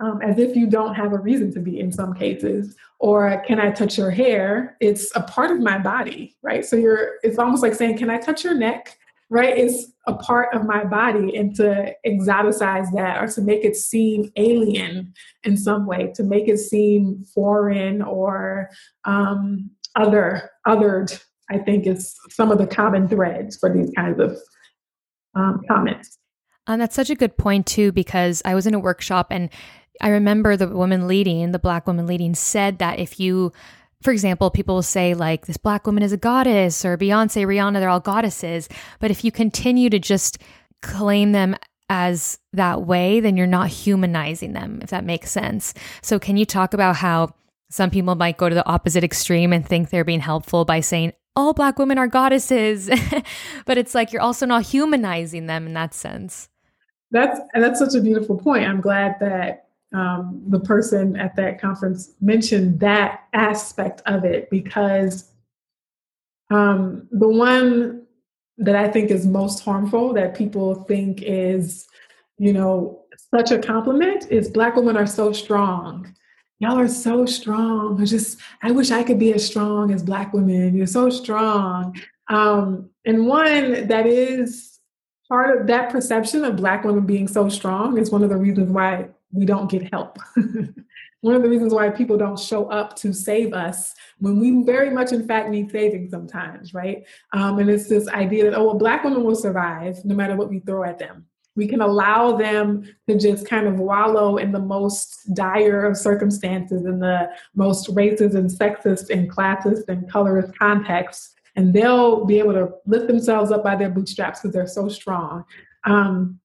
Um, 0.00 0.20
as 0.22 0.38
if 0.38 0.54
you 0.54 0.66
don't 0.66 0.94
have 0.94 1.12
a 1.12 1.18
reason 1.18 1.52
to 1.52 1.60
be 1.60 1.80
in 1.80 1.90
some 1.92 2.14
cases 2.14 2.76
or 2.98 3.42
can 3.46 3.60
i 3.60 3.70
touch 3.70 3.98
your 3.98 4.10
hair? 4.10 4.76
It's 4.80 5.14
a 5.14 5.22
part 5.22 5.50
of 5.50 5.60
my 5.60 5.78
body 5.78 6.36
right? 6.42 6.64
So 6.64 6.76
you're 6.76 7.14
it's 7.22 7.38
almost 7.38 7.62
like 7.62 7.74
saying 7.74 7.98
can 7.98 8.10
i 8.10 8.18
touch 8.18 8.44
your 8.44 8.54
neck? 8.54 8.98
Right? 9.30 9.58
It's 9.58 9.92
a 10.06 10.14
part 10.14 10.54
of 10.54 10.64
my 10.64 10.84
body 10.84 11.36
and 11.36 11.54
to 11.56 11.94
exoticize 12.06 12.90
that 12.94 13.22
or 13.22 13.26
to 13.26 13.42
make 13.42 13.62
it 13.62 13.76
seem 13.76 14.32
alien 14.36 15.12
in 15.44 15.58
some 15.58 15.84
way 15.84 16.12
to 16.14 16.22
make 16.22 16.48
it 16.48 16.56
seem 16.58 17.24
foreign 17.34 18.00
or 18.00 18.70
um, 19.04 19.70
other 19.96 20.50
othered 20.66 21.22
i 21.50 21.58
think 21.58 21.86
is 21.86 22.14
some 22.30 22.50
of 22.50 22.58
the 22.58 22.66
common 22.66 23.06
threads 23.08 23.56
for 23.56 23.72
these 23.72 23.90
kinds 23.96 24.18
of 24.20 24.38
um, 25.34 25.60
comments. 25.68 26.18
And 26.66 26.80
that's 26.80 26.94
such 26.94 27.10
a 27.10 27.14
good 27.14 27.36
point 27.36 27.66
too 27.66 27.92
because 27.92 28.40
i 28.44 28.54
was 28.54 28.66
in 28.66 28.74
a 28.74 28.78
workshop 28.78 29.28
and 29.30 29.50
I 30.00 30.08
remember 30.08 30.56
the 30.56 30.68
woman 30.68 31.08
leading, 31.08 31.52
the 31.52 31.58
black 31.58 31.86
woman 31.86 32.06
leading, 32.06 32.34
said 32.34 32.78
that 32.78 32.98
if 32.98 33.18
you, 33.18 33.52
for 34.02 34.12
example, 34.12 34.50
people 34.50 34.76
will 34.76 34.82
say, 34.82 35.14
like, 35.14 35.46
this 35.46 35.56
black 35.56 35.86
woman 35.86 36.02
is 36.02 36.12
a 36.12 36.16
goddess, 36.16 36.84
or 36.84 36.96
Beyonce, 36.96 37.46
Rihanna, 37.46 37.80
they're 37.80 37.88
all 37.88 38.00
goddesses. 38.00 38.68
But 39.00 39.10
if 39.10 39.24
you 39.24 39.32
continue 39.32 39.90
to 39.90 39.98
just 39.98 40.38
claim 40.82 41.32
them 41.32 41.56
as 41.90 42.38
that 42.52 42.82
way, 42.82 43.20
then 43.20 43.36
you're 43.36 43.46
not 43.46 43.68
humanizing 43.68 44.52
them, 44.52 44.80
if 44.82 44.90
that 44.90 45.04
makes 45.04 45.30
sense. 45.30 45.74
So, 46.02 46.18
can 46.18 46.36
you 46.36 46.44
talk 46.44 46.74
about 46.74 46.96
how 46.96 47.34
some 47.70 47.90
people 47.90 48.14
might 48.14 48.38
go 48.38 48.48
to 48.48 48.54
the 48.54 48.66
opposite 48.66 49.04
extreme 49.04 49.52
and 49.52 49.66
think 49.66 49.90
they're 49.90 50.04
being 50.04 50.20
helpful 50.20 50.64
by 50.64 50.80
saying, 50.80 51.12
all 51.36 51.54
black 51.54 51.78
women 51.78 51.98
are 51.98 52.06
goddesses? 52.06 52.90
but 53.66 53.78
it's 53.78 53.94
like 53.94 54.12
you're 54.12 54.22
also 54.22 54.46
not 54.46 54.66
humanizing 54.66 55.46
them 55.46 55.66
in 55.66 55.74
that 55.74 55.94
sense. 55.94 56.48
That's 57.10 57.40
that's 57.54 57.78
such 57.78 57.94
a 57.94 58.00
beautiful 58.00 58.36
point. 58.36 58.68
I'm 58.68 58.80
glad 58.80 59.16
that 59.20 59.67
um, 59.94 60.42
the 60.48 60.60
person 60.60 61.16
at 61.16 61.34
that 61.36 61.60
conference 61.60 62.12
mentioned 62.20 62.80
that 62.80 63.24
aspect 63.32 64.02
of 64.06 64.24
it 64.24 64.50
because 64.50 65.30
um, 66.50 67.08
the 67.10 67.28
one 67.28 68.06
that 68.58 68.76
I 68.76 68.88
think 68.88 69.10
is 69.10 69.26
most 69.26 69.64
harmful 69.64 70.12
that 70.14 70.34
people 70.34 70.74
think 70.84 71.22
is, 71.22 71.86
you 72.38 72.52
know, 72.52 73.02
such 73.34 73.50
a 73.50 73.58
compliment 73.58 74.30
is 74.30 74.50
Black 74.50 74.76
women 74.76 74.96
are 74.96 75.06
so 75.06 75.32
strong. 75.32 76.14
Y'all 76.58 76.78
are 76.78 76.88
so 76.88 77.24
strong. 77.24 78.00
I 78.00 78.04
just, 78.04 78.38
I 78.62 78.72
wish 78.72 78.90
I 78.90 79.04
could 79.04 79.18
be 79.18 79.32
as 79.32 79.46
strong 79.46 79.92
as 79.92 80.02
Black 80.02 80.32
women. 80.32 80.74
You're 80.74 80.86
so 80.86 81.08
strong. 81.08 81.96
Um, 82.28 82.90
and 83.04 83.26
one 83.26 83.86
that 83.86 84.06
is 84.06 84.80
part 85.28 85.60
of 85.60 85.66
that 85.68 85.90
perception 85.90 86.44
of 86.44 86.56
Black 86.56 86.84
women 86.84 87.06
being 87.06 87.28
so 87.28 87.48
strong 87.48 87.96
is 87.96 88.10
one 88.10 88.24
of 88.24 88.30
the 88.30 88.36
reasons 88.36 88.70
why 88.70 89.08
we 89.32 89.44
don't 89.44 89.70
get 89.70 89.92
help. 89.92 90.18
One 91.20 91.34
of 91.34 91.42
the 91.42 91.48
reasons 91.48 91.74
why 91.74 91.90
people 91.90 92.16
don't 92.16 92.38
show 92.38 92.70
up 92.70 92.94
to 92.96 93.12
save 93.12 93.52
us 93.52 93.94
when 94.18 94.38
we 94.38 94.62
very 94.64 94.90
much, 94.90 95.12
in 95.12 95.26
fact, 95.26 95.50
need 95.50 95.70
saving 95.70 96.08
sometimes, 96.10 96.74
right? 96.74 97.04
Um, 97.32 97.58
and 97.58 97.68
it's 97.68 97.88
this 97.88 98.08
idea 98.08 98.44
that, 98.44 98.54
oh, 98.56 98.66
well, 98.66 98.78
Black 98.78 99.02
women 99.02 99.24
will 99.24 99.34
survive 99.34 100.04
no 100.04 100.14
matter 100.14 100.36
what 100.36 100.48
we 100.48 100.60
throw 100.60 100.84
at 100.84 100.98
them. 100.98 101.26
We 101.56 101.66
can 101.66 101.80
allow 101.80 102.36
them 102.36 102.84
to 103.08 103.18
just 103.18 103.48
kind 103.48 103.66
of 103.66 103.80
wallow 103.80 104.36
in 104.36 104.52
the 104.52 104.60
most 104.60 105.34
dire 105.34 105.84
of 105.84 105.96
circumstances, 105.96 106.86
in 106.86 107.00
the 107.00 107.30
most 107.56 107.92
racist 107.96 108.36
and 108.36 108.48
sexist 108.48 109.10
and 109.10 109.28
classist 109.28 109.88
and 109.88 110.08
colorist 110.08 110.56
contexts, 110.56 111.34
and 111.56 111.74
they'll 111.74 112.24
be 112.24 112.38
able 112.38 112.52
to 112.52 112.68
lift 112.86 113.08
themselves 113.08 113.50
up 113.50 113.64
by 113.64 113.74
their 113.74 113.90
bootstraps 113.90 114.38
because 114.40 114.54
they're 114.54 114.68
so 114.68 114.88
strong. 114.88 115.44
Um, 115.84 116.38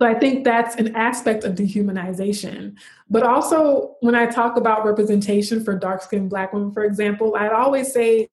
so 0.00 0.08
I 0.08 0.14
think 0.14 0.44
that's 0.44 0.76
an 0.76 0.96
aspect 0.96 1.44
of 1.44 1.54
dehumanization. 1.54 2.74
But 3.08 3.22
also, 3.22 3.96
when 4.00 4.14
I 4.14 4.26
talk 4.26 4.56
about 4.56 4.84
representation 4.84 5.64
for 5.64 5.78
dark 5.78 6.02
skinned 6.02 6.30
Black 6.30 6.52
women, 6.52 6.72
for 6.72 6.84
example, 6.84 7.36
I 7.38 7.48
always 7.48 7.92
say, 7.92 8.28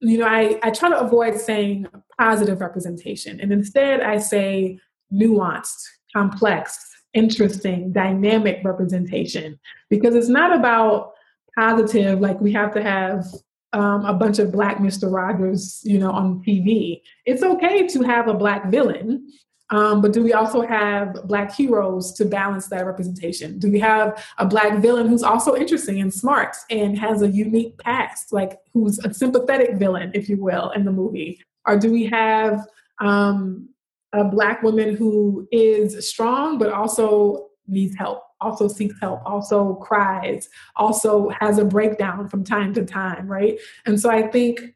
you 0.00 0.18
know, 0.18 0.26
I, 0.26 0.60
I 0.62 0.70
try 0.70 0.90
to 0.90 1.00
avoid 1.00 1.40
saying 1.40 1.86
positive 2.18 2.60
representation. 2.60 3.40
And 3.40 3.52
instead, 3.52 4.00
I 4.00 4.18
say 4.18 4.78
nuanced, 5.12 5.82
complex, 6.12 6.78
interesting, 7.14 7.92
dynamic 7.92 8.60
representation. 8.64 9.58
Because 9.90 10.14
it's 10.14 10.28
not 10.28 10.54
about 10.54 11.12
positive, 11.58 12.20
like 12.20 12.40
we 12.40 12.52
have 12.52 12.72
to 12.74 12.82
have 12.82 13.26
um, 13.72 14.04
a 14.04 14.12
bunch 14.12 14.38
of 14.38 14.52
black 14.52 14.78
Mr. 14.78 15.12
Rogers, 15.12 15.80
you 15.84 15.98
know, 15.98 16.10
on 16.10 16.42
TV. 16.44 17.00
It's 17.24 17.42
okay 17.42 17.86
to 17.88 18.02
have 18.02 18.28
a 18.28 18.34
black 18.34 18.70
villain, 18.70 19.28
um, 19.72 20.02
but 20.02 20.12
do 20.12 20.22
we 20.22 20.34
also 20.34 20.60
have 20.60 21.26
Black 21.26 21.50
heroes 21.50 22.12
to 22.12 22.26
balance 22.26 22.68
that 22.68 22.84
representation? 22.84 23.58
Do 23.58 23.72
we 23.72 23.80
have 23.80 24.22
a 24.36 24.44
Black 24.44 24.80
villain 24.80 25.08
who's 25.08 25.22
also 25.22 25.56
interesting 25.56 25.98
and 25.98 26.12
smart 26.12 26.54
and 26.68 26.96
has 26.98 27.22
a 27.22 27.28
unique 27.28 27.78
past, 27.78 28.34
like 28.34 28.60
who's 28.74 28.98
a 28.98 29.14
sympathetic 29.14 29.76
villain, 29.76 30.10
if 30.14 30.28
you 30.28 30.36
will, 30.36 30.70
in 30.72 30.84
the 30.84 30.92
movie? 30.92 31.42
Or 31.66 31.78
do 31.78 31.90
we 31.90 32.04
have 32.04 32.60
um, 33.00 33.70
a 34.12 34.24
Black 34.24 34.62
woman 34.62 34.94
who 34.94 35.48
is 35.50 36.06
strong 36.06 36.58
but 36.58 36.70
also 36.70 37.48
needs 37.66 37.96
help, 37.96 38.24
also 38.42 38.68
seeks 38.68 39.00
help, 39.00 39.22
also 39.24 39.76
cries, 39.76 40.50
also 40.76 41.30
has 41.40 41.56
a 41.56 41.64
breakdown 41.64 42.28
from 42.28 42.44
time 42.44 42.74
to 42.74 42.84
time, 42.84 43.26
right? 43.26 43.58
And 43.86 43.98
so 43.98 44.10
I 44.10 44.28
think 44.28 44.74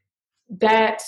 that 0.49 1.03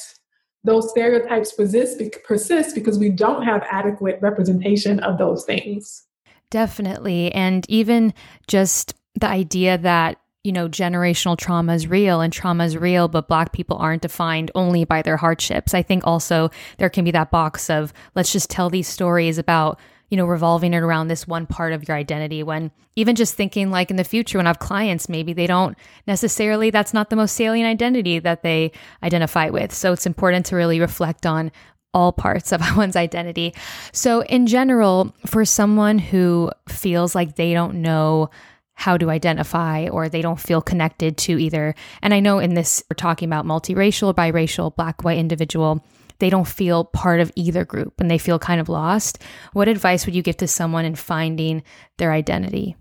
those 0.64 0.90
stereotypes 0.90 1.52
persist, 1.52 2.02
persist 2.24 2.74
because 2.74 2.98
we 2.98 3.10
don't 3.10 3.42
have 3.42 3.62
adequate 3.70 4.18
representation 4.20 5.00
of 5.00 5.18
those 5.18 5.44
things. 5.44 6.04
Definitely. 6.50 7.32
And 7.32 7.64
even 7.68 8.14
just 8.46 8.94
the 9.14 9.28
idea 9.28 9.78
that 9.78 10.18
you 10.44 10.52
know, 10.52 10.68
generational 10.68 11.36
trauma 11.36 11.74
is 11.74 11.88
real 11.88 12.22
and 12.22 12.32
trauma 12.32 12.64
is 12.64 12.76
real, 12.76 13.08
but 13.08 13.28
Black 13.28 13.52
people 13.52 13.76
aren't 13.76 14.02
defined 14.02 14.50
only 14.54 14.84
by 14.84 15.02
their 15.02 15.16
hardships. 15.16 15.74
I 15.74 15.82
think 15.82 16.06
also 16.06 16.50
there 16.78 16.88
can 16.88 17.04
be 17.04 17.10
that 17.10 17.30
box 17.30 17.68
of 17.68 17.92
let's 18.14 18.32
just 18.32 18.48
tell 18.48 18.70
these 18.70 18.88
stories 18.88 19.36
about 19.36 19.78
you 20.08 20.16
know, 20.16 20.26
revolving 20.26 20.74
it 20.74 20.78
around 20.78 21.08
this 21.08 21.26
one 21.26 21.46
part 21.46 21.72
of 21.72 21.86
your 21.86 21.96
identity 21.96 22.42
when 22.42 22.70
even 22.96 23.14
just 23.14 23.34
thinking 23.34 23.70
like 23.70 23.90
in 23.90 23.96
the 23.96 24.04
future 24.04 24.38
when 24.38 24.46
I 24.46 24.50
have 24.50 24.58
clients, 24.58 25.08
maybe 25.08 25.32
they 25.32 25.46
don't 25.46 25.76
necessarily, 26.06 26.70
that's 26.70 26.94
not 26.94 27.10
the 27.10 27.16
most 27.16 27.36
salient 27.36 27.68
identity 27.68 28.18
that 28.18 28.42
they 28.42 28.72
identify 29.02 29.50
with. 29.50 29.72
So 29.74 29.92
it's 29.92 30.06
important 30.06 30.46
to 30.46 30.56
really 30.56 30.80
reflect 30.80 31.26
on 31.26 31.52
all 31.94 32.12
parts 32.12 32.52
of 32.52 32.62
one's 32.76 32.96
identity. 32.96 33.54
So, 33.92 34.22
in 34.22 34.46
general, 34.46 35.14
for 35.26 35.44
someone 35.44 35.98
who 35.98 36.50
feels 36.68 37.14
like 37.14 37.36
they 37.36 37.52
don't 37.52 37.82
know 37.82 38.30
how 38.74 38.96
to 38.96 39.10
identify 39.10 39.88
or 39.88 40.08
they 40.08 40.22
don't 40.22 40.40
feel 40.40 40.60
connected 40.60 41.16
to 41.18 41.38
either, 41.38 41.74
and 42.02 42.14
I 42.14 42.20
know 42.20 42.38
in 42.38 42.54
this, 42.54 42.82
we're 42.90 42.94
talking 42.94 43.28
about 43.28 43.46
multiracial, 43.46 44.14
biracial, 44.14 44.74
black, 44.74 45.02
white 45.02 45.18
individual 45.18 45.84
they 46.20 46.30
don't 46.30 46.48
feel 46.48 46.84
part 46.84 47.20
of 47.20 47.32
either 47.36 47.64
group 47.64 48.00
and 48.00 48.10
they 48.10 48.18
feel 48.18 48.38
kind 48.38 48.60
of 48.60 48.68
lost. 48.68 49.22
What 49.52 49.68
advice 49.68 50.06
would 50.06 50.14
you 50.14 50.22
give 50.22 50.36
to 50.38 50.48
someone 50.48 50.84
in 50.84 50.94
finding 50.94 51.62
their 51.96 52.12
identity? 52.12 52.76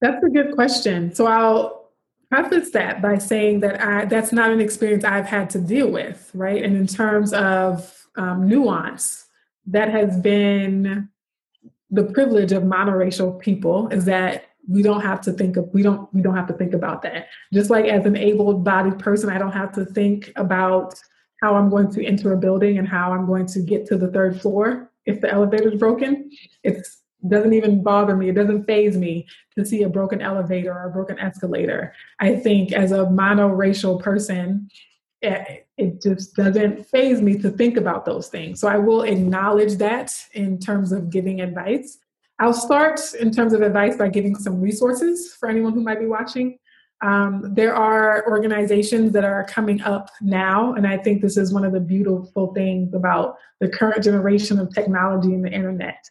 That's 0.00 0.22
a 0.24 0.28
good 0.28 0.54
question. 0.54 1.14
So 1.14 1.26
I'll 1.26 1.90
preface 2.30 2.70
that 2.70 3.00
by 3.00 3.18
saying 3.18 3.60
that 3.60 3.80
I, 3.80 4.04
that's 4.06 4.32
not 4.32 4.50
an 4.50 4.60
experience 4.60 5.04
I've 5.04 5.26
had 5.26 5.50
to 5.50 5.60
deal 5.60 5.90
with, 5.90 6.30
right? 6.34 6.62
And 6.62 6.76
in 6.76 6.86
terms 6.86 7.32
of 7.32 8.06
um, 8.16 8.48
nuance, 8.48 9.26
that 9.66 9.90
has 9.90 10.18
been 10.18 11.08
the 11.90 12.04
privilege 12.04 12.52
of 12.52 12.62
monoracial 12.62 13.38
people 13.38 13.88
is 13.88 14.06
that 14.06 14.46
we 14.68 14.82
don't 14.82 15.02
have 15.02 15.20
to 15.20 15.32
think 15.32 15.56
of 15.56 15.68
we 15.74 15.82
don't 15.82 16.12
we 16.14 16.22
don't 16.22 16.36
have 16.36 16.46
to 16.46 16.52
think 16.54 16.72
about 16.72 17.02
that 17.02 17.26
just 17.52 17.68
like 17.68 17.84
as 17.86 18.06
an 18.06 18.16
able-bodied 18.16 18.98
person 18.98 19.28
i 19.28 19.36
don't 19.36 19.52
have 19.52 19.72
to 19.72 19.84
think 19.84 20.32
about 20.36 20.94
how 21.42 21.56
I'm 21.56 21.68
going 21.68 21.92
to 21.92 22.06
enter 22.06 22.32
a 22.32 22.36
building 22.36 22.78
and 22.78 22.88
how 22.88 23.12
I'm 23.12 23.26
going 23.26 23.46
to 23.46 23.60
get 23.60 23.84
to 23.86 23.98
the 23.98 24.08
third 24.08 24.40
floor 24.40 24.90
if 25.04 25.20
the 25.20 25.30
elevator 25.30 25.72
is 25.72 25.78
broken. 25.78 26.30
It 26.62 26.86
doesn't 27.28 27.52
even 27.52 27.82
bother 27.82 28.16
me. 28.16 28.28
It 28.28 28.34
doesn't 28.34 28.64
faze 28.64 28.96
me 28.96 29.26
to 29.58 29.66
see 29.66 29.82
a 29.82 29.88
broken 29.88 30.22
elevator 30.22 30.72
or 30.72 30.88
a 30.88 30.92
broken 30.92 31.18
escalator. 31.18 31.94
I 32.20 32.36
think 32.36 32.72
as 32.72 32.92
a 32.92 33.06
monoracial 33.06 34.00
person, 34.00 34.68
it 35.20 36.02
just 36.02 36.34
doesn't 36.34 36.86
faze 36.86 37.20
me 37.20 37.38
to 37.38 37.50
think 37.50 37.76
about 37.76 38.04
those 38.04 38.28
things. 38.28 38.60
So 38.60 38.68
I 38.68 38.78
will 38.78 39.02
acknowledge 39.02 39.76
that 39.76 40.12
in 40.32 40.58
terms 40.58 40.92
of 40.92 41.10
giving 41.10 41.40
advice. 41.40 41.98
I'll 42.38 42.52
start 42.54 43.00
in 43.14 43.30
terms 43.30 43.52
of 43.52 43.62
advice 43.62 43.96
by 43.96 44.08
giving 44.08 44.34
some 44.34 44.60
resources 44.60 45.34
for 45.34 45.48
anyone 45.48 45.74
who 45.74 45.82
might 45.82 46.00
be 46.00 46.06
watching. 46.06 46.58
Um, 47.02 47.52
there 47.54 47.74
are 47.74 48.24
organizations 48.28 49.12
that 49.12 49.24
are 49.24 49.44
coming 49.44 49.82
up 49.82 50.10
now, 50.20 50.72
and 50.74 50.86
I 50.86 50.96
think 50.96 51.20
this 51.20 51.36
is 51.36 51.52
one 51.52 51.64
of 51.64 51.72
the 51.72 51.80
beautiful 51.80 52.54
things 52.54 52.94
about 52.94 53.36
the 53.60 53.68
current 53.68 54.04
generation 54.04 54.60
of 54.60 54.72
technology 54.72 55.34
and 55.34 55.44
the 55.44 55.50
internet. 55.50 56.08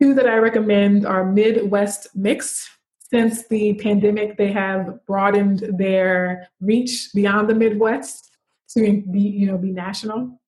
Two 0.00 0.14
that 0.14 0.26
I 0.26 0.38
recommend 0.38 1.06
are 1.06 1.30
Midwest 1.30 2.08
Mix. 2.16 2.68
Since 3.10 3.48
the 3.48 3.74
pandemic, 3.74 4.38
they 4.38 4.50
have 4.52 5.04
broadened 5.04 5.64
their 5.76 6.48
reach 6.60 7.10
beyond 7.12 7.50
the 7.50 7.54
Midwest 7.54 8.30
to 8.70 9.02
be, 9.10 9.20
you 9.20 9.46
know, 9.46 9.58
be 9.58 9.72
national. 9.72 10.40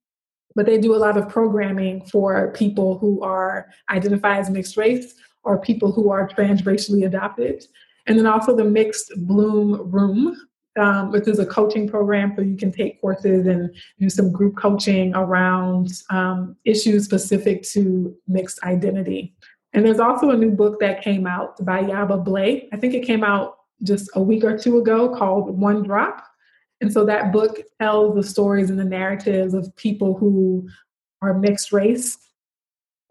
But 0.54 0.66
they 0.66 0.78
do 0.78 0.94
a 0.94 0.96
lot 0.96 1.18
of 1.18 1.28
programming 1.28 2.06
for 2.06 2.52
people 2.52 2.98
who 2.98 3.22
are 3.22 3.68
identify 3.90 4.38
as 4.38 4.48
mixed 4.48 4.76
race 4.76 5.14
or 5.44 5.58
people 5.58 5.92
who 5.92 6.10
are 6.10 6.28
transracially 6.28 7.04
adopted. 7.04 7.66
And 8.06 8.18
then 8.18 8.26
also 8.26 8.56
the 8.56 8.64
Mixed 8.64 9.12
Bloom 9.26 9.90
Room, 9.90 10.36
um, 10.78 11.12
which 11.12 11.28
is 11.28 11.38
a 11.38 11.46
coaching 11.46 11.88
program 11.88 12.32
so 12.34 12.42
you 12.42 12.56
can 12.56 12.72
take 12.72 13.00
courses 13.00 13.46
and 13.46 13.74
do 13.98 14.08
some 14.08 14.32
group 14.32 14.56
coaching 14.56 15.14
around 15.14 15.90
um, 16.10 16.56
issues 16.64 17.04
specific 17.04 17.62
to 17.64 18.14
mixed 18.26 18.62
identity. 18.64 19.34
And 19.74 19.86
there's 19.86 20.00
also 20.00 20.30
a 20.30 20.36
new 20.36 20.50
book 20.50 20.80
that 20.80 21.02
came 21.02 21.26
out 21.26 21.64
by 21.64 21.82
Yaba 21.82 22.22
Blay. 22.22 22.68
I 22.72 22.76
think 22.76 22.94
it 22.94 23.06
came 23.06 23.24
out 23.24 23.56
just 23.82 24.10
a 24.14 24.22
week 24.22 24.44
or 24.44 24.56
two 24.58 24.78
ago 24.78 25.14
called 25.14 25.58
One 25.58 25.82
Drop. 25.82 26.24
And 26.80 26.92
so 26.92 27.04
that 27.04 27.32
book 27.32 27.60
tells 27.80 28.14
the 28.14 28.22
stories 28.22 28.70
and 28.70 28.78
the 28.78 28.84
narratives 28.84 29.54
of 29.54 29.74
people 29.76 30.14
who 30.14 30.68
are 31.22 31.38
mixed 31.38 31.72
race 31.72 32.18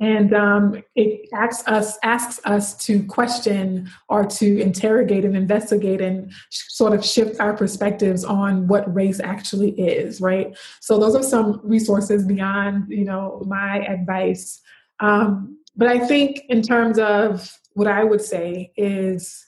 and 0.01 0.33
um, 0.33 0.83
it 0.95 1.29
asks 1.31 1.65
us 1.67 1.97
asks 2.03 2.41
us 2.43 2.75
to 2.85 3.03
question 3.03 3.89
or 4.09 4.25
to 4.25 4.59
interrogate 4.59 5.23
and 5.23 5.37
investigate 5.37 6.01
and 6.01 6.31
sh- 6.49 6.63
sort 6.69 6.93
of 6.93 7.05
shift 7.05 7.39
our 7.39 7.53
perspectives 7.55 8.25
on 8.25 8.67
what 8.67 8.93
race 8.93 9.21
actually 9.21 9.71
is 9.79 10.19
right? 10.19 10.57
So 10.81 10.99
those 10.99 11.15
are 11.15 11.23
some 11.23 11.61
resources 11.63 12.25
beyond 12.25 12.89
you 12.89 13.05
know 13.05 13.43
my 13.45 13.79
advice. 13.85 14.59
Um, 14.99 15.57
but 15.75 15.87
i 15.87 15.99
think 15.99 16.41
in 16.49 16.61
terms 16.61 16.99
of 16.99 17.57
what 17.73 17.87
i 17.87 18.03
would 18.03 18.21
say 18.21 18.71
is 18.77 19.47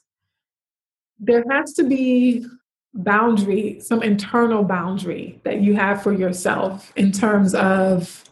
there 1.20 1.44
has 1.50 1.74
to 1.74 1.84
be 1.84 2.46
boundary 2.94 3.80
some 3.80 4.04
internal 4.04 4.64
boundary 4.64 5.40
that 5.44 5.62
you 5.62 5.76
have 5.76 6.02
for 6.04 6.14
yourself 6.14 6.94
in 6.96 7.12
terms 7.12 7.56
of 7.56 8.24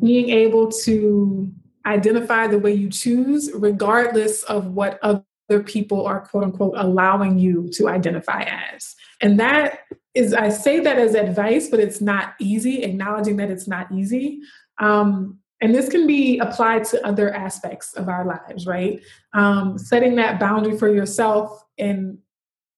being 0.00 0.30
able 0.30 0.70
to 0.70 1.50
identify 1.86 2.46
the 2.46 2.58
way 2.58 2.72
you 2.72 2.88
choose, 2.88 3.50
regardless 3.54 4.42
of 4.44 4.68
what 4.68 4.98
other 5.02 5.62
people 5.64 6.06
are 6.06 6.20
quote 6.20 6.44
unquote 6.44 6.74
allowing 6.76 7.38
you 7.38 7.68
to 7.74 7.88
identify 7.88 8.42
as. 8.42 8.94
And 9.20 9.38
that 9.38 9.80
is, 10.14 10.32
I 10.32 10.48
say 10.48 10.80
that 10.80 10.98
as 10.98 11.14
advice, 11.14 11.68
but 11.68 11.80
it's 11.80 12.00
not 12.00 12.34
easy, 12.40 12.82
acknowledging 12.82 13.36
that 13.36 13.50
it's 13.50 13.68
not 13.68 13.90
easy. 13.92 14.40
Um, 14.78 15.38
and 15.60 15.74
this 15.74 15.88
can 15.88 16.06
be 16.06 16.38
applied 16.38 16.84
to 16.86 17.06
other 17.06 17.32
aspects 17.32 17.94
of 17.94 18.08
our 18.08 18.24
lives, 18.24 18.66
right? 18.66 19.00
Um, 19.32 19.78
setting 19.78 20.16
that 20.16 20.40
boundary 20.40 20.76
for 20.76 20.92
yourself 20.92 21.64
and 21.78 22.18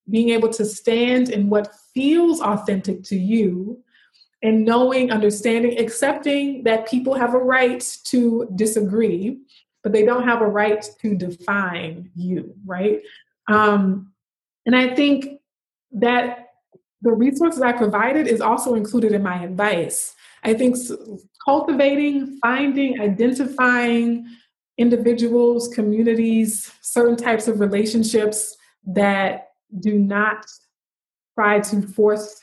being 0.09 0.31
able 0.31 0.51
to 0.51 0.65
stand 0.65 1.31
in 1.31 1.49
what 1.49 1.75
feels 1.95 2.41
authentic 2.41 3.03
to 3.05 3.17
you 3.17 3.83
and 4.43 4.65
knowing, 4.65 5.11
understanding, 5.11 5.79
accepting 5.79 6.65
that 6.65 6.89
people 6.89 7.15
have 7.15 7.35
a 7.35 7.39
right 7.39 7.99
to 8.05 8.49
disagree, 8.55 9.39
but 9.83 9.93
they 9.93 10.05
don't 10.05 10.25
have 10.25 10.43
a 10.43 10.47
right 10.47 10.85
to 11.01 11.15
define 11.15 12.11
you, 12.15 12.55
right? 12.65 13.01
Um, 13.49 14.13
and 14.67 14.77
I 14.77 14.95
think 14.95 15.41
that 15.93 16.49
the 17.03 17.13
resources 17.13 17.63
I 17.63 17.73
provided 17.73 18.27
is 18.27 18.41
also 18.41 18.75
included 18.75 19.13
in 19.13 19.23
my 19.23 19.43
advice. 19.43 20.15
I 20.43 20.55
think 20.55 20.77
cultivating, 21.45 22.39
finding, 22.43 23.01
identifying 23.01 24.27
individuals, 24.79 25.69
communities, 25.69 26.71
certain 26.83 27.17
types 27.17 27.49
of 27.49 27.61
relationships 27.61 28.57
that 28.87 29.51
do 29.81 29.99
not 29.99 30.47
try 31.35 31.61
to 31.61 31.83
force 31.83 32.41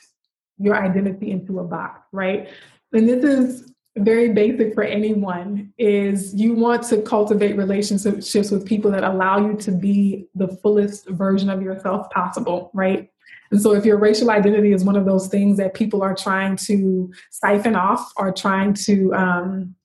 your 0.58 0.76
identity 0.76 1.30
into 1.30 1.58
a 1.60 1.64
box, 1.64 2.00
right? 2.12 2.48
And 2.92 3.08
this 3.08 3.24
is 3.24 3.72
very 3.96 4.32
basic 4.32 4.74
for 4.74 4.82
anyone 4.82 5.72
is 5.78 6.34
you 6.34 6.54
want 6.54 6.82
to 6.84 7.00
cultivate 7.02 7.56
relationships 7.56 8.50
with 8.50 8.66
people 8.66 8.90
that 8.90 9.04
allow 9.04 9.38
you 9.38 9.56
to 9.58 9.70
be 9.70 10.26
the 10.34 10.48
fullest 10.48 11.08
version 11.10 11.48
of 11.48 11.62
yourself 11.62 12.10
possible, 12.10 12.70
right? 12.74 13.10
And 13.50 13.60
so 13.60 13.72
if 13.74 13.84
your 13.84 13.98
racial 13.98 14.30
identity 14.30 14.72
is 14.72 14.84
one 14.84 14.96
of 14.96 15.04
those 15.04 15.28
things 15.28 15.58
that 15.58 15.74
people 15.74 16.02
are 16.02 16.14
trying 16.14 16.56
to 16.56 17.12
siphon 17.30 17.76
off 17.76 18.12
or 18.16 18.32
trying 18.32 18.74
to 18.74 19.14
um, 19.14 19.76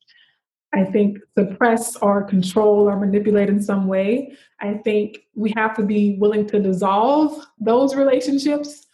I 0.73 0.83
think 0.83 1.17
suppress 1.37 1.95
or 1.97 2.23
control 2.23 2.87
or 2.87 2.99
manipulate 2.99 3.49
in 3.49 3.61
some 3.61 3.87
way. 3.87 4.33
I 4.59 4.75
think 4.75 5.19
we 5.35 5.51
have 5.55 5.75
to 5.77 5.83
be 5.83 6.17
willing 6.19 6.45
to 6.47 6.59
dissolve 6.59 7.43
those 7.59 7.95
relationships 7.95 8.85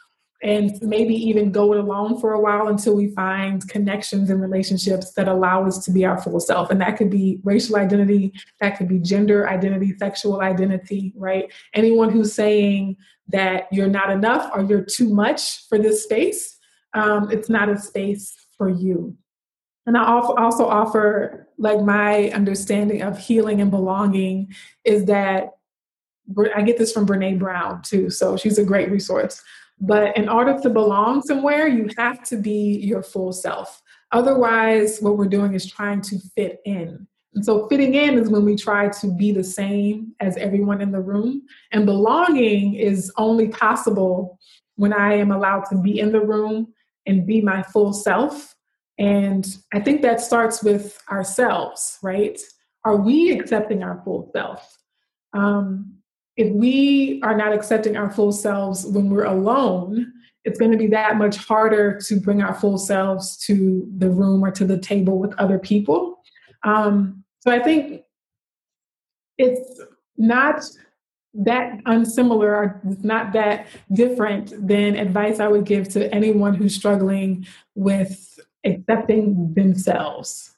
and 0.45 0.79
maybe 0.83 1.15
even 1.15 1.51
go 1.51 1.73
it 1.73 1.79
alone 1.79 2.19
for 2.21 2.33
a 2.33 2.39
while 2.39 2.67
until 2.67 2.95
we 2.95 3.09
find 3.09 3.67
connections 3.67 4.29
and 4.29 4.39
relationships 4.39 5.11
that 5.13 5.27
allow 5.27 5.65
us 5.65 5.83
to 5.83 5.91
be 5.91 6.05
our 6.05 6.21
full 6.21 6.39
self. 6.39 6.69
And 6.69 6.79
that 6.81 6.97
could 6.97 7.09
be 7.09 7.39
racial 7.43 7.77
identity, 7.77 8.31
that 8.61 8.77
could 8.77 8.87
be 8.87 8.99
gender 8.99 9.49
identity, 9.49 9.97
sexual 9.97 10.41
identity, 10.41 11.13
right? 11.15 11.51
Anyone 11.73 12.11
who's 12.11 12.31
saying 12.31 12.95
that 13.29 13.67
you're 13.71 13.87
not 13.87 14.11
enough 14.11 14.51
or 14.53 14.61
you're 14.61 14.85
too 14.85 15.09
much 15.09 15.67
for 15.67 15.79
this 15.79 16.03
space, 16.03 16.59
um, 16.93 17.31
it's 17.31 17.49
not 17.49 17.67
a 17.67 17.79
space 17.79 18.35
for 18.55 18.69
you. 18.69 19.17
And 19.87 19.97
I 19.97 20.05
also 20.05 20.67
offer, 20.67 21.47
like, 21.57 21.81
my 21.81 22.29
understanding 22.29 23.01
of 23.01 23.17
healing 23.17 23.61
and 23.61 23.71
belonging 23.71 24.53
is 24.83 25.05
that 25.05 25.53
I 26.55 26.61
get 26.61 26.77
this 26.77 26.91
from 26.91 27.07
Brene 27.07 27.39
Brown 27.39 27.81
too. 27.81 28.11
So 28.11 28.37
she's 28.37 28.59
a 28.59 28.63
great 28.63 28.91
resource. 28.91 29.41
But 29.79 30.15
in 30.17 30.29
order 30.29 30.57
to 30.61 30.69
belong 30.69 31.21
somewhere, 31.21 31.67
you 31.67 31.89
have 31.97 32.23
to 32.29 32.37
be 32.37 32.79
your 32.81 33.03
full 33.03 33.33
self. 33.33 33.81
Otherwise, 34.11 34.99
what 34.99 35.17
we're 35.17 35.27
doing 35.27 35.53
is 35.53 35.69
trying 35.69 36.01
to 36.01 36.17
fit 36.35 36.59
in. 36.65 37.05
And 37.33 37.43
so, 37.43 37.67
fitting 37.67 37.95
in 37.95 38.17
is 38.17 38.29
when 38.29 38.45
we 38.45 38.55
try 38.55 38.87
to 38.87 39.13
be 39.15 39.33
the 39.33 39.43
same 39.43 40.13
as 40.21 40.37
everyone 40.37 40.81
in 40.81 40.91
the 40.91 41.01
room. 41.01 41.41
And 41.73 41.85
belonging 41.85 42.75
is 42.75 43.11
only 43.17 43.49
possible 43.49 44.39
when 44.75 44.93
I 44.93 45.15
am 45.15 45.31
allowed 45.31 45.65
to 45.71 45.77
be 45.77 45.99
in 45.99 46.11
the 46.11 46.21
room 46.21 46.73
and 47.05 47.27
be 47.27 47.41
my 47.41 47.61
full 47.61 47.91
self. 47.91 48.55
And 48.97 49.45
I 49.73 49.81
think 49.81 50.01
that 50.01 50.21
starts 50.21 50.63
with 50.63 50.97
ourselves, 51.11 51.99
right? 52.01 52.39
Are 52.85 52.95
we 52.95 53.37
accepting 53.37 53.83
our 53.83 54.01
full 54.05 54.29
self? 54.33 54.77
Um, 55.33 55.95
if 56.37 56.51
we 56.53 57.21
are 57.23 57.35
not 57.35 57.53
accepting 57.53 57.95
our 57.95 58.11
full 58.11 58.31
selves 58.31 58.85
when 58.85 59.09
we're 59.09 59.25
alone, 59.25 60.11
it's 60.43 60.59
going 60.59 60.71
to 60.71 60.77
be 60.77 60.87
that 60.87 61.17
much 61.17 61.37
harder 61.37 61.99
to 62.01 62.19
bring 62.19 62.41
our 62.41 62.53
full 62.53 62.77
selves 62.77 63.37
to 63.37 63.89
the 63.97 64.09
room 64.09 64.43
or 64.43 64.51
to 64.51 64.65
the 64.65 64.77
table 64.77 65.17
with 65.17 65.33
other 65.39 65.57
people. 65.57 66.19
Um, 66.63 67.23
so 67.39 67.51
I 67.51 67.59
think 67.59 68.03
it's 69.37 69.81
not 70.17 70.63
that 71.33 71.81
unsimilar 71.85 72.55
or 72.55 72.81
not 73.01 73.33
that 73.33 73.67
different 73.93 74.53
than 74.67 74.95
advice 74.95 75.39
I 75.39 75.47
would 75.47 75.65
give 75.65 75.89
to 75.89 76.13
anyone 76.13 76.53
who's 76.53 76.75
struggling 76.75 77.45
with 77.75 78.39
accepting 78.63 79.53
themselves. 79.53 80.54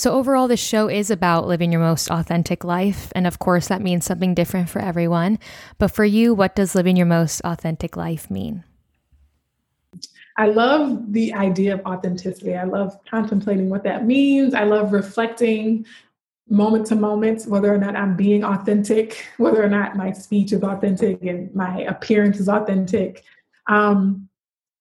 So, 0.00 0.14
overall, 0.14 0.48
this 0.48 0.60
show 0.60 0.88
is 0.88 1.10
about 1.10 1.46
living 1.46 1.72
your 1.72 1.82
most 1.82 2.10
authentic 2.10 2.64
life. 2.64 3.12
And 3.14 3.26
of 3.26 3.38
course, 3.38 3.68
that 3.68 3.82
means 3.82 4.06
something 4.06 4.32
different 4.32 4.70
for 4.70 4.78
everyone. 4.78 5.38
But 5.76 5.88
for 5.88 6.06
you, 6.06 6.32
what 6.32 6.56
does 6.56 6.74
living 6.74 6.96
your 6.96 7.04
most 7.04 7.42
authentic 7.44 7.98
life 7.98 8.30
mean? 8.30 8.64
I 10.38 10.46
love 10.46 11.12
the 11.12 11.34
idea 11.34 11.74
of 11.74 11.84
authenticity. 11.84 12.56
I 12.56 12.64
love 12.64 12.96
contemplating 13.10 13.68
what 13.68 13.84
that 13.84 14.06
means. 14.06 14.54
I 14.54 14.64
love 14.64 14.94
reflecting 14.94 15.84
moment 16.48 16.86
to 16.86 16.94
moment 16.94 17.44
whether 17.44 17.70
or 17.70 17.76
not 17.76 17.94
I'm 17.94 18.16
being 18.16 18.42
authentic, 18.42 19.26
whether 19.36 19.62
or 19.62 19.68
not 19.68 19.96
my 19.96 20.12
speech 20.12 20.52
is 20.52 20.62
authentic 20.62 21.22
and 21.26 21.54
my 21.54 21.82
appearance 21.82 22.40
is 22.40 22.48
authentic. 22.48 23.22
Um, 23.66 24.30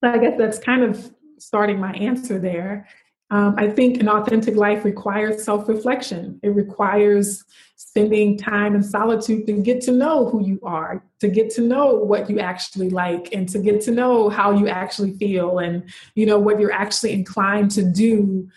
I 0.02 0.18
guess 0.18 0.38
that's 0.38 0.60
kind 0.60 0.82
of 0.82 1.14
starting 1.40 1.78
my 1.78 1.92
answer 1.92 2.40
there. 2.40 2.88
Um, 3.32 3.56
I 3.58 3.70
think 3.70 4.00
an 4.00 4.10
authentic 4.10 4.56
life 4.56 4.84
requires 4.84 5.44
self 5.44 5.68
reflection. 5.70 6.40
It 6.42 6.50
requires 6.50 7.44
spending 7.76 8.38
time 8.38 8.76
in 8.76 8.84
solitude 8.84 9.46
to 9.48 9.54
get 9.54 9.82
to 9.82 9.92
know 9.92 10.30
who 10.30 10.46
you 10.46 10.60
are, 10.64 11.04
to 11.20 11.28
get 11.28 11.50
to 11.52 11.62
know 11.62 11.94
what 11.94 12.30
you 12.30 12.40
actually 12.40 12.90
like, 12.90 13.34
and 13.34 13.48
to 13.50 13.60
get 13.60 13.82
to 13.82 13.92
know 13.92 14.30
how 14.30 14.52
you 14.52 14.68
actually 14.68 15.16
feel 15.18 15.60
and 15.60 15.84
you 16.16 16.26
know 16.26 16.40
what 16.40 16.60
you're 16.60 16.72
actually 16.72 17.14
inclined 17.14 17.72
to 17.72 17.84
do 17.84 18.48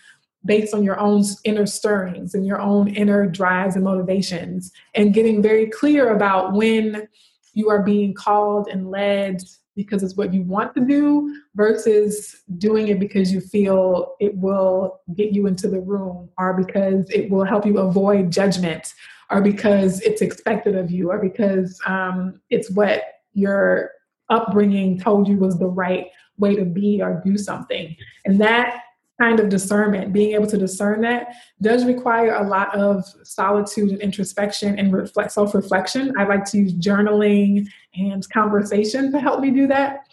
based 0.45 0.73
on 0.73 0.83
your 0.83 0.99
own 0.99 1.23
inner 1.45 1.65
stirrings 1.65 2.33
and 2.33 2.45
your 2.45 2.59
own 2.59 2.87
inner 2.89 3.25
drives 3.27 3.75
and 3.75 3.83
motivations, 3.83 4.71
and 4.95 5.13
getting 5.13 5.41
very 5.41 5.67
clear 5.67 6.09
about 6.09 6.53
when 6.53 7.07
you 7.53 7.69
are 7.69 7.83
being 7.83 8.13
called 8.13 8.67
and 8.67 8.89
led 8.89 9.41
because 9.75 10.03
it's 10.03 10.15
what 10.15 10.33
you 10.33 10.43
want 10.43 10.73
to 10.75 10.81
do 10.81 11.41
versus 11.55 12.43
doing 12.57 12.87
it 12.89 12.99
because 12.99 13.31
you 13.31 13.41
feel 13.41 14.15
it 14.19 14.35
will 14.37 15.01
get 15.15 15.31
you 15.33 15.47
into 15.47 15.67
the 15.67 15.79
room 15.79 16.29
or 16.37 16.53
because 16.53 17.09
it 17.09 17.29
will 17.29 17.43
help 17.43 17.65
you 17.65 17.79
avoid 17.79 18.31
judgment 18.31 18.93
or 19.31 19.41
because 19.41 20.01
it's 20.01 20.21
expected 20.21 20.75
of 20.75 20.91
you 20.91 21.11
or 21.11 21.17
because 21.17 21.79
um, 21.87 22.39
it's 22.49 22.69
what 22.71 23.21
your 23.33 23.91
upbringing 24.29 24.99
told 24.99 25.27
you 25.27 25.37
was 25.37 25.57
the 25.57 25.67
right 25.67 26.07
way 26.37 26.55
to 26.55 26.65
be 26.65 27.01
or 27.01 27.21
do 27.25 27.37
something. 27.37 27.95
And 28.25 28.39
that 28.41 28.83
kind 29.19 29.39
of 29.39 29.49
discernment, 29.49 30.11
being 30.11 30.33
able 30.33 30.47
to 30.47 30.57
discern 30.57 31.01
that 31.01 31.35
does 31.61 31.85
require 31.85 32.33
a 32.33 32.47
lot 32.47 32.75
of 32.75 33.05
solitude 33.23 33.91
and 33.91 34.01
introspection 34.01 34.77
and 34.77 34.91
reflect, 34.91 35.31
self 35.31 35.53
reflection. 35.53 36.13
I 36.17 36.23
like 36.23 36.45
to 36.45 36.57
use 36.57 36.73
journaling 36.73 37.67
and 37.95 38.27
conversation 38.29 39.11
to 39.11 39.19
help 39.19 39.39
me 39.39 39.51
do 39.51 39.67
that. 39.67 40.07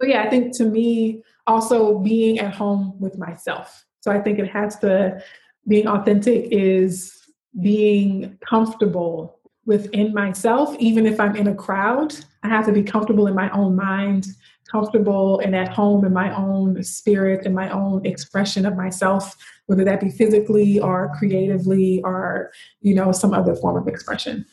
So, 0.00 0.08
yeah, 0.08 0.22
I 0.22 0.30
think 0.30 0.56
to 0.56 0.64
me, 0.64 1.22
also 1.46 1.98
being 1.98 2.38
at 2.38 2.54
home 2.54 2.98
with 3.00 3.18
myself. 3.18 3.84
So, 4.00 4.10
I 4.10 4.20
think 4.20 4.38
it 4.38 4.48
has 4.48 4.78
to, 4.80 5.22
being 5.68 5.86
authentic 5.86 6.48
is 6.50 7.18
being 7.60 8.38
comfortable 8.46 9.38
within 9.64 10.12
myself, 10.12 10.74
even 10.78 11.06
if 11.06 11.20
I'm 11.20 11.36
in 11.36 11.46
a 11.46 11.54
crowd. 11.54 12.14
I 12.42 12.48
have 12.48 12.66
to 12.66 12.72
be 12.72 12.82
comfortable 12.82 13.28
in 13.28 13.34
my 13.34 13.50
own 13.50 13.76
mind 13.76 14.26
comfortable 14.72 15.38
and 15.40 15.54
at 15.54 15.68
home 15.68 16.04
in 16.04 16.12
my 16.12 16.34
own 16.34 16.82
spirit 16.82 17.44
and 17.44 17.54
my 17.54 17.68
own 17.70 18.04
expression 18.06 18.64
of 18.64 18.76
myself 18.76 19.36
whether 19.66 19.84
that 19.84 20.00
be 20.00 20.10
physically 20.10 20.80
or 20.80 21.14
creatively 21.18 22.00
or 22.04 22.50
you 22.80 22.94
know 22.94 23.12
some 23.12 23.34
other 23.34 23.54
form 23.54 23.76
of 23.76 23.86
expression 23.86 24.44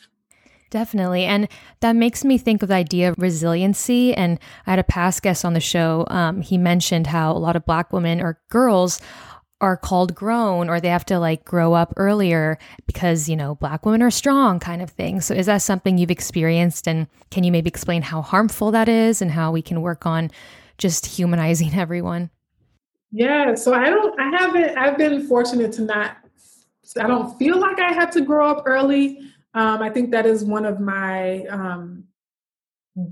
Definitely. 0.70 1.24
And 1.24 1.48
that 1.80 1.96
makes 1.96 2.24
me 2.24 2.38
think 2.38 2.62
of 2.62 2.68
the 2.68 2.76
idea 2.76 3.10
of 3.10 3.16
resiliency. 3.18 4.14
And 4.14 4.38
I 4.66 4.70
had 4.70 4.78
a 4.78 4.84
past 4.84 5.22
guest 5.22 5.44
on 5.44 5.52
the 5.52 5.60
show. 5.60 6.06
Um, 6.08 6.42
he 6.42 6.56
mentioned 6.56 7.08
how 7.08 7.32
a 7.32 7.38
lot 7.38 7.56
of 7.56 7.66
Black 7.66 7.92
women 7.92 8.20
or 8.20 8.40
girls 8.50 9.00
are 9.60 9.76
called 9.76 10.14
grown 10.14 10.70
or 10.70 10.80
they 10.80 10.88
have 10.88 11.04
to 11.04 11.18
like 11.18 11.44
grow 11.44 11.74
up 11.74 11.92
earlier 11.96 12.58
because, 12.86 13.28
you 13.28 13.36
know, 13.36 13.56
black 13.56 13.84
women 13.84 14.00
are 14.02 14.10
strong 14.10 14.58
kind 14.58 14.80
of 14.80 14.90
thing. 14.90 15.20
So 15.20 15.34
is 15.34 15.46
that 15.46 15.58
something 15.58 15.98
you've 15.98 16.10
experienced 16.10 16.88
and 16.88 17.06
can 17.30 17.44
you 17.44 17.52
maybe 17.52 17.68
explain 17.68 18.02
how 18.02 18.22
harmful 18.22 18.70
that 18.70 18.88
is 18.88 19.20
and 19.20 19.30
how 19.30 19.52
we 19.52 19.60
can 19.60 19.82
work 19.82 20.06
on 20.06 20.30
just 20.78 21.04
humanizing 21.04 21.74
everyone? 21.78 22.30
Yeah, 23.12 23.54
so 23.54 23.74
I 23.74 23.90
don't 23.90 24.18
I 24.18 24.30
haven't 24.38 24.78
I've 24.78 24.96
been 24.96 25.26
fortunate 25.26 25.72
to 25.72 25.82
not 25.82 26.16
I 26.98 27.06
don't 27.06 27.36
feel 27.38 27.58
like 27.60 27.78
I 27.78 27.92
had 27.92 28.12
to 28.12 28.20
grow 28.20 28.48
up 28.48 28.62
early. 28.66 29.29
Um, 29.54 29.82
I 29.82 29.90
think 29.90 30.10
that 30.12 30.26
is 30.26 30.44
one 30.44 30.64
of 30.64 30.80
my 30.80 31.44
um, 31.46 32.04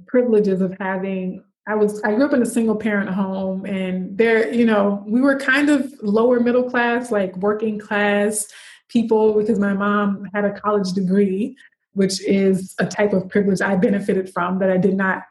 privileges 0.07 0.61
of 0.61 0.77
having 0.79 1.43
I 1.69 1.75
was 1.75 2.03
I 2.03 2.15
grew 2.15 2.25
up 2.25 2.33
in 2.33 2.41
a 2.41 2.47
single 2.47 2.77
parent 2.77 3.11
home 3.11 3.67
and 3.67 4.17
there, 4.17 4.51
you 4.53 4.65
know, 4.65 5.05
we 5.07 5.21
were 5.21 5.39
kind 5.39 5.69
of 5.69 5.93
lower 6.03 6.41
middle 6.41 6.69
class, 6.69 7.13
like 7.13 7.37
working 7.37 7.79
class 7.79 8.49
people 8.89 9.35
because 9.35 9.59
my 9.59 9.75
mom 9.75 10.25
had 10.33 10.47
a 10.47 10.59
college 10.59 10.93
degree, 10.93 11.55
which 11.93 12.23
is 12.23 12.75
a 12.79 12.87
type 12.87 13.13
of 13.13 13.29
privilege 13.29 13.61
I 13.61 13.77
benefited 13.77 14.33
from 14.33 14.59
that 14.61 14.71
I 14.71 14.79
did 14.79 14.95
not 14.95 15.25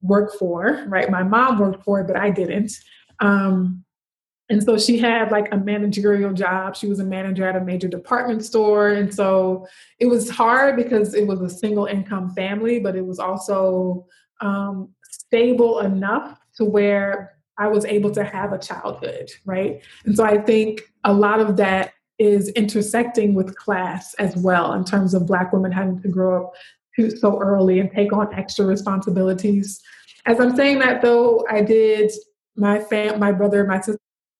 work 0.00 0.32
for, 0.38 0.82
right? 0.88 1.10
My 1.10 1.22
mom 1.22 1.58
worked 1.58 1.84
for 1.84 2.00
it, 2.00 2.06
but 2.06 2.16
I 2.16 2.30
didn't. 2.30 2.72
Um, 3.20 3.84
and 4.52 4.62
so 4.62 4.76
she 4.76 4.98
had 4.98 5.32
like 5.32 5.48
a 5.50 5.56
managerial 5.56 6.34
job. 6.34 6.76
She 6.76 6.86
was 6.86 7.00
a 7.00 7.04
manager 7.04 7.48
at 7.48 7.56
a 7.56 7.64
major 7.64 7.88
department 7.88 8.44
store. 8.44 8.90
And 8.90 9.12
so 9.12 9.66
it 9.98 10.04
was 10.04 10.28
hard 10.28 10.76
because 10.76 11.14
it 11.14 11.26
was 11.26 11.40
a 11.40 11.48
single 11.48 11.86
income 11.86 12.34
family, 12.34 12.78
but 12.78 12.94
it 12.94 13.06
was 13.06 13.18
also 13.18 14.06
um, 14.42 14.90
stable 15.04 15.80
enough 15.80 16.38
to 16.56 16.66
where 16.66 17.38
I 17.56 17.68
was 17.68 17.86
able 17.86 18.10
to 18.10 18.24
have 18.24 18.52
a 18.52 18.58
childhood, 18.58 19.30
right? 19.46 19.80
And 20.04 20.14
so 20.14 20.22
I 20.22 20.36
think 20.36 20.82
a 21.02 21.14
lot 21.14 21.40
of 21.40 21.56
that 21.56 21.94
is 22.18 22.50
intersecting 22.50 23.32
with 23.32 23.56
class 23.56 24.12
as 24.14 24.36
well 24.36 24.74
in 24.74 24.84
terms 24.84 25.14
of 25.14 25.26
Black 25.26 25.54
women 25.54 25.72
having 25.72 26.02
to 26.02 26.08
grow 26.08 26.44
up 26.44 26.52
so 27.20 27.40
early 27.40 27.80
and 27.80 27.90
take 27.90 28.12
on 28.12 28.34
extra 28.34 28.66
responsibilities. 28.66 29.80
As 30.26 30.38
I'm 30.40 30.54
saying 30.54 30.80
that 30.80 31.00
though, 31.00 31.46
I 31.48 31.62
did 31.62 32.12
my 32.54 32.80
fam, 32.80 33.18
my 33.18 33.32
brother, 33.32 33.64
my 33.64 33.80
sister, 33.80 33.98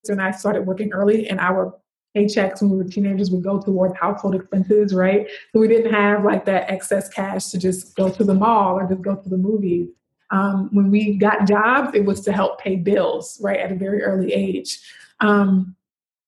and 0.09 0.21
I 0.21 0.31
started 0.31 0.67
working 0.67 0.93
early, 0.93 1.29
and 1.29 1.41
our 1.41 1.75
paychecks 2.17 2.61
when 2.61 2.71
we 2.71 2.77
were 2.77 2.85
teenagers 2.85 3.31
would 3.31 3.43
go 3.43 3.61
towards 3.61 3.97
household 3.97 4.35
expenses, 4.35 4.95
right? 4.95 5.27
So 5.53 5.61
we 5.61 5.69
didn't 5.69 5.93
have 5.93 6.25
like 6.25 6.45
that 6.45 6.71
excess 6.71 7.09
cash 7.09 7.47
to 7.49 7.59
just 7.59 7.97
go 7.97 8.11
to 8.11 8.25
the 8.25 8.35
mall 8.35 8.79
or 8.79 8.87
just 8.87 9.03
go 9.03 9.17
to 9.17 9.29
the 9.29 9.39
movies. 9.39 9.89
Um, 10.31 10.69
when 10.73 10.91
we 10.91 11.17
got 11.17 11.47
jobs, 11.47 11.95
it 11.95 12.05
was 12.05 12.21
to 12.23 12.33
help 12.33 12.61
pay 12.61 12.77
bills, 12.77 13.39
right, 13.43 13.61
at 13.61 13.73
a 13.73 13.75
very 13.75 14.03
early 14.03 14.33
age. 14.33 14.79
Um, 15.21 15.77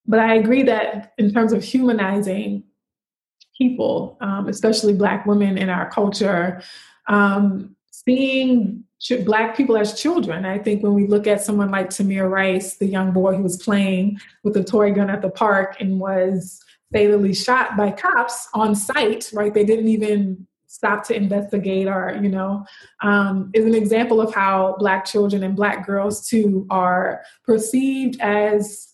but 0.06 0.20
I 0.20 0.34
agree 0.34 0.62
that 0.64 1.14
in 1.16 1.32
terms 1.32 1.52
of 1.52 1.64
humanizing 1.64 2.64
people, 3.56 4.18
um, 4.20 4.48
especially 4.48 4.92
Black 4.92 5.24
women 5.26 5.56
in 5.56 5.70
our 5.70 5.90
culture, 5.90 6.62
um, 7.08 7.74
seeing 7.90 8.84
Black 9.24 9.56
people 9.56 9.76
as 9.76 10.00
children, 10.00 10.46
I 10.46 10.58
think 10.58 10.82
when 10.82 10.94
we 10.94 11.06
look 11.06 11.26
at 11.26 11.42
someone 11.42 11.70
like 11.70 11.90
Tamir 11.90 12.30
Rice, 12.30 12.76
the 12.76 12.86
young 12.86 13.12
boy 13.12 13.36
who 13.36 13.42
was 13.42 13.62
playing 13.62 14.18
with 14.42 14.56
a 14.56 14.64
toy 14.64 14.92
gun 14.92 15.10
at 15.10 15.20
the 15.20 15.30
park 15.30 15.76
and 15.80 16.00
was 16.00 16.60
fatally 16.92 17.34
shot 17.34 17.76
by 17.76 17.90
cops 17.90 18.48
on 18.54 18.74
sight, 18.74 19.30
right? 19.34 19.52
They 19.52 19.64
didn't 19.64 19.88
even 19.88 20.46
stop 20.74 21.06
to 21.06 21.14
investigate 21.14 21.86
or 21.86 22.18
you 22.20 22.28
know 22.28 22.64
um, 23.00 23.48
is 23.54 23.64
an 23.64 23.76
example 23.76 24.20
of 24.20 24.34
how 24.34 24.74
black 24.80 25.04
children 25.04 25.44
and 25.44 25.54
black 25.54 25.86
girls 25.86 26.26
too 26.26 26.66
are 26.68 27.22
perceived 27.44 28.20
as 28.20 28.92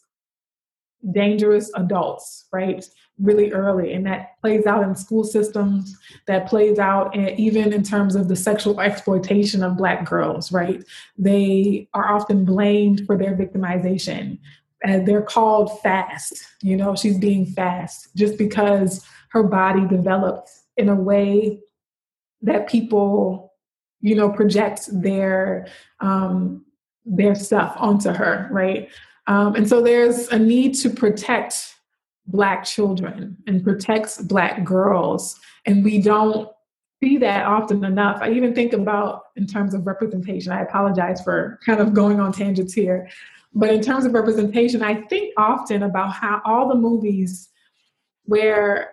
dangerous 1.13 1.71
adults 1.77 2.45
right 2.53 2.85
really 3.21 3.53
early 3.53 3.93
and 3.93 4.07
that 4.07 4.41
plays 4.41 4.67
out 4.67 4.83
in 4.83 4.95
school 4.95 5.25
systems 5.25 5.97
that 6.27 6.49
plays 6.49 6.79
out 6.79 7.15
in, 7.15 7.29
even 7.39 7.73
in 7.73 7.83
terms 7.83 8.15
of 8.15 8.29
the 8.29 8.37
sexual 8.37 8.81
exploitation 8.81 9.63
of 9.63 9.77
black 9.77 10.09
girls 10.09 10.53
right? 10.53 10.85
They 11.19 11.89
are 11.95 12.13
often 12.13 12.45
blamed 12.45 13.07
for 13.07 13.17
their 13.17 13.37
victimization 13.37 14.39
and 14.83 15.07
they're 15.07 15.23
called 15.23 15.81
fast 15.81 16.43
you 16.63 16.77
know 16.77 16.97
she's 16.97 17.19
being 17.19 17.45
fast 17.45 18.09
just 18.17 18.39
because 18.39 19.05
her 19.31 19.43
body 19.43 19.87
developed 19.87 20.51
in 20.77 20.89
a 20.89 20.95
way 20.95 21.61
that 22.43 22.69
people 22.69 23.53
you 24.01 24.15
know 24.15 24.31
project 24.31 24.89
their 24.93 25.67
um, 26.01 26.65
their 27.05 27.35
stuff 27.35 27.75
onto 27.79 28.11
her 28.11 28.49
right? 28.51 28.89
Um, 29.27 29.55
and 29.55 29.69
so 29.69 29.81
there's 29.81 30.29
a 30.29 30.39
need 30.39 30.75
to 30.77 30.91
protect 30.91 31.75
black 32.27 32.65
children 32.65 33.37
and 33.47 33.65
protects 33.65 34.21
black 34.23 34.65
girls. 34.65 35.39
And 35.67 35.85
we 35.85 36.01
don't 36.01 36.49
see 37.03 37.17
that 37.19 37.47
often 37.47 37.85
enough. 37.85 38.19
I 38.21 38.31
even 38.33 38.55
think 38.55 38.73
about 38.73 39.25
in 39.37 39.47
terms 39.47 39.75
of 39.75 39.87
representation. 39.87 40.53
I 40.53 40.63
apologize 40.63 41.21
for 41.23 41.59
kind 41.65 41.81
of 41.81 41.95
going 41.95 42.21
on 42.21 42.33
tangents 42.33 42.73
here. 42.73 43.09
But 43.53 43.71
in 43.71 43.83
terms 43.83 44.05
of 44.05 44.15
representation 44.15 44.81
i 44.81 44.95
think 44.95 45.35
often 45.37 45.83
about 45.83 46.13
how 46.13 46.41
all 46.45 46.69
the 46.69 46.77
movies 46.77 47.49
where 48.25 48.93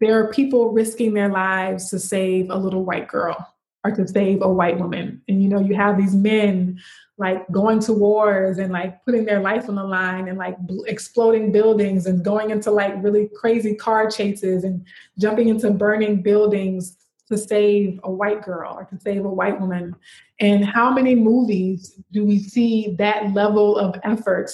there 0.00 0.18
are 0.18 0.32
people 0.32 0.72
risking 0.72 1.12
their 1.12 1.28
lives 1.28 1.90
to 1.90 1.98
save 1.98 2.50
a 2.50 2.56
little 2.56 2.84
white 2.84 3.06
girl 3.06 3.36
or 3.84 3.90
to 3.90 4.08
save 4.08 4.42
a 4.42 4.48
white 4.48 4.78
woman. 4.78 5.20
And 5.28 5.42
you 5.42 5.48
know, 5.48 5.60
you 5.60 5.74
have 5.74 5.96
these 5.96 6.14
men 6.14 6.80
like 7.22 7.50
going 7.52 7.78
to 7.78 7.92
wars 7.92 8.58
and 8.58 8.72
like 8.72 9.02
putting 9.04 9.24
their 9.24 9.40
life 9.40 9.68
on 9.68 9.76
the 9.76 9.84
line 9.84 10.28
and 10.28 10.36
like 10.36 10.58
bl- 10.58 10.82
exploding 10.84 11.52
buildings 11.52 12.06
and 12.06 12.24
going 12.24 12.50
into 12.50 12.70
like 12.70 12.92
really 13.02 13.30
crazy 13.34 13.74
car 13.74 14.10
chases 14.10 14.64
and 14.64 14.84
jumping 15.18 15.48
into 15.48 15.70
burning 15.70 16.20
buildings 16.20 16.96
to 17.28 17.38
save 17.38 18.00
a 18.02 18.10
white 18.10 18.42
girl 18.42 18.74
or 18.76 18.84
to 18.84 19.00
save 19.00 19.24
a 19.24 19.28
white 19.28 19.58
woman. 19.60 19.94
And 20.40 20.64
how 20.64 20.92
many 20.92 21.14
movies 21.14 21.94
do 22.10 22.24
we 22.24 22.40
see 22.40 22.96
that 22.98 23.32
level 23.32 23.78
of 23.78 23.94
effort 24.02 24.50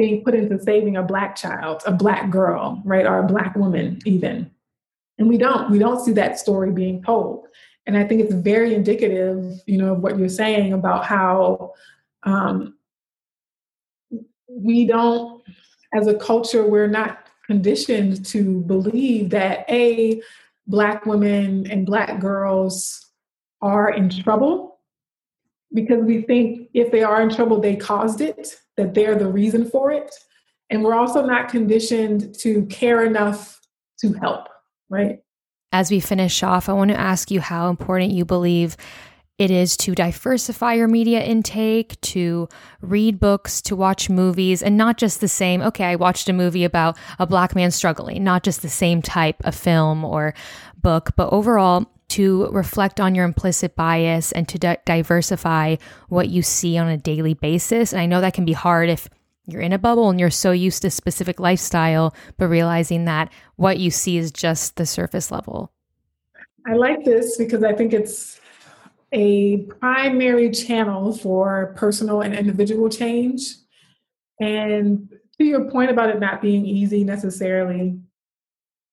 being 0.00 0.24
put 0.24 0.34
into 0.34 0.58
saving 0.58 0.96
a 0.96 1.02
black 1.02 1.36
child, 1.36 1.82
a 1.84 1.92
black 1.92 2.30
girl, 2.30 2.80
right, 2.86 3.04
or 3.04 3.18
a 3.18 3.26
black 3.26 3.54
woman 3.54 3.98
even. 4.06 4.50
And 5.18 5.28
we 5.28 5.36
don't, 5.36 5.70
we 5.70 5.78
don't 5.78 6.02
see 6.02 6.12
that 6.12 6.38
story 6.38 6.70
being 6.72 7.02
told. 7.02 7.46
And 7.86 7.96
I 7.96 8.04
think 8.04 8.20
it's 8.20 8.34
very 8.34 8.74
indicative, 8.74 9.60
you 9.66 9.78
know, 9.78 9.94
of 9.94 10.00
what 10.00 10.18
you're 10.18 10.28
saying 10.28 10.72
about 10.72 11.04
how 11.04 11.72
um, 12.22 12.76
we 14.48 14.84
don't, 14.86 15.42
as 15.92 16.06
a 16.06 16.14
culture, 16.14 16.66
we're 16.66 16.86
not 16.86 17.26
conditioned 17.46 18.24
to 18.26 18.60
believe 18.62 19.30
that 19.30 19.64
a 19.68 20.22
black 20.66 21.04
women 21.06 21.68
and 21.70 21.84
black 21.86 22.20
girls 22.20 23.10
are 23.60 23.90
in 23.90 24.08
trouble 24.08 24.78
because 25.72 26.02
we 26.04 26.22
think 26.22 26.68
if 26.74 26.90
they 26.90 27.02
are 27.02 27.22
in 27.22 27.28
trouble, 27.28 27.60
they 27.60 27.76
caused 27.76 28.20
it 28.20 28.60
that 28.76 28.94
they're 28.94 29.16
the 29.16 29.28
reason 29.28 29.68
for 29.68 29.90
it. 29.90 30.14
And 30.70 30.84
we're 30.84 30.94
also 30.94 31.24
not 31.24 31.48
conditioned 31.48 32.34
to 32.36 32.66
care 32.66 33.04
enough 33.04 33.60
to 34.00 34.12
help, 34.14 34.48
right? 34.88 35.20
As 35.72 35.90
we 35.90 36.00
finish 36.00 36.42
off, 36.42 36.68
I 36.68 36.72
want 36.72 36.90
to 36.90 37.00
ask 37.00 37.30
you 37.30 37.40
how 37.40 37.68
important 37.70 38.12
you 38.12 38.24
believe 38.24 38.76
it 39.38 39.50
is 39.50 39.76
to 39.78 39.94
diversify 39.94 40.74
your 40.74 40.88
media 40.88 41.22
intake, 41.22 41.98
to 42.02 42.48
read 42.82 43.18
books, 43.18 43.62
to 43.62 43.76
watch 43.76 44.10
movies, 44.10 44.62
and 44.62 44.76
not 44.76 44.98
just 44.98 45.20
the 45.20 45.28
same, 45.28 45.62
okay, 45.62 45.84
I 45.84 45.96
watched 45.96 46.28
a 46.28 46.34
movie 46.34 46.64
about 46.64 46.98
a 47.18 47.26
black 47.26 47.54
man 47.54 47.70
struggling, 47.70 48.22
not 48.22 48.42
just 48.42 48.60
the 48.60 48.68
same 48.68 49.00
type 49.00 49.36
of 49.44 49.54
film 49.54 50.04
or 50.04 50.34
book, 50.82 51.10
but 51.16 51.32
overall 51.32 51.86
to 52.08 52.48
reflect 52.48 53.00
on 53.00 53.14
your 53.14 53.24
implicit 53.24 53.76
bias 53.76 54.32
and 54.32 54.46
to 54.48 54.58
di- 54.58 54.76
diversify 54.84 55.76
what 56.08 56.28
you 56.28 56.42
see 56.42 56.76
on 56.76 56.88
a 56.88 56.98
daily 56.98 57.34
basis. 57.34 57.92
And 57.92 58.02
I 58.02 58.06
know 58.06 58.20
that 58.20 58.34
can 58.34 58.44
be 58.44 58.52
hard 58.52 58.90
if 58.90 59.08
you're 59.52 59.62
in 59.62 59.72
a 59.72 59.78
bubble 59.78 60.10
and 60.10 60.18
you're 60.18 60.30
so 60.30 60.52
used 60.52 60.82
to 60.82 60.90
specific 60.90 61.40
lifestyle, 61.40 62.14
but 62.36 62.48
realizing 62.48 63.04
that 63.04 63.32
what 63.56 63.78
you 63.78 63.90
see 63.90 64.16
is 64.16 64.30
just 64.30 64.76
the 64.76 64.86
surface 64.86 65.30
level. 65.30 65.72
I 66.66 66.74
like 66.74 67.04
this 67.04 67.36
because 67.36 67.64
I 67.64 67.72
think 67.72 67.92
it's 67.92 68.40
a 69.12 69.58
primary 69.80 70.50
channel 70.50 71.12
for 71.12 71.74
personal 71.76 72.20
and 72.20 72.34
individual 72.34 72.88
change. 72.88 73.54
And 74.40 75.08
to 75.38 75.44
your 75.44 75.70
point 75.70 75.90
about 75.90 76.10
it 76.10 76.20
not 76.20 76.42
being 76.42 76.66
easy 76.66 77.04
necessarily, 77.04 77.98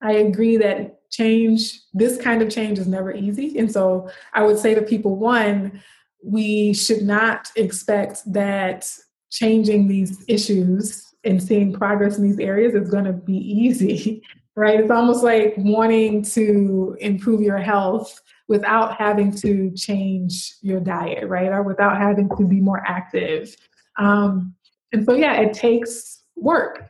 I 0.01 0.14
agree 0.14 0.58
that 0.58 1.10
change, 1.10 1.82
this 1.93 2.20
kind 2.22 2.41
of 2.41 2.49
change 2.49 2.80
is 2.80 2.88
never 2.88 3.14
easy. 3.14 3.58
And 3.58 3.72
so 3.72 4.10
I 4.34 4.43
would 4.43 4.58
say 4.58 4.76
to 4.76 4.82
people, 4.82 5.16
one, 5.16 5.82
we 6.24 6.74
should 6.74 7.03
not 7.03 7.49
expect 7.55 8.22
that 8.34 8.91
changing 9.32 9.88
these 9.88 10.23
issues 10.28 11.13
and 11.23 11.41
seeing 11.41 11.73
progress 11.73 12.17
in 12.17 12.23
these 12.23 12.39
areas 12.39 12.73
is 12.73 12.89
going 12.89 13.05
to 13.05 13.13
be 13.13 13.38
easy, 13.38 14.23
right? 14.55 14.80
It's 14.80 14.91
almost 14.91 15.23
like 15.23 15.53
wanting 15.57 16.23
to 16.23 16.97
improve 16.99 17.41
your 17.41 17.57
health 17.57 18.19
without 18.47 18.95
having 18.95 19.32
to 19.32 19.71
change 19.71 20.55
your 20.61 20.80
diet, 20.80 21.28
right? 21.28 21.51
Or 21.51 21.63
without 21.63 21.97
having 21.97 22.30
to 22.38 22.47
be 22.47 22.61
more 22.61 22.82
active. 22.86 23.55
Um, 23.97 24.55
and 24.93 25.05
so, 25.05 25.13
yeah, 25.13 25.41
it 25.41 25.53
takes 25.53 26.23
work 26.36 26.89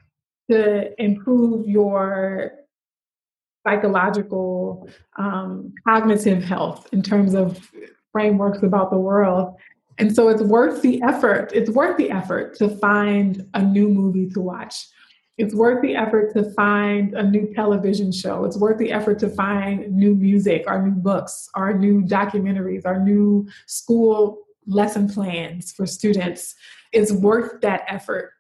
to 0.52 1.02
improve 1.02 1.68
your 1.68 2.52
psychological, 3.66 4.88
um, 5.18 5.74
cognitive 5.86 6.44
health 6.44 6.88
in 6.94 7.02
terms 7.02 7.34
of 7.34 7.70
frameworks 8.12 8.64
about 8.64 8.92
the 8.92 8.98
world. 8.98 9.56
And 10.00 10.16
so 10.16 10.30
it's 10.30 10.44
worth 10.44 10.82
the 10.82 11.02
effort. 11.02 11.52
It's 11.54 11.70
worth 11.70 11.98
the 11.98 12.12
effort 12.12 12.56
to 12.58 12.70
find 12.78 13.48
a 13.54 13.62
new 13.62 13.90
movie 13.90 14.30
to 14.30 14.42
watch. 14.42 14.88
It's 15.38 15.54
worth 15.54 15.82
the 15.82 15.96
effort 15.96 16.34
to 16.34 16.52
find 16.52 17.14
a 17.14 17.24
new 17.24 17.54
television 17.54 18.12
show. 18.12 18.44
It's 18.46 18.58
worth 18.58 18.80
the 18.80 18.92
effort 18.92 19.20
to 19.20 19.30
find 19.30 19.92
new 19.92 20.16
music, 20.16 20.64
our 20.68 20.82
new 20.82 20.96
books, 20.96 21.50
our 21.54 21.74
new 21.78 22.02
documentaries, 22.02 22.86
our 22.86 23.00
new 23.00 23.48
school 23.68 24.40
lesson 24.66 25.08
plans 25.08 25.72
for 25.72 25.86
students. 25.86 26.56
It's 26.92 27.12
worth 27.12 27.62
that 27.62 27.84
effort. 27.88 28.32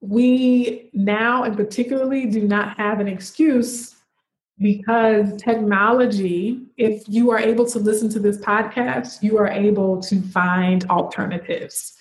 We 0.00 0.90
now, 0.92 1.44
and 1.44 1.56
particularly, 1.56 2.26
do 2.26 2.46
not 2.46 2.76
have 2.78 3.00
an 3.00 3.08
excuse 3.08 3.95
because 4.58 5.36
technology, 5.36 6.62
if 6.78 7.02
you 7.06 7.30
are 7.30 7.38
able 7.38 7.66
to 7.66 7.78
listen 7.78 8.08
to 8.10 8.18
this 8.18 8.38
podcast, 8.38 9.22
you 9.22 9.36
are 9.38 9.48
able 9.48 10.00
to 10.02 10.20
find 10.22 10.88
alternatives. 10.88 11.94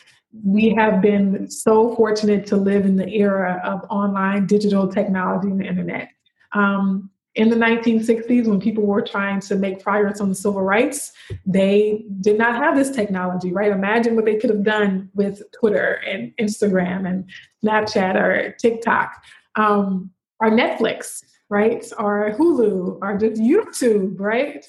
We 0.44 0.74
have 0.76 1.02
been 1.02 1.50
so 1.50 1.96
fortunate 1.96 2.46
to 2.48 2.58
live 2.58 2.86
in 2.86 2.96
the 2.96 3.10
era 3.10 3.62
of 3.64 3.86
online 3.90 4.48
digital 4.48 4.88
technology 4.88 5.50
and 5.50 5.60
the 5.60 5.66
internet. 5.66 6.10
Um, 6.54 7.10
in 7.36 7.50
the 7.50 7.58
1960s, 7.58 8.48
when 8.48 8.62
people 8.62 8.84
were 8.84 9.02
trying 9.02 9.42
to 9.42 9.56
make 9.58 9.84
progress 9.84 10.22
on 10.22 10.30
the 10.30 10.36
civil 10.36 10.62
rights, 10.62 11.12
they 11.46 12.06
did 12.22 12.38
not 12.38 12.56
have 12.56 12.78
this 12.78 12.92
technology, 12.92 13.52
right? 13.52 13.74
Imagine 13.74 14.16
what 14.16 14.24
they 14.24 14.38
could 14.38 14.50
have 14.50 14.64
done 14.64 15.10
with 15.14 15.42
Twitter 15.52 16.02
and 16.08 16.32
Instagram 16.38 17.06
and 17.06 17.30
Snapchat 17.64 18.16
or 18.16 18.56
TikTok 18.58 19.22
um, 19.58 20.12
or 20.40 20.50
Netflix 20.50 21.24
right? 21.50 21.86
Or 21.98 22.32
Hulu 22.38 23.00
or 23.02 23.18
just 23.18 23.42
YouTube, 23.42 24.20
right? 24.20 24.66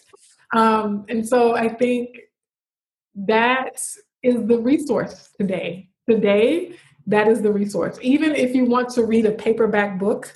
Um, 0.55 1.05
and 1.09 1.27
so 1.27 1.57
I 1.57 1.69
think 1.69 2.19
that 3.15 3.81
is 4.23 4.47
the 4.47 4.59
resource 4.59 5.31
today. 5.39 5.89
Today, 6.09 6.77
that 7.07 7.29
is 7.29 7.43
the 7.43 7.53
resource. 7.53 7.99
Even 8.03 8.35
if 8.35 8.55
you 8.55 8.65
want 8.65 8.91
to 8.91 9.05
read 9.05 9.27
a 9.27 9.33
paperback 9.33 9.99
book, 9.99 10.33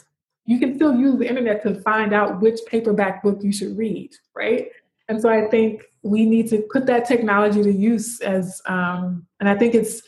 you 0.47 0.59
can 0.59 0.75
still 0.77 0.97
use 0.97 1.17
the 1.19 1.29
internet 1.29 1.63
to 1.63 1.81
find 1.83 2.13
out 2.13 2.41
which 2.41 2.61
paperback 2.67 3.23
book 3.23 3.39
you 3.43 3.53
should 3.53 3.77
read, 3.77 4.11
right? 4.35 4.69
And 5.09 5.21
so 5.21 5.29
I 5.29 5.47
think 5.49 5.85
we 6.03 6.25
need 6.25 6.49
to 6.51 6.63
put 6.73 6.87
that 6.87 7.05
technology 7.07 7.63
to 7.63 7.73
use 7.73 8.21
as, 8.21 8.63
um, 8.67 9.27
and 9.39 9.49
I 9.49 9.57
think 9.57 9.75
it's 9.75 10.03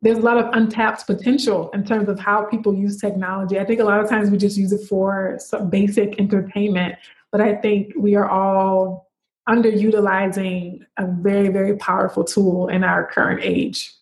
there's 0.00 0.18
a 0.18 0.22
lot 0.22 0.38
of 0.38 0.46
untapped 0.52 1.06
potential 1.06 1.70
in 1.70 1.84
terms 1.84 2.08
of 2.08 2.18
how 2.18 2.44
people 2.44 2.74
use 2.74 2.98
technology. 2.98 3.58
I 3.58 3.64
think 3.64 3.80
a 3.80 3.84
lot 3.84 4.00
of 4.00 4.08
times 4.08 4.30
we 4.30 4.38
just 4.38 4.56
use 4.56 4.72
it 4.72 4.86
for 4.86 5.36
some 5.40 5.70
basic 5.70 6.20
entertainment, 6.20 6.96
but 7.32 7.40
I 7.40 7.56
think 7.56 7.92
we 7.96 8.14
are 8.14 8.28
all 8.28 9.10
underutilizing 9.48 10.80
a 10.98 11.06
very, 11.06 11.48
very 11.48 11.76
powerful 11.76 12.22
tool 12.22 12.68
in 12.68 12.84
our 12.84 13.06
current 13.06 13.40
age. 13.42 13.92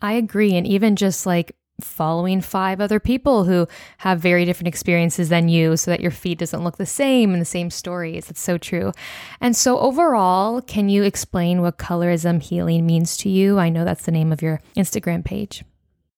I 0.00 0.12
agree. 0.12 0.54
And 0.54 0.66
even 0.66 0.96
just 0.96 1.26
like 1.26 1.56
following 1.80 2.40
five 2.40 2.80
other 2.80 2.98
people 2.98 3.44
who 3.44 3.66
have 3.98 4.20
very 4.20 4.44
different 4.44 4.68
experiences 4.68 5.28
than 5.28 5.48
you 5.48 5.76
so 5.76 5.90
that 5.90 6.00
your 6.00 6.10
feed 6.10 6.38
doesn't 6.38 6.64
look 6.64 6.76
the 6.76 6.86
same 6.86 7.32
and 7.32 7.40
the 7.40 7.46
same 7.46 7.70
stories. 7.70 8.28
It's 8.30 8.40
so 8.40 8.58
true. 8.58 8.92
And 9.40 9.56
so, 9.56 9.78
overall, 9.78 10.60
can 10.60 10.88
you 10.88 11.02
explain 11.04 11.62
what 11.62 11.78
colorism 11.78 12.42
healing 12.42 12.86
means 12.86 13.16
to 13.18 13.28
you? 13.28 13.58
I 13.58 13.68
know 13.68 13.84
that's 13.84 14.04
the 14.04 14.12
name 14.12 14.32
of 14.32 14.42
your 14.42 14.60
Instagram 14.76 15.24
page. 15.24 15.64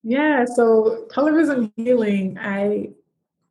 Yeah, 0.03 0.47
so 0.47 1.07
colorism 1.11 1.71
healing, 1.77 2.39
I 2.39 2.91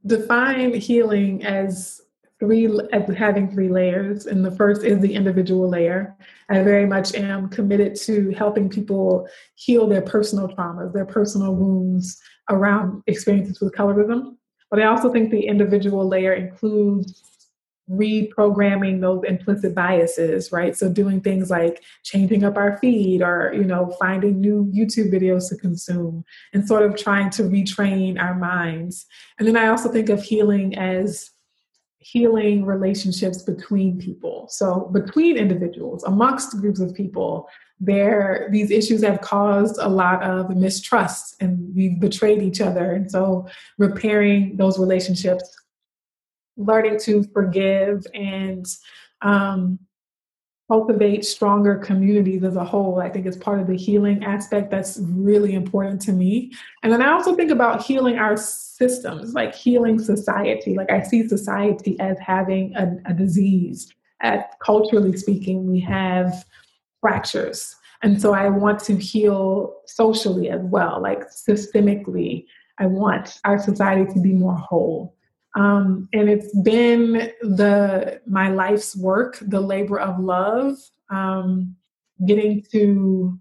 define 0.06 0.74
healing 0.74 1.46
as 1.46 2.02
three 2.40 2.70
having 3.18 3.52
three 3.52 3.68
layers 3.68 4.26
and 4.26 4.44
the 4.44 4.52
first 4.52 4.84
is 4.84 5.00
the 5.00 5.14
individual 5.14 5.70
layer. 5.70 6.16
I 6.50 6.64
very 6.64 6.86
much 6.86 7.14
am 7.14 7.50
committed 7.50 7.96
to 8.02 8.32
helping 8.32 8.70
people 8.70 9.28
heal 9.56 9.88
their 9.88 10.02
personal 10.02 10.48
traumas 10.48 10.94
their 10.94 11.06
personal 11.06 11.54
wounds 11.54 12.20
around 12.50 13.04
experiences 13.08 13.60
with 13.60 13.74
colorism. 13.74 14.38
But 14.72 14.82
i 14.82 14.86
also 14.86 15.12
think 15.12 15.32
the 15.32 15.46
individual 15.46 16.08
layer 16.08 16.34
includes 16.34 17.24
reprogramming 17.90 19.02
those 19.02 19.24
implicit 19.28 19.74
biases 19.74 20.52
right? 20.52 20.78
So 20.78 20.94
doing 20.94 21.22
things 21.22 21.50
like 21.50 21.84
changing 22.04 22.44
up 22.44 22.56
our 22.56 22.78
feed 22.78 23.22
or 23.22 23.52
you 23.54 23.64
know 23.64 23.96
finding 24.00 24.40
new 24.40 24.72
youtube 24.74 25.12
videos 25.12 25.50
to 25.50 25.58
consume 25.58 26.24
and 26.54 26.68
sort 26.68 26.84
of 26.84 26.96
trying 26.96 27.32
to 27.32 27.44
retrain 27.44 28.22
our 28.22 28.36
minds. 28.36 29.08
And 29.38 29.48
then 29.48 29.58
i 29.58 29.68
also 29.68 29.92
think 29.92 30.08
of 30.10 30.24
healing 30.24 30.78
as 30.78 31.32
healing 32.00 32.66
relationships 32.66 33.42
between 33.44 34.00
people. 34.00 34.48
So 34.50 34.90
between 34.94 35.38
individuals, 35.38 36.04
amongst 36.04 36.58
groups 36.60 36.80
of 36.80 36.96
people, 36.96 37.50
there 37.80 38.48
these 38.52 38.72
issues 38.72 39.04
have 39.04 39.22
caused 39.22 39.78
a 39.80 39.88
lot 39.88 40.24
of 40.24 40.56
mistrust 40.56 41.36
and 41.42 41.74
we've 41.76 42.00
betrayed 42.00 42.42
each 42.42 42.62
other. 42.62 42.94
And 42.94 43.10
so 43.10 43.48
repairing 43.78 44.58
those 44.58 44.80
relationships, 44.80 45.56
learning 46.58 47.00
to 47.02 47.24
forgive 47.34 48.06
and 48.14 48.66
um, 49.22 49.80
cultivate 50.70 51.26
stronger 51.26 51.76
communities 51.78 52.44
as 52.44 52.56
a 52.56 52.64
whole. 52.64 53.00
I 53.00 53.10
think 53.10 53.26
is 53.26 53.36
part 53.36 53.60
of 53.60 53.68
the 53.68 53.76
healing 53.76 54.24
aspect 54.24 54.70
that's 54.70 55.00
really 55.02 55.56
important 55.56 56.00
to 56.04 56.14
me. 56.14 56.52
And 56.84 56.94
then 56.94 57.02
I 57.02 57.12
also 57.12 57.36
think 57.36 57.50
about 57.50 57.84
healing 57.84 58.20
our 58.20 58.38
systems, 58.38 59.34
like 59.34 59.56
healing 59.56 59.98
society. 59.98 60.76
Like 60.76 60.92
I 60.92 61.02
see 61.02 61.28
society 61.28 62.00
as 62.00 62.18
having 62.20 62.76
a, 62.76 62.96
a 63.06 63.14
disease. 63.14 63.92
At 64.22 64.60
culturally 64.60 65.18
speaking, 65.18 65.66
we 65.66 65.80
have 65.80 66.46
fractures. 67.02 67.76
And 68.04 68.22
so 68.22 68.34
I 68.34 68.50
want 68.50 68.80
to 68.82 68.96
heal 68.96 69.76
socially 69.88 70.50
as 70.50 70.62
well, 70.62 71.02
like 71.02 71.30
systemically. 71.32 72.46
I 72.78 72.86
want 72.86 73.40
our 73.44 73.58
society 73.58 74.12
to 74.14 74.22
be 74.22 74.34
more 74.34 74.56
whole. 74.56 75.16
Um, 75.56 76.08
and 76.14 76.30
it's 76.30 76.56
been 76.60 77.32
the 77.42 78.22
my 78.28 78.50
life's 78.50 78.96
work, 78.96 79.38
the 79.42 79.60
labor 79.60 80.00
of 80.00 80.20
love, 80.20 80.78
um, 81.10 81.76
getting 82.26 82.64
to 82.72 83.38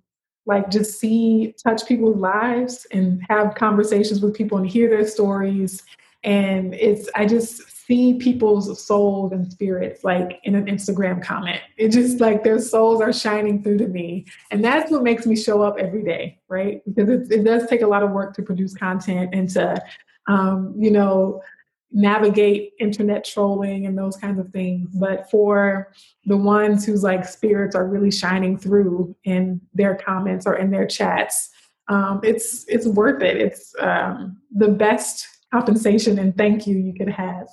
like 0.47 0.71
just 0.71 0.99
see 0.99 1.55
touch 1.63 1.87
people's 1.87 2.17
lives 2.17 2.87
and 2.93 3.23
have 3.29 3.55
conversations 3.55 4.21
with 4.21 4.35
people 4.35 4.59
and 4.59 4.69
hear 4.69 4.89
their 4.89 5.07
stories. 5.07 5.83
And 6.25 6.75
it's 6.75 7.09
i 7.15 7.25
just 7.25 7.87
see 7.87 8.15
people's 8.15 8.85
souls 8.85 9.33
and 9.33 9.51
spirits 9.51 10.05
like 10.05 10.41
in 10.45 10.55
an 10.55 10.67
instagram 10.67 11.23
comment. 11.23 11.61
It 11.77 11.91
just 11.91 12.21
like 12.21 12.43
their 12.43 12.59
souls 12.59 13.01
are 13.01 13.13
shining 13.13 13.63
through 13.63 13.79
to 13.79 13.87
me. 13.87 14.27
And 14.51 14.65
that's 14.65 14.91
what 14.91 15.03
makes 15.03 15.27
me 15.27 15.37
show 15.37 15.63
up 15.63 15.77
every 15.79 16.03
day 16.03 16.39
right? 16.49 16.83
Because 16.87 17.09
it, 17.09 17.31
it 17.31 17.45
does 17.45 17.67
take 17.69 17.83
a 17.83 17.87
lot 17.87 18.03
of 18.03 18.11
work 18.11 18.35
to 18.35 18.43
produce 18.43 18.75
content 18.75 19.31
and 19.33 19.49
to 19.51 19.83
um, 20.27 20.75
you 20.79 20.91
know 20.91 21.43
navigate 21.91 22.73
internet 22.79 23.25
trolling 23.25 23.87
and 23.87 23.97
those 23.97 24.17
kinds 24.17 24.39
of 24.39 24.51
things. 24.51 24.89
But 24.95 25.31
for 25.31 25.93
the 26.27 26.37
ones 26.37 26.85
whose 26.85 27.03
like 27.03 27.25
spirits 27.25 27.75
are 27.75 27.87
really 27.87 28.11
shining 28.11 28.59
through 28.59 29.17
in 29.25 29.61
their 29.75 29.95
comments 29.95 30.47
or 30.47 30.57
in 30.57 30.71
their 30.71 30.87
chats, 30.87 31.51
um, 31.89 32.21
it's 32.23 32.67
it's 32.69 32.87
worth 32.87 33.23
it. 33.23 33.37
It's 33.39 33.75
um, 33.81 34.37
the 34.55 34.69
best 34.69 35.27
compensation 35.51 36.19
and 36.19 36.37
thank 36.37 36.67
you 36.67 36.77
you 36.77 36.93
could 36.95 37.09
have. 37.09 37.49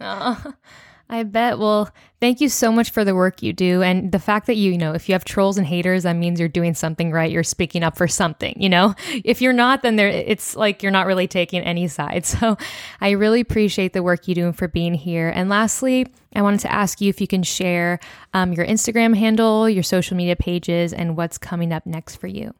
I 1.12 1.24
bet. 1.24 1.58
Well, 1.58 1.90
thank 2.20 2.40
you 2.40 2.48
so 2.48 2.72
much 2.72 2.90
for 2.90 3.04
the 3.04 3.14
work 3.14 3.42
you 3.42 3.52
do. 3.52 3.82
And 3.82 4.12
the 4.12 4.18
fact 4.18 4.46
that 4.46 4.56
you, 4.56 4.72
you 4.72 4.78
know, 4.78 4.94
if 4.94 5.10
you 5.10 5.12
have 5.12 5.26
trolls 5.26 5.58
and 5.58 5.66
haters, 5.66 6.04
that 6.04 6.16
means 6.16 6.40
you're 6.40 6.48
doing 6.48 6.72
something 6.72 7.12
right. 7.12 7.30
You're 7.30 7.44
speaking 7.44 7.82
up 7.82 7.98
for 7.98 8.08
something, 8.08 8.54
you 8.58 8.70
know? 8.70 8.94
If 9.22 9.42
you're 9.42 9.52
not, 9.52 9.82
then 9.82 9.96
there 9.96 10.08
it's 10.08 10.56
like 10.56 10.82
you're 10.82 10.90
not 10.90 11.06
really 11.06 11.28
taking 11.28 11.60
any 11.60 11.86
side. 11.86 12.24
So 12.32 12.56
I 13.02 13.10
really 13.10 13.40
appreciate 13.40 13.92
the 13.92 14.02
work 14.02 14.26
you 14.26 14.34
do 14.34 14.52
for 14.52 14.68
being 14.68 14.94
here. 14.94 15.28
And 15.28 15.50
lastly, 15.50 16.06
I 16.34 16.40
wanted 16.40 16.60
to 16.60 16.72
ask 16.72 17.02
you 17.02 17.10
if 17.10 17.20
you 17.20 17.26
can 17.26 17.42
share 17.42 18.00
um, 18.32 18.54
your 18.54 18.64
Instagram 18.64 19.14
handle, 19.14 19.68
your 19.68 19.82
social 19.82 20.16
media 20.16 20.34
pages, 20.34 20.94
and 20.94 21.14
what's 21.14 21.36
coming 21.36 21.74
up 21.74 21.84
next 21.84 22.16
for 22.16 22.26
you. 22.26 22.54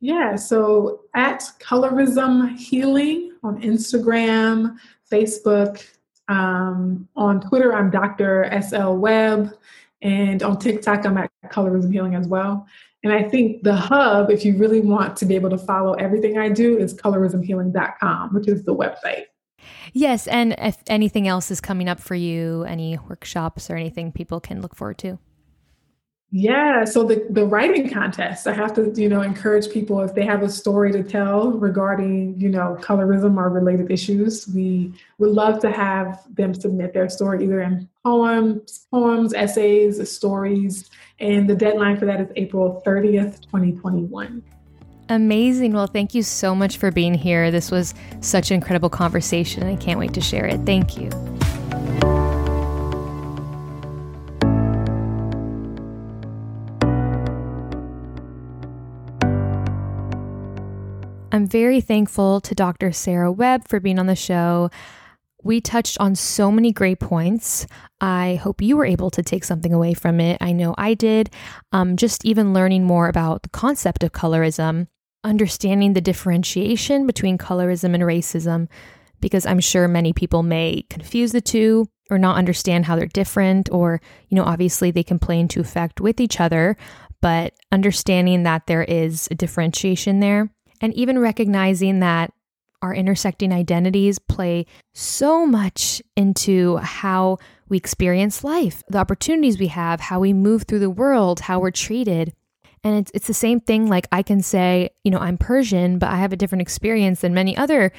Yeah, 0.00 0.36
so 0.36 1.02
at 1.14 1.42
Colorism 1.60 2.56
Healing 2.56 3.32
on 3.42 3.60
Instagram, 3.60 4.78
Facebook, 5.12 5.84
um, 6.28 7.08
on 7.16 7.40
Twitter, 7.40 7.74
I'm 7.74 7.90
Dr. 7.90 8.48
SL 8.62 8.92
Webb, 8.92 9.54
and 10.02 10.42
on 10.42 10.58
TikTok, 10.58 11.04
I'm 11.04 11.18
at 11.18 11.30
Colorism 11.46 11.92
Healing 11.92 12.14
as 12.14 12.26
well. 12.26 12.66
And 13.04 13.12
I 13.12 13.22
think 13.22 13.62
the 13.62 13.74
hub, 13.74 14.30
if 14.30 14.44
you 14.44 14.56
really 14.56 14.80
want 14.80 15.16
to 15.18 15.26
be 15.26 15.34
able 15.34 15.50
to 15.50 15.58
follow 15.58 15.94
everything 15.94 16.38
I 16.38 16.48
do, 16.48 16.76
is 16.78 16.94
colorismhealing.com, 16.94 18.34
which 18.34 18.48
is 18.48 18.64
the 18.64 18.74
website. 18.74 19.24
Yes, 19.92 20.26
and 20.26 20.54
if 20.58 20.76
anything 20.88 21.28
else 21.28 21.50
is 21.50 21.60
coming 21.60 21.88
up 21.88 22.00
for 22.00 22.14
you, 22.14 22.64
any 22.64 22.98
workshops 23.08 23.70
or 23.70 23.76
anything 23.76 24.12
people 24.12 24.40
can 24.40 24.60
look 24.60 24.74
forward 24.74 24.98
to. 24.98 25.18
Yeah, 26.30 26.84
so 26.84 27.04
the, 27.04 27.26
the 27.30 27.46
writing 27.46 27.88
contest, 27.88 28.46
I 28.46 28.52
have 28.52 28.74
to, 28.74 28.92
you 29.00 29.08
know, 29.08 29.22
encourage 29.22 29.70
people 29.70 30.02
if 30.02 30.14
they 30.14 30.26
have 30.26 30.42
a 30.42 30.50
story 30.50 30.92
to 30.92 31.02
tell 31.02 31.52
regarding, 31.52 32.38
you 32.38 32.50
know, 32.50 32.76
colorism 32.82 33.38
or 33.38 33.48
related 33.48 33.90
issues, 33.90 34.46
we 34.46 34.92
would 35.16 35.30
love 35.30 35.58
to 35.60 35.70
have 35.70 36.22
them 36.34 36.52
submit 36.52 36.92
their 36.92 37.08
story 37.08 37.44
either 37.44 37.62
in 37.62 37.88
poems, 38.04 38.86
poems, 38.90 39.32
essays, 39.32 40.10
stories, 40.10 40.90
and 41.18 41.48
the 41.48 41.54
deadline 41.54 41.96
for 41.96 42.04
that 42.04 42.20
is 42.20 42.28
April 42.36 42.82
30th, 42.84 43.40
2021. 43.44 44.42
Amazing. 45.08 45.72
Well, 45.72 45.86
thank 45.86 46.14
you 46.14 46.22
so 46.22 46.54
much 46.54 46.76
for 46.76 46.90
being 46.90 47.14
here. 47.14 47.50
This 47.50 47.70
was 47.70 47.94
such 48.20 48.50
an 48.50 48.56
incredible 48.56 48.90
conversation. 48.90 49.62
I 49.62 49.76
can't 49.76 49.98
wait 49.98 50.12
to 50.12 50.20
share 50.20 50.44
it. 50.44 50.60
Thank 50.66 50.98
you. 50.98 51.08
I'm 61.30 61.46
very 61.46 61.82
thankful 61.82 62.40
to 62.40 62.54
Dr. 62.54 62.90
Sarah 62.90 63.30
Webb 63.30 63.68
for 63.68 63.80
being 63.80 63.98
on 63.98 64.06
the 64.06 64.16
show. 64.16 64.70
We 65.42 65.60
touched 65.60 65.98
on 66.00 66.14
so 66.14 66.50
many 66.50 66.72
great 66.72 67.00
points. 67.00 67.66
I 68.00 68.36
hope 68.36 68.62
you 68.62 68.76
were 68.76 68.86
able 68.86 69.10
to 69.10 69.22
take 69.22 69.44
something 69.44 69.72
away 69.72 69.92
from 69.92 70.20
it. 70.20 70.38
I 70.40 70.52
know 70.52 70.74
I 70.78 70.94
did. 70.94 71.30
Um, 71.70 71.96
just 71.96 72.24
even 72.24 72.54
learning 72.54 72.84
more 72.84 73.08
about 73.08 73.42
the 73.42 73.50
concept 73.50 74.02
of 74.02 74.12
colorism, 74.12 74.86
understanding 75.22 75.92
the 75.92 76.00
differentiation 76.00 77.06
between 77.06 77.36
colorism 77.36 77.94
and 77.94 78.02
racism, 78.02 78.66
because 79.20 79.44
I'm 79.44 79.60
sure 79.60 79.86
many 79.86 80.14
people 80.14 80.42
may 80.42 80.86
confuse 80.88 81.32
the 81.32 81.42
two 81.42 81.88
or 82.10 82.18
not 82.18 82.36
understand 82.36 82.86
how 82.86 82.96
they're 82.96 83.06
different, 83.06 83.68
or, 83.70 84.00
you 84.28 84.36
know, 84.36 84.44
obviously 84.44 84.90
they 84.90 85.02
can 85.02 85.18
play 85.18 85.38
into 85.38 85.60
effect 85.60 86.00
with 86.00 86.20
each 86.20 86.40
other, 86.40 86.74
but 87.20 87.52
understanding 87.70 88.44
that 88.44 88.66
there 88.66 88.82
is 88.82 89.28
a 89.30 89.34
differentiation 89.34 90.20
there 90.20 90.48
and 90.80 90.94
even 90.94 91.18
recognizing 91.18 92.00
that 92.00 92.32
our 92.80 92.94
intersecting 92.94 93.52
identities 93.52 94.18
play 94.18 94.66
so 94.94 95.44
much 95.46 96.00
into 96.16 96.76
how 96.76 97.38
we 97.68 97.76
experience 97.76 98.44
life, 98.44 98.82
the 98.88 98.98
opportunities 98.98 99.58
we 99.58 99.66
have, 99.66 100.00
how 100.00 100.20
we 100.20 100.32
move 100.32 100.62
through 100.62 100.78
the 100.78 100.90
world, 100.90 101.40
how 101.40 101.58
we're 101.58 101.70
treated. 101.70 102.32
And 102.84 102.96
it's, 102.96 103.10
it's 103.12 103.26
the 103.26 103.34
same 103.34 103.60
thing. 103.60 103.88
Like 103.88 104.06
I 104.12 104.22
can 104.22 104.40
say, 104.40 104.90
you 105.02 105.10
know, 105.10 105.18
I'm 105.18 105.36
Persian, 105.36 105.98
but 105.98 106.10
I 106.10 106.16
have 106.16 106.32
a 106.32 106.36
different 106.36 106.62
experience 106.62 107.20
than 107.20 107.34
many 107.34 107.56
other 107.56 107.92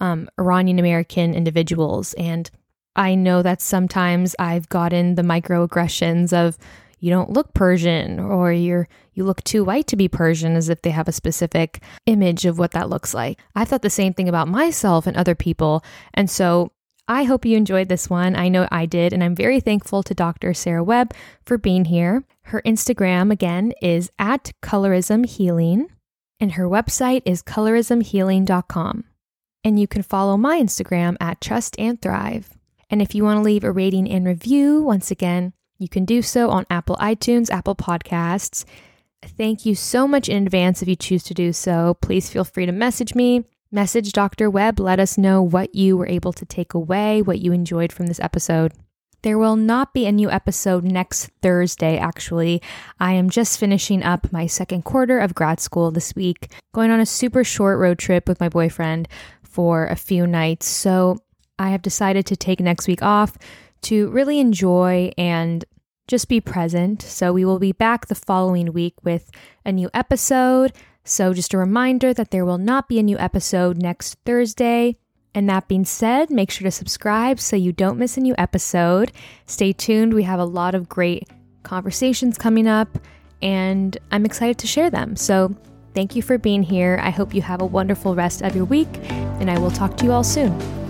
um, 0.00 0.28
Iranian 0.38 0.78
American 0.78 1.34
individuals. 1.34 2.14
And 2.14 2.50
I 2.96 3.14
know 3.14 3.42
that 3.42 3.60
sometimes 3.60 4.34
I've 4.38 4.68
gotten 4.68 5.16
the 5.16 5.22
microaggressions 5.22 6.32
of, 6.32 6.56
you 7.04 7.10
don't 7.10 7.28
look 7.28 7.52
Persian 7.52 8.18
or 8.18 8.50
you're 8.50 8.88
you 9.12 9.24
look 9.24 9.44
too 9.44 9.62
white 9.62 9.86
to 9.88 9.94
be 9.94 10.08
Persian 10.08 10.56
as 10.56 10.70
if 10.70 10.80
they 10.80 10.90
have 10.90 11.06
a 11.06 11.12
specific 11.12 11.82
image 12.06 12.46
of 12.46 12.58
what 12.58 12.70
that 12.70 12.88
looks 12.88 13.12
like. 13.12 13.38
I 13.54 13.66
thought 13.66 13.82
the 13.82 13.90
same 13.90 14.14
thing 14.14 14.26
about 14.26 14.48
myself 14.48 15.06
and 15.06 15.14
other 15.14 15.34
people. 15.34 15.84
And 16.14 16.30
so 16.30 16.72
I 17.06 17.24
hope 17.24 17.44
you 17.44 17.58
enjoyed 17.58 17.90
this 17.90 18.08
one. 18.08 18.34
I 18.34 18.48
know 18.48 18.66
I 18.72 18.86
did, 18.86 19.12
and 19.12 19.22
I'm 19.22 19.36
very 19.36 19.60
thankful 19.60 20.02
to 20.02 20.14
Dr. 20.14 20.54
Sarah 20.54 20.82
Webb 20.82 21.12
for 21.44 21.58
being 21.58 21.84
here. 21.84 22.24
Her 22.44 22.62
Instagram 22.62 23.30
again 23.30 23.74
is 23.82 24.10
at 24.18 24.52
colorism 24.62 25.26
healing, 25.26 25.88
and 26.40 26.52
her 26.52 26.64
website 26.64 27.20
is 27.26 27.42
colorismhealing.com. 27.42 29.04
And 29.62 29.78
you 29.78 29.86
can 29.86 30.02
follow 30.02 30.38
my 30.38 30.58
Instagram 30.58 31.18
at 31.20 31.42
trust 31.42 31.78
and 31.78 32.00
thrive. 32.00 32.56
And 32.88 33.02
if 33.02 33.14
you 33.14 33.24
want 33.24 33.36
to 33.36 33.42
leave 33.42 33.64
a 33.64 33.70
rating 33.70 34.10
and 34.10 34.26
review, 34.26 34.80
once 34.80 35.10
again, 35.10 35.52
you 35.78 35.88
can 35.88 36.04
do 36.04 36.22
so 36.22 36.50
on 36.50 36.66
Apple 36.70 36.96
iTunes, 36.96 37.50
Apple 37.50 37.74
Podcasts. 37.74 38.64
Thank 39.22 39.64
you 39.64 39.74
so 39.74 40.06
much 40.06 40.28
in 40.28 40.42
advance 40.44 40.82
if 40.82 40.88
you 40.88 40.96
choose 40.96 41.22
to 41.24 41.34
do 41.34 41.52
so. 41.52 41.96
Please 42.00 42.30
feel 42.30 42.44
free 42.44 42.66
to 42.66 42.72
message 42.72 43.14
me. 43.14 43.44
Message 43.70 44.12
Dr. 44.12 44.48
Webb. 44.48 44.78
Let 44.78 45.00
us 45.00 45.18
know 45.18 45.42
what 45.42 45.74
you 45.74 45.96
were 45.96 46.06
able 46.06 46.32
to 46.34 46.44
take 46.44 46.74
away, 46.74 47.22
what 47.22 47.40
you 47.40 47.52
enjoyed 47.52 47.92
from 47.92 48.06
this 48.06 48.20
episode. 48.20 48.72
There 49.22 49.38
will 49.38 49.56
not 49.56 49.94
be 49.94 50.06
a 50.06 50.12
new 50.12 50.30
episode 50.30 50.84
next 50.84 51.30
Thursday, 51.40 51.96
actually. 51.96 52.60
I 53.00 53.14
am 53.14 53.30
just 53.30 53.58
finishing 53.58 54.02
up 54.02 54.30
my 54.30 54.46
second 54.46 54.84
quarter 54.84 55.18
of 55.18 55.34
grad 55.34 55.60
school 55.60 55.90
this 55.90 56.14
week, 56.14 56.52
going 56.74 56.90
on 56.90 57.00
a 57.00 57.06
super 57.06 57.42
short 57.42 57.78
road 57.78 57.98
trip 57.98 58.28
with 58.28 58.38
my 58.38 58.50
boyfriend 58.50 59.08
for 59.42 59.86
a 59.86 59.96
few 59.96 60.26
nights. 60.26 60.66
So 60.66 61.16
I 61.58 61.70
have 61.70 61.80
decided 61.80 62.26
to 62.26 62.36
take 62.36 62.60
next 62.60 62.86
week 62.86 63.02
off 63.02 63.38
to 63.84 64.08
really 64.10 64.40
enjoy 64.40 65.12
and 65.16 65.64
just 66.06 66.28
be 66.28 66.40
present. 66.40 67.02
So, 67.02 67.32
we 67.32 67.44
will 67.44 67.58
be 67.58 67.72
back 67.72 68.06
the 68.06 68.14
following 68.14 68.72
week 68.72 68.94
with 69.02 69.30
a 69.64 69.72
new 69.72 69.90
episode. 69.94 70.72
So, 71.04 71.32
just 71.32 71.54
a 71.54 71.58
reminder 71.58 72.12
that 72.14 72.30
there 72.30 72.44
will 72.44 72.58
not 72.58 72.88
be 72.88 72.98
a 72.98 73.02
new 73.02 73.18
episode 73.18 73.78
next 73.78 74.16
Thursday. 74.24 74.96
And 75.34 75.48
that 75.48 75.66
being 75.66 75.84
said, 75.84 76.30
make 76.30 76.50
sure 76.50 76.64
to 76.64 76.70
subscribe 76.70 77.40
so 77.40 77.56
you 77.56 77.72
don't 77.72 77.98
miss 77.98 78.16
a 78.16 78.20
new 78.20 78.34
episode. 78.38 79.12
Stay 79.46 79.72
tuned. 79.72 80.14
We 80.14 80.22
have 80.22 80.38
a 80.38 80.44
lot 80.44 80.74
of 80.74 80.88
great 80.88 81.28
conversations 81.64 82.38
coming 82.38 82.68
up, 82.68 82.98
and 83.42 83.96
I'm 84.12 84.24
excited 84.24 84.58
to 84.58 84.66
share 84.66 84.90
them. 84.90 85.16
So, 85.16 85.54
thank 85.94 86.14
you 86.14 86.22
for 86.22 86.38
being 86.38 86.62
here. 86.62 87.00
I 87.02 87.10
hope 87.10 87.34
you 87.34 87.42
have 87.42 87.60
a 87.60 87.66
wonderful 87.66 88.14
rest 88.14 88.42
of 88.42 88.54
your 88.54 88.64
week, 88.64 88.88
and 89.10 89.50
I 89.50 89.58
will 89.58 89.72
talk 89.72 89.96
to 89.98 90.04
you 90.04 90.12
all 90.12 90.24
soon. 90.24 90.83